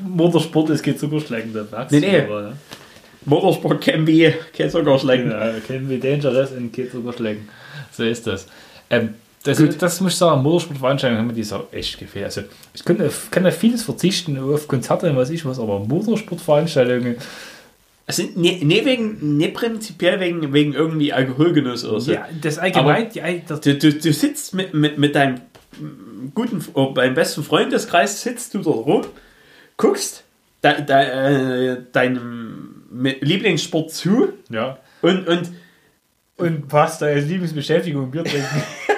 Motorsport 0.05 0.69
ist 0.69 0.83
kein 0.83 0.97
Zuckerschlecken, 0.97 1.53
da 1.53 1.65
merkst 1.69 1.91
Nee, 1.91 1.99
nee. 1.99 2.21
aber, 2.21 2.41
ne? 2.41 2.57
Motorsport 3.25 3.81
kennen 3.81 4.05
wie 4.07 4.33
kein 4.55 4.69
Zuckerschlecken. 4.69 5.31
Ja, 5.31 5.53
kennen 5.65 5.89
wir 5.89 5.99
Dangerous 5.99 6.51
und 6.51 6.73
kein 6.73 6.91
Zuckerschlecken. 6.91 7.47
So 7.91 8.03
ist 8.03 8.27
das. 8.27 8.47
Ähm, 8.89 9.15
das, 9.43 9.61
das 9.77 10.01
muss 10.01 10.13
ich 10.13 10.17
sagen, 10.17 10.41
Motorsportveranstaltungen 10.41 11.19
haben 11.21 11.27
mir 11.27 11.33
die 11.33 11.43
so 11.43 11.67
echt 11.71 11.99
gefehlt. 11.99 12.25
Also 12.25 12.41
ich 12.73 12.83
kann, 12.85 13.01
auf- 13.01 13.29
kann 13.29 13.45
auf 13.45 13.57
vieles 13.57 13.83
verzichten, 13.83 14.37
auf 14.39 14.67
Konzerte 14.67 15.09
und 15.09 15.17
was 15.17 15.29
ich 15.29 15.45
was, 15.45 15.59
aber 15.59 15.79
Motorsportveranstaltungen, 15.79 17.17
Also, 18.07 18.23
nee, 18.35 18.59
nee, 18.63 18.83
wegen, 18.85 19.37
nee 19.37 19.49
prinzipiell 19.49 20.19
wegen, 20.19 20.53
wegen 20.53 20.73
irgendwie 20.73 21.13
Alkoholgenuss 21.13 21.85
oder 21.85 21.99
so. 22.01 22.11
ja, 22.13 22.27
das 22.41 22.57
allgemein, 22.57 23.09
die, 23.09 23.41
das, 23.47 23.61
Du, 23.61 23.75
du, 23.75 23.93
du 23.93 24.13
sitzt 24.13 24.53
mit, 24.53 24.73
mit, 24.73 24.97
mit 24.97 25.15
deinem 25.15 25.41
guten, 26.33 26.63
oh, 26.73 26.91
beim 26.93 27.13
besten 27.13 27.43
Freundeskreis, 27.43 28.21
sitzt 28.21 28.53
du 28.53 28.59
dort 28.59 28.85
rum, 28.85 29.01
guckst 29.77 30.23
de, 30.63 30.83
de, 30.85 30.95
äh, 30.95 31.77
deinem 31.91 32.83
Lieblingssport 33.21 33.91
zu 33.91 34.29
ja. 34.49 34.77
und, 35.01 35.27
und 35.27 35.51
Und 36.37 36.67
Pasta 36.67 37.05
als 37.07 37.25
Lieblingsbeschäftigung, 37.25 38.09
Bier 38.11 38.23
trinken. 38.23 38.63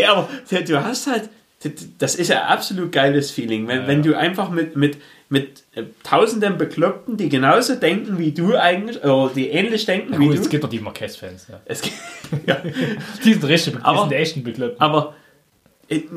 nee, 0.00 0.04
aber 0.04 0.28
du 0.66 0.84
hast 0.84 1.06
halt, 1.06 1.28
das 1.98 2.14
ist 2.14 2.28
ja 2.28 2.42
ein 2.42 2.48
absolut 2.48 2.92
geiles 2.92 3.30
Feeling, 3.30 3.66
wenn, 3.66 3.82
Ja, 3.82 3.86
wenn 3.88 4.02
du 4.02 4.16
einfach 4.16 4.50
mit, 4.50 4.76
mit, 4.76 4.98
mit 5.28 5.64
äh, 5.74 5.84
tausenden 6.04 6.58
Bekloppten, 6.58 7.16
die 7.16 7.28
genauso 7.28 7.74
denken 7.74 8.18
wie 8.18 8.32
du 8.32 8.54
eigentlich, 8.56 9.02
oder 9.02 9.32
die 9.34 9.48
ähnlich 9.48 9.84
denken 9.86 10.12
Ja, 10.12 10.20
wie 10.20 10.26
gut, 10.26 10.36
du. 10.36 10.40
es 10.42 10.48
gibt 10.48 10.62
doch 10.64 10.68
die 10.70 10.80
Marquez-Fans. 10.80 11.46
Ja. 11.48 11.60
Es 11.64 11.80
gibt, 11.82 11.94
ja. 12.46 12.56
Die 13.24 13.32
sind 13.32 13.44
richtig, 13.44 13.74
die 13.74 13.82
Aber- 13.82 14.00
sind 14.02 14.12
echten 14.12 14.44
Bekloppten. 14.44 14.80
Aber 14.80 15.14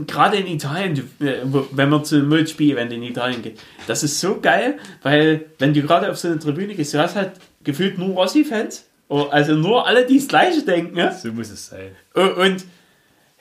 gerade 0.08 0.38
in 0.38 0.48
Italien, 0.48 0.98
äh, 1.22 1.36
wenn 1.72 1.90
man 1.90 2.04
zu 2.04 2.16
einem 2.16 2.30
Multispiel, 2.30 2.76
wenn 2.76 2.92
in 2.92 3.04
Italien 3.04 3.42
geht, 3.42 3.60
das 3.88 4.04
ist 4.04 4.20
so 4.20 4.40
geil, 4.42 4.78
weil 5.04 5.46
wenn 5.60 5.74
du 5.74 5.82
gerade 5.82 6.10
auf 6.10 6.18
so 6.18 6.28
eine 6.28 6.40
Tribüne 6.40 6.74
gehst, 6.76 6.94
du 6.94 6.98
hast 7.00 7.16
halt 7.16 7.32
gefühlt 7.64 7.98
nur 7.98 8.10
Rossi-Fans, 8.16 8.86
also 9.10 9.54
nur 9.54 9.88
alle, 9.88 10.06
die 10.06 10.18
das 10.20 10.28
Gleiche 10.28 10.62
denken? 10.64 11.00
So 11.20 11.32
muss 11.32 11.50
es 11.50 11.68
sein. 11.68 11.92
und 12.14 12.66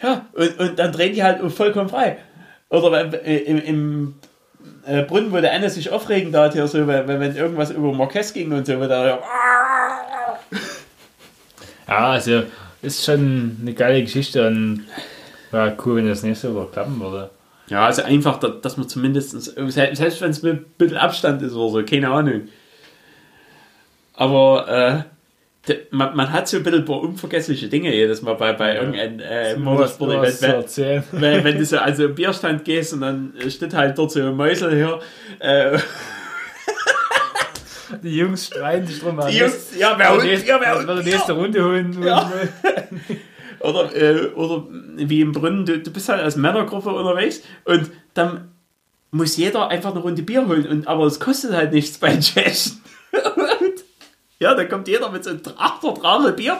ja, 0.03 0.26
und, 0.32 0.59
und 0.61 0.78
dann 0.78 0.92
drehen 0.92 1.12
die 1.14 1.22
halt 1.22 1.40
vollkommen 1.53 1.88
frei. 1.88 2.18
Oder 2.70 3.12
äh, 3.26 3.36
im, 3.38 3.59
im 3.62 4.14
äh, 4.86 5.03
Brunnen, 5.03 5.32
wo 5.32 5.40
der 5.40 5.53
eine 5.53 5.70
sich 5.70 5.90
aufregen 5.90 6.32
da 6.32 6.51
hier 6.53 6.66
so, 6.66 6.86
wenn, 6.86 7.09
wenn 7.09 7.34
irgendwas 7.36 7.70
über 7.70 7.92
Marquez 7.92 8.32
ging 8.32 8.53
und 8.53 8.66
so, 8.66 8.78
wo 8.78 8.86
der 8.86 9.20
Ja, 11.88 12.11
also 12.11 12.42
ist 12.82 13.05
schon 13.05 13.57
eine 13.61 13.72
geile 13.72 14.03
Geschichte 14.03 14.46
und 14.46 14.84
ja, 15.53 15.72
cool, 15.84 15.96
wenn 15.96 16.09
das 16.09 16.22
nächste 16.22 16.51
Mal 16.51 16.66
klappen 16.66 17.01
würde. 17.01 17.30
Ja, 17.68 17.86
also 17.86 18.03
einfach, 18.03 18.38
da- 18.38 18.49
dass 18.49 18.76
man 18.76 18.88
zumindest, 18.88 19.30
selbst 19.30 20.20
wenn 20.20 20.30
es 20.30 20.42
mit 20.42 20.53
ein 20.55 20.64
bisschen 20.76 20.96
Abstand 20.96 21.42
ist 21.42 21.55
oder 21.55 21.70
so, 21.80 21.84
keine 21.86 22.11
Ahnung. 22.11 22.42
Aber 24.14 24.68
äh, 24.68 25.03
man, 25.91 26.16
man 26.16 26.33
hat 26.33 26.49
so 26.49 26.57
ein 26.57 26.62
bisschen 26.62 26.81
ein 26.81 26.85
paar 26.85 27.01
unvergessliche 27.01 27.69
Dinge 27.69 27.95
jedes 27.95 28.23
Mal 28.23 28.35
bei, 28.35 28.53
bei 28.53 28.77
irgendeinem 28.77 29.21
äh, 29.21 29.57
Motorsport. 29.57 30.12
Du 30.12 30.19
hast 30.21 30.41
zu 30.75 31.05
Wenn, 31.12 31.21
wenn, 31.21 31.45
wenn 31.45 31.59
du 31.59 31.64
so 31.64 31.79
also 31.79 32.05
im 32.07 32.14
Bierstand 32.14 32.64
gehst 32.64 32.93
und 32.93 33.01
dann 33.03 33.33
steht 33.49 33.75
halt 33.75 33.99
dort 33.99 34.12
so 34.12 34.21
ein 34.21 34.37
Mäusel 34.37 34.75
hier. 34.75 35.01
Äh, 35.39 35.79
Die 38.03 38.16
Jungs 38.16 38.47
streiten 38.49 38.87
sich 38.87 39.01
drum. 39.01 39.19
die 39.31 39.39
Jungs, 39.39 39.71
ja, 39.79 39.95
wer 39.97 40.12
holt 40.12 40.23
Bier, 40.23 40.61
wer 40.61 40.79
wird 40.79 40.89
holt 40.89 41.07
die 41.07 41.11
nächste? 41.11 41.33
Runde 41.33 41.64
holen. 41.64 42.03
Ja. 42.03 42.31
Oder, 43.61 43.97
äh, 43.97 44.27
oder 44.35 44.66
wie 44.97 45.21
im 45.21 45.33
Brunnen, 45.33 45.64
du, 45.64 45.79
du 45.79 45.91
bist 45.91 46.09
halt 46.09 46.23
als 46.23 46.37
Männergruppe 46.37 46.91
unterwegs 46.91 47.41
und 47.64 47.91
dann 48.14 48.53
muss 49.11 49.37
jeder 49.37 49.69
einfach 49.69 49.93
eine 49.93 50.01
Runde 50.01 50.23
Bier 50.23 50.47
holen. 50.47 50.66
Und, 50.66 50.87
aber 50.87 51.07
es 51.07 51.19
kostet 51.19 51.53
halt 51.53 51.73
nichts 51.73 51.99
bei 51.99 52.11
den 52.11 52.21
Tschechen. 52.21 52.83
Ja, 54.41 54.55
dann 54.55 54.68
kommt 54.68 54.86
jeder 54.89 55.11
mit 55.11 55.24
so 55.24 55.30
einem 55.30 55.41
Achter 55.57 55.95
Trage 55.95 56.32
Bier. 56.32 56.57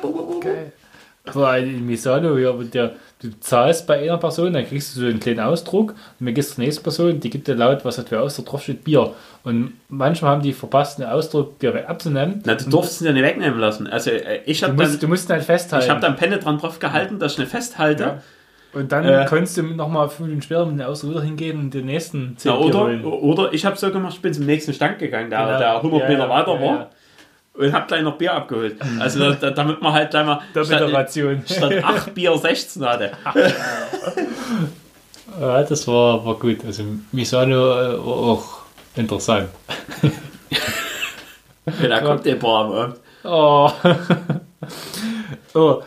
Aber 1.27 1.59
in 1.59 1.85
Misano, 1.87 2.39
ja, 2.39 2.53
der, 2.53 2.93
du 3.21 3.29
zahlst 3.41 3.87
bei 3.87 3.99
einer 4.03 4.17
Person, 4.17 4.55
dann 4.55 4.67
kriegst 4.67 4.97
du 4.97 5.01
so 5.01 5.07
einen 5.07 5.21
kleinen 5.21 5.41
Ausdruck 5.41 5.91
und 6.19 6.27
dann 6.27 6.33
gehst 6.35 6.51
du 6.53 6.55
zur 6.55 6.65
nächsten 6.65 6.83
Person, 6.83 7.21
die 7.21 7.29
gibt 7.29 7.47
dir 7.49 7.55
laut, 7.55 7.85
was 7.85 7.99
hat 7.99 8.09
für 8.09 8.19
Ausdruck 8.21 8.47
drauf 8.47 8.63
steht, 8.63 8.83
Bier. 8.83 9.13
Und 9.45 9.75
manchmal 9.91 10.31
haben 10.33 10.43
die 10.43 10.55
verpasst, 10.55 10.99
einen 11.01 11.11
Ausdruck 11.11 11.59
Bier 11.59 11.87
abzunehmen. 11.89 12.41
Na, 12.47 12.55
du 12.55 12.71
durftest 12.71 13.03
ihn 13.03 13.09
ja 13.09 13.13
nicht 13.13 13.25
wegnehmen 13.25 13.59
lassen. 13.61 13.87
Also 13.87 14.11
äh, 14.11 14.41
ich 14.47 14.61
Du 14.61 14.69
habe 14.69 14.77
musst, 14.77 14.95
dann, 14.95 15.01
du 15.01 15.09
musst 15.09 15.29
ihn 15.29 15.33
halt 15.35 15.45
festhalten. 15.45 15.85
ich 15.85 15.91
hab 15.91 16.01
dann 16.01 16.17
penetrant 16.17 16.63
drauf 16.63 16.79
gehalten, 16.79 17.19
dass 17.19 17.33
ich 17.33 17.39
nicht 17.41 17.51
festhalte. 17.51 18.03
Ja. 18.05 18.23
und 18.73 18.91
dann 18.91 19.05
Äh. 19.05 19.27
konntest 19.29 19.59
du 19.59 19.63
nochmal 19.65 20.09
fünf 20.09 20.21
Minuten 20.29 20.41
später 20.43 20.65
mit 20.65 20.81
dem 20.81 20.87
Ausdruck 20.87 21.11
wieder 21.11 21.23
hingehen 21.23 21.59
und 21.61 21.75
den 21.75 21.85
nächsten 21.85 22.39
zehn 22.39 22.53
Ja, 22.53 22.57
Bier 22.59 22.67
oder, 22.75 23.23
oder 23.23 23.53
ich 23.53 23.67
habe 23.67 23.77
so 23.77 23.91
gemacht, 23.91 24.15
ich 24.15 24.23
bin 24.23 24.33
zum 24.33 24.47
nächsten 24.47 24.73
Stand 24.73 24.99
gegangen, 24.99 25.29
der, 25.29 25.41
Genau. 25.45 25.59
der 25.59 25.77
100 25.77 26.01
Ja, 26.01 26.09
Meter 26.09 26.21
ja, 26.21 26.29
weiter 26.31 26.61
war. 26.63 26.91
Und 27.59 27.73
hab 27.73 27.89
gleich 27.89 28.03
noch 28.03 28.17
Bier 28.17 28.35
abgeholt. 28.35 28.77
Also 29.01 29.19
da, 29.19 29.33
da, 29.33 29.51
damit 29.51 29.83
man 29.83 29.93
halt 29.93 30.11
gleich 30.11 30.25
mal 30.25 30.41
Doppelte 30.55 30.93
Ration. 30.93 31.43
statt 31.45 31.83
8 31.83 32.15
Bier 32.15 32.39
16 32.39 32.85
hatte. 32.85 33.13
Ja, 35.39 35.63
das 35.63 35.87
war, 35.87 36.25
war 36.25 36.35
gut. 36.35 36.65
Also 36.65 36.83
Misano 37.13 37.55
äh, 37.55 37.99
war 37.99 38.07
auch 38.07 38.45
interessant. 38.97 39.51
Ja, 41.81 41.89
da 41.89 42.01
kommt 42.01 42.25
der 42.25 42.37
Bar 42.37 42.65
am 42.65 42.73
Abend. 42.73 42.97
Oh. 43.25 43.71
oh. 45.55 45.83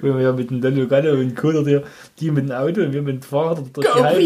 Wenn 0.00 0.16
wir 0.16 0.22
ja 0.22 0.32
mit 0.32 0.50
dem 0.50 0.60
Lollo 0.62 0.86
Gallo 0.86 1.12
und 1.12 1.36
Koder, 1.36 1.62
die, 1.62 1.80
die 2.18 2.30
mit 2.30 2.48
dem 2.48 2.52
Auto 2.56 2.80
und 2.82 2.92
wir 2.92 3.02
mit 3.02 3.16
dem 3.16 3.22
Fahrrad 3.22 3.58
durch 3.72 3.86
die, 3.94 4.02
halbe, 4.02 4.20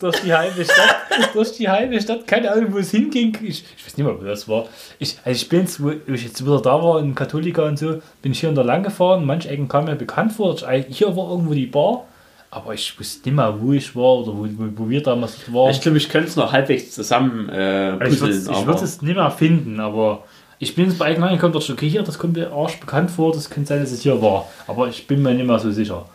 durch 0.00 0.20
die 0.20 0.32
halbe 0.34 0.64
Stadt, 0.64 0.96
durch 1.34 1.52
die 1.52 1.68
halbe 1.68 2.00
Stadt, 2.00 2.26
keine 2.26 2.50
Ahnung, 2.52 2.72
wo 2.72 2.78
es 2.78 2.90
hinging. 2.90 3.36
Ich, 3.42 3.64
ich 3.76 3.86
weiß 3.86 3.96
nicht 3.96 4.06
mehr, 4.06 4.18
wo 4.20 4.24
das 4.24 4.48
war. 4.48 4.66
Ich, 4.98 5.16
also 5.24 5.36
ich 5.36 5.48
bin 5.48 5.60
jetzt, 5.60 5.82
wo 5.82 5.90
ich 5.90 6.24
jetzt 6.24 6.44
wieder 6.44 6.60
da 6.60 6.82
war, 6.82 7.00
in 7.00 7.14
Katholika 7.14 7.62
und 7.66 7.78
so, 7.78 8.00
bin 8.22 8.32
ich 8.32 8.40
hier 8.40 8.48
in 8.50 8.54
der 8.54 8.64
Lang 8.64 8.82
gefahren. 8.82 9.24
Manche 9.24 9.48
Ecken 9.48 9.68
kamen 9.68 9.86
mir 9.86 9.96
bekannt 9.96 10.32
vor. 10.32 10.54
Ich, 10.54 10.96
hier 10.96 11.16
war 11.16 11.30
irgendwo 11.30 11.54
die 11.54 11.66
Bar, 11.66 12.04
aber 12.50 12.72
ich 12.74 12.98
wusste 12.98 13.28
nicht 13.28 13.36
mehr, 13.36 13.54
wo 13.60 13.72
ich 13.72 13.94
war 13.96 14.18
oder 14.20 14.32
wo, 14.32 14.46
wo, 14.56 14.68
wo 14.76 14.88
wir 14.88 15.02
damals 15.02 15.52
waren. 15.52 15.70
Ich 15.70 15.80
glaube, 15.80 15.98
ich 15.98 16.08
könnte 16.08 16.28
es 16.28 16.36
noch 16.36 16.52
halbwegs 16.52 16.92
zusammen 16.92 17.48
äh, 17.50 17.94
Ich 17.94 18.20
würde 18.20 18.32
puzzeln. 18.34 18.42
ich 18.42 18.56
aber- 18.56 18.66
würd 18.66 18.82
es 18.82 19.02
nicht 19.02 19.16
mehr 19.16 19.30
finden, 19.30 19.80
aber 19.80 20.24
ich 20.58 20.74
bin 20.74 20.86
jetzt 20.86 20.98
bei 20.98 21.06
Eigen 21.06 21.22
angekommen, 21.22 21.52
dachte, 21.52 21.72
okay, 21.72 21.88
hier, 21.88 22.02
das 22.02 22.18
kommt 22.18 22.36
mir 22.36 22.52
arsch 22.52 22.80
bekannt 22.80 23.10
vor, 23.10 23.32
das 23.32 23.48
könnte 23.50 23.68
sein, 23.68 23.80
dass 23.80 23.92
es 23.92 24.02
hier 24.02 24.20
war. 24.20 24.48
Aber 24.66 24.88
ich 24.88 25.06
bin 25.06 25.22
mir 25.22 25.34
nicht 25.34 25.46
mehr 25.46 25.58
so 25.58 25.70
sicher. 25.70 26.06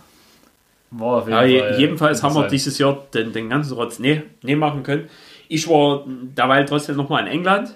War 0.92 1.18
auf 1.18 1.28
jeden 1.28 1.40
Ja, 1.52 1.60
Fall 1.64 1.80
jedenfalls 1.80 2.22
haben 2.22 2.36
wir 2.36 2.48
dieses 2.48 2.78
Jahr 2.78 3.04
den, 3.14 3.34
den 3.34 3.50
ganzen 3.50 3.74
Rotz 3.74 4.00
nee, 4.00 4.24
nee 4.42 4.56
machen 4.56 4.84
können. 4.84 5.10
Ich 5.48 5.68
war 5.68 6.04
dabei 6.36 6.64
trotzdem 6.64 6.98
nochmal 6.98 7.26
in 7.26 7.32
England. 7.32 7.74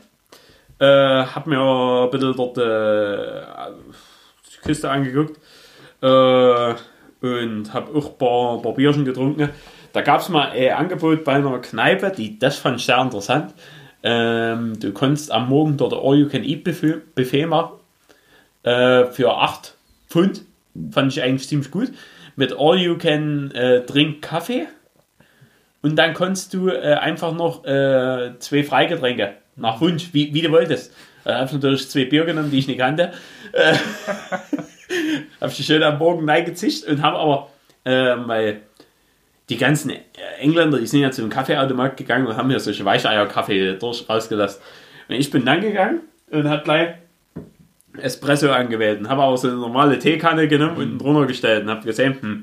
Äh, 0.80 0.86
hab 0.86 1.47
mir 1.47 1.59
ein 1.59 2.09
bisschen 2.11 2.36
dort 2.36 2.57
äh, 2.57 3.72
die 4.53 4.61
Küste 4.61 4.89
angeguckt. 4.89 5.39
Äh, 6.01 6.76
und 7.20 7.74
hab 7.74 7.95
auch 7.95 8.11
ein 8.11 8.18
paar, 8.18 8.61
paar 8.61 8.74
Bierchen 8.74 9.05
getrunken. 9.05 9.49
Da 9.93 10.01
gab 10.01 10.22
es 10.22 10.30
mal 10.30 10.49
ein 10.49 10.74
Angebot 10.74 11.24
bei 11.24 11.34
einer 11.34 11.57
Kneipe, 11.59 12.11
die, 12.11 12.38
das 12.38 12.57
fand 12.57 12.80
ich 12.80 12.86
sehr 12.86 13.01
interessant. 13.01 13.53
Ähm, 14.10 14.80
du 14.80 14.93
konntest 14.93 15.34
am 15.34 15.49
Morgen 15.49 15.76
dort 15.76 15.91
All-You-Can-Eat-Buffet 15.91 17.14
Buffet 17.14 17.45
machen. 17.45 17.74
Äh, 18.64 19.08
für 19.08 19.36
8 19.36 19.76
Pfund. 20.08 20.43
Fand 20.91 21.12
ich 21.12 21.22
eigentlich 21.22 21.45
ziemlich 21.49 21.72
gut. 21.72 21.91
Mit 22.38 22.55
All-You-Can-Drink 22.58 24.22
Kaffee. 24.22 24.68
Und 25.82 25.97
dann 25.97 26.14
konntest 26.14 26.53
du 26.53 26.70
äh, 26.70 26.93
einfach 26.93 27.34
noch 27.34 27.66
äh, 27.66 28.32
zwei 28.39 28.64
Freigetränke 28.64 29.34
nach 29.58 29.82
Wunsch, 29.82 30.14
wie, 30.14 30.34
wie 30.34 30.41
du 30.41 30.51
wolltest. 30.51 30.93
Da 31.26 31.39
habe 31.39 31.47
ich 31.47 31.51
natürlich 31.51 31.89
zwei 31.89 32.05
Bier 32.05 32.24
genommen, 32.24 32.49
die 32.49 32.60
ich 32.60 32.68
nicht 32.68 32.80
kannte. 32.80 33.12
Äh, 33.51 33.74
habe 35.41 35.51
ich 35.51 35.66
schön 35.66 35.84
am 35.84 35.97
Morgen 35.97 36.30
reingezischt 36.30 36.86
und 36.86 37.01
habe 37.01 37.18
aber, 37.18 37.49
äh, 37.84 38.16
weil 38.26 38.62
die 39.50 39.58
ganzen 39.58 39.93
Engländer, 40.39 40.78
die 40.78 40.88
sind 40.88 41.02
ja 41.02 41.12
zu 41.12 41.22
einem 41.22 41.32
Kaffeeautomat 41.32 41.95
gegangen 41.95 42.28
und 42.28 42.36
haben 42.36 42.48
mir 42.48 42.60
solche 42.60 42.84
Weicheier-Kaffee 42.84 43.78
rausgelassen. 43.82 44.62
Und 45.08 45.16
ich 45.16 45.32
bin 45.32 45.45
dann 45.45 45.62
gegangen 45.62 46.02
und 46.30 46.50
habe 46.50 46.64
gleich 46.64 46.95
Espresso 47.98 48.52
angewählt 48.52 49.00
und 49.00 49.10
habe 49.10 49.24
auch 49.24 49.38
so 49.38 49.48
eine 49.48 49.58
normale 49.58 49.98
Teekanne 50.00 50.48
genommen 50.48 50.78
und 50.78 50.98
drunter 51.00 51.26
gestellt 51.26 51.64
und 51.64 51.70
habe 51.70 51.86
gesehen, 51.86 52.18
hm, 52.20 52.41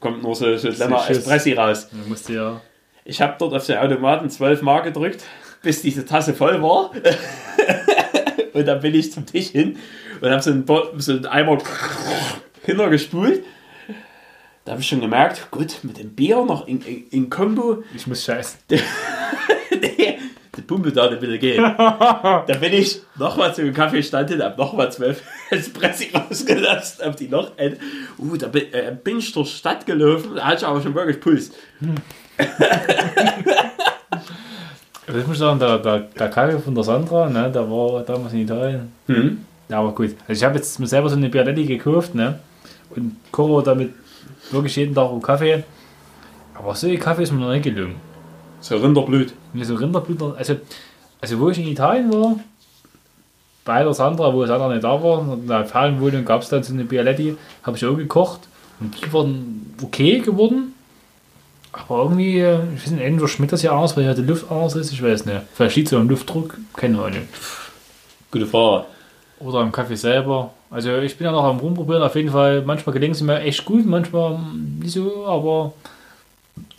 kommt 0.00 0.22
nur 0.22 0.34
so, 0.34 0.56
so 0.56 0.68
ein 0.68 0.74
Schiss. 0.74 1.18
Espressi 1.18 1.52
raus. 1.52 1.88
Ja. 2.28 2.60
Ich 3.04 3.20
habe 3.20 3.36
dort 3.38 3.54
auf 3.54 3.66
den 3.66 3.78
Automaten 3.78 4.28
12 4.28 4.62
Mark 4.62 4.84
gedrückt, 4.84 5.24
bis 5.62 5.80
diese 5.82 6.04
Tasse 6.04 6.34
voll 6.34 6.60
war. 6.60 6.90
und 8.52 8.66
dann 8.66 8.80
bin 8.80 8.94
ich 8.94 9.12
zum 9.12 9.26
Tisch 9.26 9.48
hin 9.48 9.78
und 10.20 10.30
habe 10.30 10.42
so 10.42 10.50
einen, 10.50 10.66
so 10.98 11.12
einen 11.12 11.26
Eimer 11.26 11.58
hintergespult. 12.64 13.44
Da 14.72 14.76
habe 14.76 14.80
ich 14.80 14.88
schon 14.88 15.02
gemerkt, 15.02 15.50
gut, 15.50 15.80
mit 15.82 15.98
dem 15.98 16.14
Bier 16.14 16.42
noch 16.46 16.66
in, 16.66 16.80
in, 16.80 17.06
in 17.10 17.28
Kombo, 17.28 17.84
Ich 17.94 18.06
muss 18.06 18.24
scheißen. 18.24 18.60
nee, 18.70 20.18
der 20.56 20.62
Pumpe 20.62 20.90
da 20.90 21.10
nicht 21.10 21.20
wieder 21.20 21.36
gehen. 21.36 21.62
da 21.76 22.42
bin 22.58 22.72
ich 22.72 23.02
nochmal 23.18 23.54
zu 23.54 23.64
dem 23.64 23.74
Kaffeestand 23.74 24.30
hin, 24.30 24.42
hab 24.42 24.56
nochmal 24.56 24.90
zwölf 24.90 25.20
Espressi 25.50 26.08
rausgelassen, 26.14 27.04
hab 27.04 27.18
die 27.18 27.28
noch 27.28 27.58
ein. 27.58 27.76
Uh, 28.18 28.34
da 28.38 28.48
bin, 28.48 28.72
äh, 28.72 28.96
bin 29.04 29.18
ich 29.18 29.30
durch 29.34 29.50
die 29.50 29.56
Stadt 29.56 29.84
gelaufen, 29.84 30.36
da 30.36 30.44
hatte 30.46 30.62
ich 30.62 30.66
aber 30.66 30.80
schon 30.80 30.94
wirklich 30.94 31.20
Puls. 31.20 31.52
Also 35.06 35.18
ich 35.18 35.26
muss 35.26 35.36
sagen, 35.36 35.58
der, 35.60 35.80
der, 35.80 35.98
der 35.98 36.28
Kaffee 36.30 36.58
von 36.58 36.74
der 36.74 36.84
Sandra, 36.84 37.28
ne, 37.28 37.50
der 37.52 37.70
war 37.70 38.02
damals 38.04 38.32
in 38.32 38.38
Italien. 38.38 38.90
Mhm. 39.06 39.44
Ja, 39.68 39.80
aber 39.80 39.94
gut. 39.94 40.16
Also 40.26 40.40
ich 40.40 40.44
habe 40.44 40.56
jetzt 40.56 40.80
mir 40.80 40.86
selber 40.86 41.10
so 41.10 41.16
eine 41.16 41.28
Bialetti 41.28 41.66
gekauft, 41.66 42.14
ne? 42.14 42.38
Und 42.94 43.16
koche 43.30 43.62
damit 43.62 43.94
wirklich 44.52 44.76
jeden 44.76 44.94
Tag 44.94 45.10
einen 45.10 45.22
Kaffee. 45.22 45.64
Aber 46.54 46.74
so 46.74 46.86
ein 46.86 46.98
Kaffee 46.98 47.22
ist 47.22 47.32
mir 47.32 47.40
noch 47.40 47.50
nicht 47.50 47.64
gelungen. 47.64 47.96
So 48.60 48.76
Rinderblut. 48.76 49.32
Mir 49.52 49.64
so 49.64 49.74
Rinderblüter, 49.74 50.34
also, 50.36 50.56
also 51.20 51.40
wo 51.40 51.50
ich 51.50 51.58
in 51.58 51.68
Italien 51.68 52.12
war, 52.12 52.36
bei 53.64 53.82
der 53.82 53.92
Sandra, 53.92 54.32
wo 54.32 54.44
Sandra 54.46 54.68
nicht 54.68 54.84
da 54.84 55.02
war, 55.02 55.34
in 55.34 55.46
der 55.46 55.64
Ferienwohnung 55.64 56.24
gab 56.24 56.42
es 56.42 56.48
dann 56.48 56.62
so 56.62 56.72
eine 56.72 56.84
Bialetti, 56.84 57.36
habe 57.62 57.76
ich 57.76 57.84
auch 57.84 57.96
gekocht 57.96 58.40
und 58.80 58.94
die 59.00 59.12
waren 59.12 59.74
okay 59.82 60.18
geworden. 60.18 60.74
Aber 61.72 62.02
irgendwie, 62.02 62.38
äh, 62.38 62.58
ich 62.74 62.82
weiß 62.82 62.90
nicht, 62.90 63.02
entweder 63.02 63.28
schmeckt 63.28 63.52
das 63.52 63.62
ja 63.62 63.72
anders, 63.72 63.96
weil 63.96 64.04
ja 64.04 64.14
die 64.14 64.22
Luft 64.22 64.50
anders 64.50 64.74
ist, 64.74 64.92
ich 64.92 65.02
weiß 65.02 65.24
nicht. 65.24 65.40
Vielleicht 65.54 65.76
liegt 65.76 65.88
es 65.88 65.94
am 65.94 66.08
Luftdruck, 66.08 66.58
keine 66.76 66.98
Ahnung. 66.98 67.22
Gute 68.30 68.46
Frage. 68.46 68.84
Oder 69.38 69.60
am 69.60 69.72
Kaffee 69.72 69.96
selber. 69.96 70.52
Also 70.72 70.96
ich 71.00 71.18
bin 71.18 71.26
ja 71.26 71.32
noch 71.32 71.44
am 71.44 71.58
rumprobieren, 71.58 72.02
auf 72.02 72.14
jeden 72.16 72.30
Fall. 72.30 72.62
Manchmal 72.62 72.94
gelingen 72.94 73.14
sie 73.14 73.24
mir 73.24 73.40
echt 73.40 73.66
gut, 73.66 73.84
manchmal 73.84 74.38
nicht 74.80 74.92
so, 74.92 75.26
aber 75.26 75.74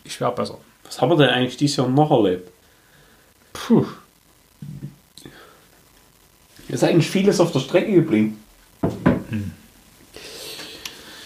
ich 0.04 0.20
wäre 0.20 0.32
besser. 0.32 0.58
Was 0.84 1.00
haben 1.00 1.12
wir 1.12 1.18
denn 1.18 1.30
eigentlich 1.30 1.58
dieses 1.58 1.78
Jahr 1.78 1.88
noch 1.88 2.10
erlebt? 2.10 2.50
Puh. 3.54 3.86
Ist 6.70 6.84
eigentlich 6.84 7.08
vieles 7.08 7.40
auf 7.40 7.52
der 7.52 7.60
Strecke 7.60 7.94
geblieben. 7.94 8.44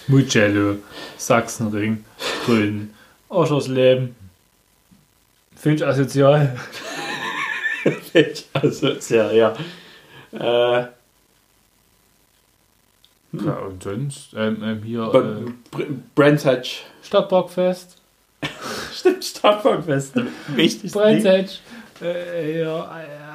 Mugello, 0.07 0.75
Sachsenring, 1.15 2.03
Grün, 2.45 2.93
Oschersleben. 3.29 4.13
Finde 5.55 5.77
ich 5.77 5.87
asozial. 5.87 6.59
also, 8.53 8.89
ja, 9.09 9.31
ja. 9.31 9.55
Äh, 10.33 10.87
Ja, 13.33 13.53
und 13.57 13.83
sonst 13.83 14.33
ähm, 14.35 14.63
ähm, 14.63 14.83
hier 14.83 15.03
äh, 15.13 15.49
Br- 15.75 15.85
Brandtouch. 16.15 16.83
Stadtparkfest, 17.03 17.97
Stimmt, 18.93 19.23
Startbankfest. 19.25 20.13
Wichtig. 20.55 20.91
Brandtouch, 20.91 21.59
Äh, 22.01 22.61
ja, 22.61 22.89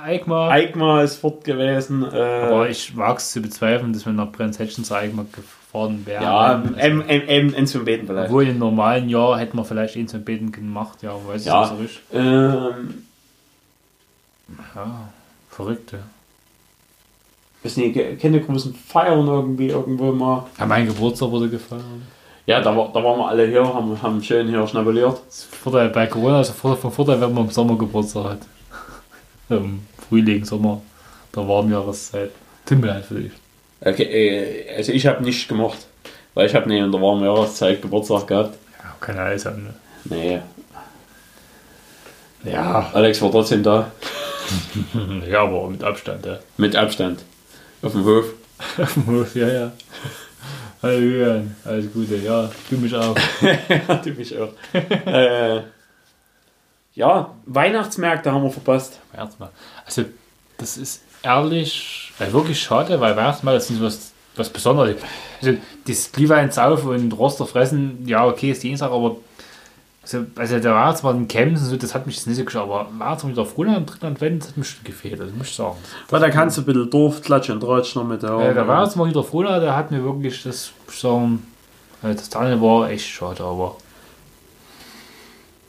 Eigmar. 0.05 0.51
Eigmar 0.51 1.03
ist 1.05 1.17
fort 1.17 1.45
gewesen. 1.45 2.05
Äh, 2.05 2.17
Aber 2.17 2.69
ich 2.69 2.97
wage 2.97 3.19
es 3.19 3.33
zu 3.33 3.41
bezweifeln, 3.43 3.93
dass 3.93 4.07
wir 4.07 4.13
nach 4.13 4.31
Brenzhettchen 4.33 4.85
zu 4.85 4.95
Eigmar 4.95 5.27
gefahren 5.33 6.07
wären. 6.07 6.23
ja, 6.23 6.39
Also, 6.39 6.75
M, 6.75 7.01
M, 7.03 7.23
M, 7.29 7.55
M 7.55 7.67
zum 7.67 7.85
Beten 7.85 8.07
vielleicht. 8.07 8.27
obwohl 8.29 8.47
im 8.49 8.59
normalen 8.59 9.09
Jahr 9.09 9.39
hätten 9.39 9.57
wir 9.57 9.65
vielleicht 9.65 9.97
ihn 9.97 10.07
zum 10.09 10.23
Beten 10.25 10.53
gemacht, 10.53 11.03
ja, 11.03 11.13
weiß 11.27 11.45
Ja. 11.45 11.65
ich 11.65 11.71
nicht 11.71 11.77
so 11.79 11.83
richtig. 11.83 12.03
Ähm, 12.15 13.05
Ja, 14.75 15.09
verrückt, 15.51 15.93
ja. 15.93 15.99
Ist 17.63 17.79
nicht, 17.79 18.21
keine 18.21 18.41
großen 18.41 18.75
Feiern 18.75 19.27
irgendwie 19.27 19.69
irgendwo 19.69 20.13
mal. 20.13 20.47
Ja, 20.59 20.67
mein 20.67 20.87
Geburtstag 20.87 21.31
wurde 21.31 21.49
gefeiert. 21.49 21.83
Ja, 22.45 22.61
da, 22.61 22.77
war, 22.77 22.91
da 22.93 23.03
waren 23.05 23.19
wir 23.19 23.29
alle 23.29 23.47
hier, 23.47 23.63
haben, 23.63 24.01
haben 24.03 24.23
schön 24.23 24.49
hier 24.49 24.67
schnabuliert. 24.67 25.21
Vorteil 25.63 25.91
bei 25.91 26.07
Corona 26.07 26.41
ist 26.41 26.51
von 26.51 26.77
von 26.77 26.91
Vorteil, 26.91 27.21
wenn 27.21 27.33
man 27.33 27.45
im 27.45 27.51
Sommer 27.51 27.79
Geburtstag 27.79 28.25
hat. 28.25 28.41
Im 29.49 29.87
Frühling, 30.09 30.45
Sommer, 30.45 30.83
der 31.35 31.47
warmen 31.47 31.71
Jahreszeit. 31.71 32.31
Timmel 32.67 32.93
halt 32.95 33.05
für 33.05 33.15
dich. 33.15 33.33
Okay, 33.81 34.03
äh, 34.03 34.77
also 34.77 34.93
ich 34.93 35.07
habe 35.07 35.23
nicht 35.23 35.49
gemacht, 35.49 35.79
weil 36.35 36.47
ich 36.47 36.55
habe 36.55 36.69
nicht 36.69 36.81
in 36.81 36.91
der 36.91 37.01
warmen 37.01 37.25
Jahreszeit 37.25 37.81
Geburtstag 37.81 38.27
gehabt. 38.27 38.59
Ja, 39.09 39.15
ja 39.15 39.21
alles 39.25 39.43
sein. 39.43 39.63
Ne? 39.63 39.75
Nee, 40.05 40.41
Ja. 42.45 42.91
Alex 42.93 43.23
war 43.23 43.31
trotzdem 43.31 43.63
da, 43.63 43.93
ja, 45.31 45.43
aber 45.43 45.69
mit 45.69 45.85
Abstand, 45.85 46.27
ja. 46.27 46.39
mit 46.57 46.75
Abstand, 46.75 47.21
auf 48.79 48.95
dem 48.95 49.07
Hof. 49.07 49.35
ja, 49.35 49.49
ja. 49.49 49.73
Hallo 50.81 50.99
Julian, 50.99 51.57
alles 51.65 51.93
Gute, 51.93 52.17
ja, 52.17 52.49
du 52.71 52.77
mich 52.77 52.95
auch. 52.95 53.17
ja, 53.69 53.95
du 53.97 54.11
bist 54.13 54.35
auch. 54.37 54.53
äh, 54.73 55.63
ja, 56.95 57.35
Weihnachtsmärkte 57.47 58.31
haben 58.31 58.45
wir 58.45 58.51
verpasst. 58.51 59.01
Weihnachtsmann. 59.13 59.49
Also, 59.85 60.05
das 60.59 60.77
ist 60.77 61.03
ehrlich, 61.25 62.13
äh, 62.21 62.33
wirklich 62.33 62.63
schade, 62.63 63.01
weil 63.01 63.17
Weihnachtsmann 63.17 63.55
das 63.55 63.69
ist 63.69 63.83
was, 63.83 64.13
was 64.37 64.49
Besonderes. 64.49 65.03
Also, 65.41 65.59
das 65.85 66.13
Glühwein 66.13 66.53
saufen 66.53 66.91
und 66.91 67.13
Roster 67.13 67.47
fressen, 67.47 68.07
ja, 68.07 68.25
okay, 68.25 68.53
ist 68.53 68.63
die 68.63 68.69
eine 68.69 68.77
Sache, 68.77 68.93
aber 68.93 69.17
also, 70.03 70.25
also 70.35 70.59
der 70.59 70.75
Weihnachtsmann 70.75 71.17
in 71.17 71.29
Chemnitz, 71.29 71.61
und 71.61 71.67
so, 71.69 71.77
das 71.77 71.95
hat 71.95 72.07
mich 72.07 72.17
jetzt 72.17 72.27
nicht 72.27 72.37
so 72.37 72.45
geschaut, 72.45 72.65
aber 72.65 72.89
Weihnachtsmann 72.99 73.33
wieder 73.33 73.43
auf 73.43 73.53
Frohland, 73.53 73.89
Drittland, 73.89 74.21
Wend, 74.21 74.43
das 74.43 74.49
hat 74.51 74.57
mich 74.57 74.69
schon 74.69 74.85
gefehlt, 74.85 75.21
also 75.21 75.33
muss 75.35 75.49
ich 75.49 75.55
sagen. 75.55 75.77
Weil 76.11 76.21
da 76.21 76.31
kannst 76.31 76.57
du 76.57 76.63
ein 76.63 76.65
bisschen 76.65 76.91
Dorfklatschen 76.91 77.55
und 77.55 77.61
Tratsch 77.61 77.95
noch 77.95 78.05
mit 78.05 78.23
der 78.23 78.31
Äh, 78.31 78.55
der 78.55 78.67
Weihnachtsmann 78.67 79.09
wieder 79.09 79.23
Frohland, 79.23 79.63
der 79.63 79.77
hat 79.77 79.91
mir 79.93 80.03
wirklich, 80.03 80.43
das 80.43 80.73
muss 80.87 80.95
ich 80.95 81.01
sagen, 81.01 81.47
äh, 82.03 82.15
das 82.15 82.35
andere 82.35 82.61
war 82.61 82.91
echt 82.91 83.07
schade, 83.07 83.45
aber. 83.45 83.77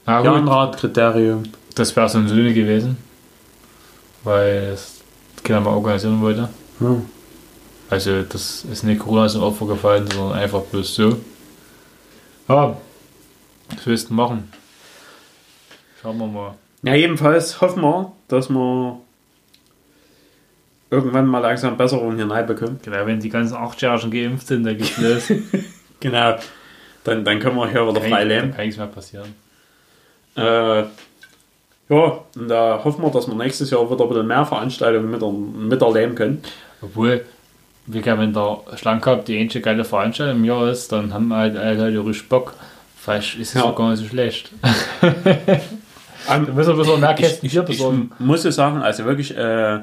Na 0.06 0.18
gut, 0.18 0.26
Jahrenradkriterium. 0.26 1.44
das 1.76 1.96
wäre 1.96 2.10
so 2.10 2.18
ein 2.18 2.28
Söhne 2.28 2.54
gewesen, 2.54 2.98
weil 4.24 4.72
es 4.74 5.02
Kinder 5.44 5.62
mal 5.62 5.76
organisieren 5.76 6.20
wollte. 6.22 6.50
Hm. 6.80 7.06
Also 7.90 8.24
das 8.24 8.66
ist 8.66 8.84
nicht 8.84 9.00
Corona 9.00 9.28
zum 9.28 9.44
Opfer 9.44 9.68
gefallen, 9.68 10.08
sondern 10.12 10.40
einfach 10.40 10.62
bloß 10.62 10.96
so. 10.96 11.18
Ja, 12.50 12.76
was 13.70 13.86
willst 13.86 14.10
du 14.10 14.14
machen? 14.14 14.52
Schauen 16.02 16.18
wir 16.18 16.28
mal. 16.28 16.56
Ja, 16.84 16.96
jedenfalls 16.96 17.62
hoffen 17.62 17.82
wir, 17.82 18.12
dass 18.28 18.50
wir 18.50 19.00
irgendwann 20.90 21.26
mal 21.26 21.40
langsam 21.40 21.78
Besserung 21.78 22.16
hier 22.16 22.30
reinbekommen. 22.30 22.80
Genau, 22.84 23.06
wenn 23.06 23.20
die 23.20 23.30
ganzen 23.30 23.56
Achtjährigen 23.56 24.12
geimpft 24.12 24.48
sind, 24.48 24.64
dann 24.64 24.78
geht's 24.78 24.98
los. 24.98 25.32
Genau. 26.00 26.36
Dann, 27.06 27.24
dann 27.24 27.40
können 27.40 27.56
wir 27.56 27.70
hier 27.70 27.88
wieder 27.88 28.02
frei 28.02 28.26
leben. 28.26 28.52
kann 28.52 28.66
nichts 28.66 28.78
mehr 28.78 28.88
passieren. 28.88 29.34
Äh, 30.36 30.82
ja, 30.82 32.20
und 32.36 32.48
da 32.50 32.82
hoffen 32.84 33.04
wir, 33.04 33.10
dass 33.10 33.28
wir 33.28 33.36
nächstes 33.36 33.70
Jahr 33.70 33.90
wieder 33.90 34.04
ein 34.04 34.10
bisschen 34.10 34.28
mehr 34.28 34.46
Veranstaltungen 34.46 35.12
mit, 35.12 35.22
miterleben 35.70 36.16
können. 36.16 36.44
Obwohl, 36.82 37.26
wie 37.86 38.06
wenn 38.06 38.34
der 38.34 38.60
Schlangencup 38.76 39.26
die 39.26 39.40
einzige 39.40 39.64
geile 39.64 39.86
Veranstaltung 39.86 40.38
im 40.38 40.46
Jahr 40.46 40.70
ist, 40.70 40.92
dann 40.92 41.14
haben 41.14 41.34
halt 41.34 41.56
alle 41.56 41.90
Leute 41.90 42.06
richtig 42.06 42.30
Bock. 42.30 42.54
Vielleicht 43.04 43.38
ist 43.38 43.50
es 43.50 43.54
Ja. 43.56 43.64
auch 43.64 43.76
gar 43.76 43.90
nicht 43.92 44.00
so 44.00 44.06
schlecht. 44.06 44.52
Müssen 45.02 45.36
wir 46.56 46.70
ein 46.70 46.78
bisschen 46.78 47.00
mehr 47.02 47.14
Kästen 47.16 47.46
ich, 47.46 47.52
Bier 47.54 47.62
ich, 47.64 47.68
besorgen. 47.68 48.12
muss 48.20 48.44
ja 48.46 48.52
sagen, 48.52 48.82
also 48.82 49.04
wirklich, 49.04 49.36
äh, 49.36 49.80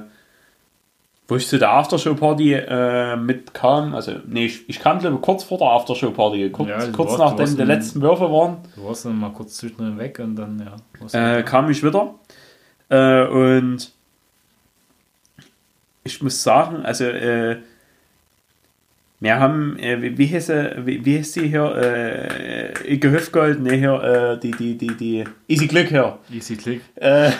wo 1.29 1.37
ich 1.37 1.47
zu 1.47 1.59
der 1.59 1.71
Aftershow-Party 1.73 2.55
äh, 2.55 3.17
mitkam, 3.17 3.95
also 3.95 4.13
nee, 4.27 4.47
ich, 4.47 4.69
ich 4.69 4.81
kam 4.81 4.99
glaube 5.01 5.19
kurz 5.19 5.45
vor 5.45 5.59
der 5.59 5.69
Aftershow-Party, 5.69 6.49
kurz, 6.51 6.69
Ja, 6.71 6.79
du 6.87 6.93
kurz 6.93 7.19
warst- 7.19 7.39
du 7.39 7.43
nachdem 7.43 7.57
die 7.59 7.63
letzten 7.65 8.01
Würfe 8.01 8.25
waren, 8.33 8.57
Du 8.75 8.85
warst 8.87 9.05
dann 9.05 9.19
mal 9.21 9.31
kurz 9.33 9.57
zwischendrin 9.59 9.99
weg 9.99 10.19
und 10.19 10.35
dann, 10.37 10.59
ja. 10.59 10.77
du 11.09 11.17
äh, 11.19 11.43
kam 11.43 11.71
ich 11.71 11.85
wieder. 11.85 12.15
Äh, 12.89 13.27
und 13.27 13.93
ich 16.05 16.23
muss 16.23 16.43
sagen, 16.43 16.85
also 16.85 17.05
äh, 17.05 17.59
wir 19.21 19.39
haben, 19.39 19.79
äh, 19.79 20.01
wie, 20.01 20.17
wie, 20.19 20.27
hieß, 20.27 20.47
sie- 20.47 20.73
wie, 20.85 21.05
wie 21.05 21.17
hieß 21.19 21.33
die 21.33 21.49
hier, 21.49 21.77
äh, 21.77 22.97
Gehöfgold, 22.97 23.61
ne 23.61 23.75
hier, 23.77 24.03
äh, 24.03 24.41
die, 24.41 24.51
die, 24.53 24.77
die, 24.79 24.97
die, 24.97 25.25
Easy 25.49 25.67
Glück 25.67 25.89
hier. 25.89 26.19
Easy 26.33 26.57
Click. 26.57 26.81
Äh, 26.97 27.31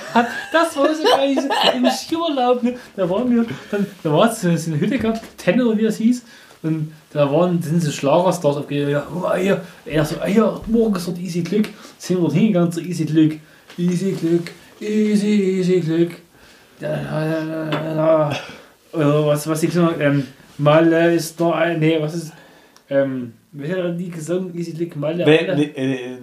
Das 0.53 0.77
war 0.77 0.95
so 0.95 1.03
geil, 1.17 1.37
im 1.77 1.87
Skiurlaub. 1.91 2.63
Ne? 2.63 2.75
Da 2.97 3.09
waren 3.09 3.35
wir, 3.35 3.45
dann, 3.71 3.87
da 4.03 4.13
war 4.13 4.31
es 4.31 4.41
so 4.43 4.55
so 4.57 4.71
eine 4.73 4.81
Hütte 4.81 4.99
gehabt, 4.99 5.23
Tenne 5.39 5.65
oder 5.67 5.79
wie 5.79 5.85
es 5.87 5.97
hieß. 5.97 6.25
Und 6.63 6.93
da 7.13 7.33
waren, 7.33 7.63
sind 7.63 7.83
so 7.83 7.91
Schlagerstars 7.91 8.59
aufgegangen. 8.59 8.91
Ja, 8.91 9.07
guck 9.11 9.23
mal 9.23 9.39
hier. 9.39 9.63
Er 9.87 10.05
so, 10.05 10.17
ah, 10.21 10.29
ja, 10.29 10.61
morgen 10.67 10.95
ist 10.97 11.09
dort 11.09 11.19
Easy 11.19 11.41
Glück. 11.41 11.69
Sind 11.97 12.19
wir 12.19 12.23
dort 12.23 12.35
hingegangen 12.35 12.71
zu 12.71 12.83
Easy 12.83 13.07
Glück. 13.07 13.39
Easy 13.79 14.13
Glück, 14.13 14.51
Easy, 14.81 15.59
Easy 15.61 15.81
Glück. 15.81 16.11
Da, 16.81 16.89
da, 16.97 17.45
da, 17.47 17.71
da, 17.71 17.95
da. 17.95 18.37
Oder 18.93 19.27
was, 19.27 19.47
was 19.49 19.63
ich 19.63 19.71
gesagt 19.71 19.97
ähm, 20.01 20.27
Malle 20.61 21.15
ist 21.15 21.39
noch 21.41 21.53
ein, 21.53 21.79
nee, 21.81 21.97
was 22.01 22.15
ist, 22.15 22.33
ähm, 22.89 23.35
wie 23.53 23.71
hat 23.71 23.79
er 23.79 23.91
die 23.93 24.11
gesungen? 24.11 24.57
Easy 24.57 24.73
Glück, 24.73 24.97
Malle. 24.97 25.25
wenn, 25.27 25.75
äh, 25.75 26.19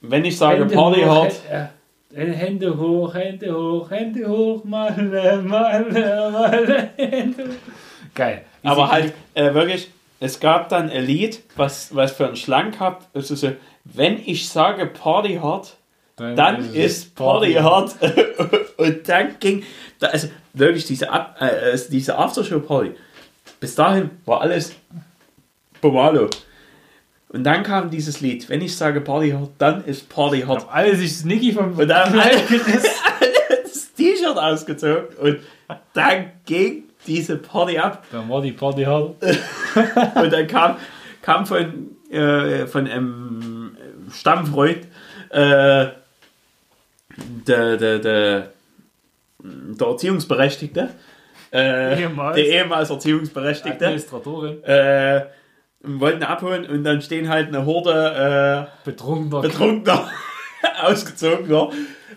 wenn 0.00 0.24
ich 0.24 0.36
sage 0.36 0.60
Hände 0.60 0.74
Party 0.74 1.00
hoch, 1.02 1.08
hart, 1.24 1.32
Hä- 1.50 1.68
äh, 2.16 2.32
Hände 2.32 2.76
hoch, 2.78 3.14
Hände 3.14 3.54
hoch, 3.54 3.90
Hände 3.90 4.28
hoch, 4.28 4.64
Malle, 4.64 5.42
Malle, 5.42 6.30
Malle, 6.32 6.90
Hände 6.96 7.44
hoch. 7.44 7.48
Geil. 8.14 8.42
Wie 8.62 8.68
aber 8.68 8.90
halt 8.90 9.12
äh, 9.34 9.52
wirklich, 9.54 9.90
es 10.20 10.38
gab 10.40 10.68
dann 10.68 10.90
ein 10.90 11.04
Lied, 11.04 11.42
was, 11.56 11.94
was 11.94 12.12
für 12.12 12.26
einen 12.26 12.36
Schlang 12.36 12.72
gehabt, 12.72 13.08
also 13.14 13.34
so, 13.34 13.52
wenn 13.84 14.18
ich 14.24 14.48
sage 14.48 14.86
Party 14.86 15.34
hard, 15.42 15.76
dann 16.16 16.72
ist 16.74 17.14
Party 17.14 17.54
hard. 17.54 17.94
und 18.78 19.08
dann 19.08 19.36
ging, 19.40 19.62
da, 19.98 20.08
also 20.08 20.28
wirklich 20.52 20.86
diese, 20.86 21.10
Ab, 21.10 21.36
äh, 21.40 21.76
diese 21.90 22.16
Aftershow-Party, 22.16 22.92
bis 23.64 23.76
dahin 23.76 24.10
war 24.26 24.42
alles 24.42 24.74
Bomalo. 25.80 26.28
Und 27.30 27.44
dann 27.44 27.62
kam 27.62 27.88
dieses 27.88 28.20
Lied, 28.20 28.46
wenn 28.50 28.60
ich 28.60 28.76
sage 28.76 29.00
Party 29.00 29.30
hard, 29.30 29.52
dann 29.56 29.82
ist 29.86 30.10
Party 30.10 30.42
hard. 30.42 30.66
Haben 30.66 30.70
alle 30.70 30.94
sich 30.94 31.10
das 31.14 31.24
Niki 31.24 31.54
vom 31.54 31.72
Und 31.72 31.88
dann 31.88 32.12
Kleid 32.12 32.42
alle 32.50 33.62
das 33.62 33.94
T-Shirt 33.94 34.36
ausgezogen 34.36 35.16
und 35.18 35.38
dann 35.94 36.32
ging 36.44 36.82
diese 37.06 37.38
Party 37.38 37.78
ab. 37.78 38.04
Dann 38.12 38.28
war 38.28 38.42
die 38.42 38.52
Party 38.52 38.82
hart. 38.82 39.14
Und 40.16 40.30
dann 40.32 40.46
kam, 40.46 40.76
kam 41.22 41.46
von, 41.46 41.96
äh, 42.10 42.66
von 42.66 42.86
einem 42.86 43.78
Stammfreund 44.12 44.86
äh, 45.30 45.86
der, 47.46 47.76
der, 47.78 47.98
der, 47.98 48.50
der 49.38 49.86
Erziehungsberechtigte, 49.86 50.90
äh, 51.54 52.00
Ehemals. 52.02 52.36
der 52.36 52.46
ehemals 52.46 52.90
Erziehungsberechtigte, 52.90 53.84
Administratorin. 53.86 54.62
äh, 54.64 55.24
wollten 55.82 56.22
abholen 56.24 56.66
und 56.66 56.82
dann 56.84 57.00
stehen 57.02 57.28
halt 57.28 57.48
eine 57.48 57.64
Horde 57.64 58.68
Betrunkener. 58.84 59.38
äh, 59.44 59.48
Betrunkener, 59.48 60.08
ausgezogener 60.82 61.70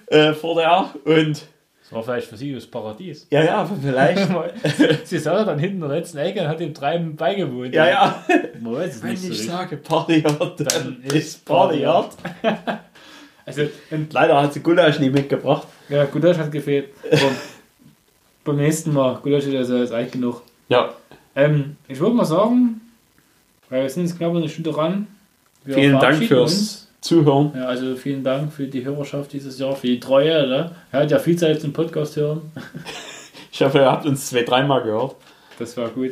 äh, 0.07 0.33
vor 0.33 0.55
der 0.55 0.89
und 1.05 1.45
Das 1.83 1.91
war 1.91 2.03
vielleicht 2.03 2.27
für 2.27 2.37
sie 2.37 2.53
das 2.53 2.65
Paradies. 2.65 3.27
ja, 3.29 3.43
ja, 3.43 3.69
vielleicht. 3.81 4.27
Sie 5.07 5.17
saß 5.19 5.45
dann 5.45 5.59
hinten 5.59 5.83
in 5.83 5.89
der 5.89 5.97
letzten 5.99 6.17
Ecke 6.17 6.41
und 6.41 6.47
hat 6.47 6.59
dem 6.59 6.73
Treiben 6.73 7.15
beigewohnt. 7.15 7.73
ja, 7.75 7.87
ja. 7.87 8.23
Man 8.59 8.73
weiß 8.75 8.95
es 8.95 9.03
Wenn 9.03 9.09
nicht 9.11 9.21
so 9.21 9.27
ich 9.27 9.31
richtig. 9.33 9.49
sage 9.49 9.77
Party 9.77 10.21
hard, 10.21 10.59
dann 10.61 10.67
Dann 10.67 11.03
ist 11.03 11.13
ist 11.15 11.45
Party 11.45 11.83
Party 11.83 12.11
hard. 12.43 12.79
Also, 13.45 13.61
und, 13.91 14.11
Leider 14.11 14.41
hat 14.41 14.51
sie 14.51 14.59
Gulasch 14.59 14.99
nie 14.99 15.09
mitgebracht. 15.09 15.67
ja, 15.87 16.03
Gulasch 16.03 16.37
hat 16.37 16.51
gefehlt. 16.51 16.89
Beim 18.47 18.57
nächsten 18.57 18.93
Mal, 18.93 19.19
Gulasch 19.21 19.45
ist 19.45 19.55
also 19.55 19.77
ist 19.77 19.91
eigentlich 19.91 20.13
genug. 20.13 20.41
Ja, 20.69 20.89
Ähm, 21.35 21.75
ich 21.87 21.99
würde 21.99 22.15
mal 22.15 22.25
sagen, 22.25 22.81
weil 23.69 23.83
wir 23.83 23.89
sind 23.89 24.07
jetzt 24.07 24.17
knapp 24.17 24.35
eine 24.35 24.49
Stunde 24.49 24.71
dran. 24.71 25.07
Wir 25.63 25.75
vielen 25.75 25.99
Dank 25.99 26.23
fürs 26.23 26.51
uns. 26.53 26.87
Zuhören. 27.01 27.51
Ja, 27.55 27.65
also 27.65 27.95
vielen 27.95 28.23
Dank 28.23 28.51
für 28.51 28.65
die 28.65 28.83
Hörerschaft 28.83 29.31
dieses 29.33 29.59
Jahr, 29.59 29.75
für 29.75 29.87
die 29.87 29.99
Treue. 29.99 30.47
Ne? 30.47 30.71
Er 30.91 31.01
hat 31.01 31.11
ja 31.11 31.19
viel 31.19 31.35
Zeit 31.37 31.61
zum 31.61 31.73
Podcast 31.73 32.15
hören. 32.15 32.41
Ich 33.49 33.63
hoffe, 33.63 33.79
ihr 33.79 33.91
habt 33.91 34.05
uns 34.05 34.29
zwei, 34.29 34.43
dreimal 34.43 34.83
gehört. 34.83 35.15
Das 35.57 35.75
war 35.77 35.89
gut. 35.89 36.11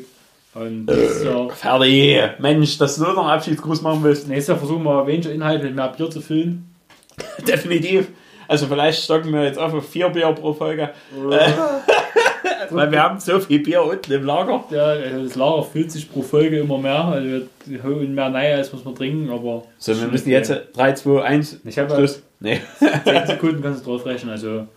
Und 0.56 0.90
Jahr, 1.24 1.52
Fertig. 1.52 2.40
Mensch, 2.40 2.80
dass 2.80 2.96
du 2.96 3.04
noch 3.04 3.18
einen 3.20 3.30
Abschiedsgruß 3.30 3.84
machen 3.84 4.00
willst. 4.02 4.28
nächstes 4.28 4.48
Jahr 4.48 4.58
versuchen 4.58 4.82
wir 4.84 5.06
weniger 5.06 5.32
Inhalt 5.32 5.62
mit 5.62 5.76
mehr 5.76 5.90
Bier 5.90 6.10
zu 6.10 6.22
füllen. 6.22 6.74
Definitiv. 7.48 8.08
Also 8.48 8.66
vielleicht 8.66 9.04
stocken 9.04 9.32
wir 9.32 9.44
jetzt 9.44 9.60
auf 9.60 9.74
vier 9.88 10.10
Bier 10.10 10.32
pro 10.32 10.54
Folge. 10.54 10.90
Äh, 11.30 11.52
Weil 12.72 12.92
wir 12.92 13.02
haben 13.02 13.20
so 13.20 13.40
viel 13.40 13.60
Bier 13.60 13.84
unten 13.84 14.12
im 14.12 14.24
Lager. 14.24 14.64
Ja, 14.70 14.86
also 14.86 15.24
das 15.24 15.36
Lager 15.36 15.64
füllt 15.64 15.92
sich 15.92 16.12
pro 16.12 16.22
Folge 16.22 16.60
immer 16.60 16.78
mehr. 16.78 17.06
Also 17.06 17.46
wir 17.66 17.84
holen 17.84 18.14
mehr 18.16 18.34
rein, 18.34 18.58
als 18.58 18.74
was 18.74 18.86
wir 18.86 18.96
trinken, 18.96 19.30
aber. 19.32 19.64
So, 19.78 20.00
wir 20.00 20.08
müssen 20.08 20.30
jetzt 20.30 20.54
3, 20.74 20.94
2, 20.94 21.22
1. 21.24 21.62
Ich 21.66 21.80
habe 21.80 21.94
Schluss. 21.96 22.24
Nee. 22.40 22.62
10 23.04 23.28
Sekunden 23.28 23.62
kannst 23.62 23.86
du 23.86 23.92
drauf 23.92 24.06
rechnen. 24.06 24.32
Also 24.32 24.68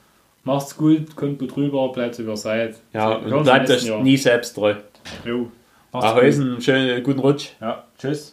macht's 0.45 0.77
gut, 0.77 1.15
kommt 1.17 1.39
gut 1.39 1.57
rüber, 1.57 1.91
bleibt 1.93 2.15
so 2.15 2.25
wie 2.25 2.31
ihr 2.31 2.37
seid. 2.37 2.77
Ja, 2.93 3.15
und 3.15 3.33
uns 3.33 3.45
bleibt 3.45 3.71
euch 3.71 3.91
nie 4.03 4.17
selbst 4.17 4.55
treu. 4.55 4.75
Jo. 5.25 5.51
Einen 5.93 6.61
schönen 6.61 7.03
guten 7.03 7.21
Rutsch. 7.21 7.51
Ja, 7.61 7.85
tschüss. 7.99 8.27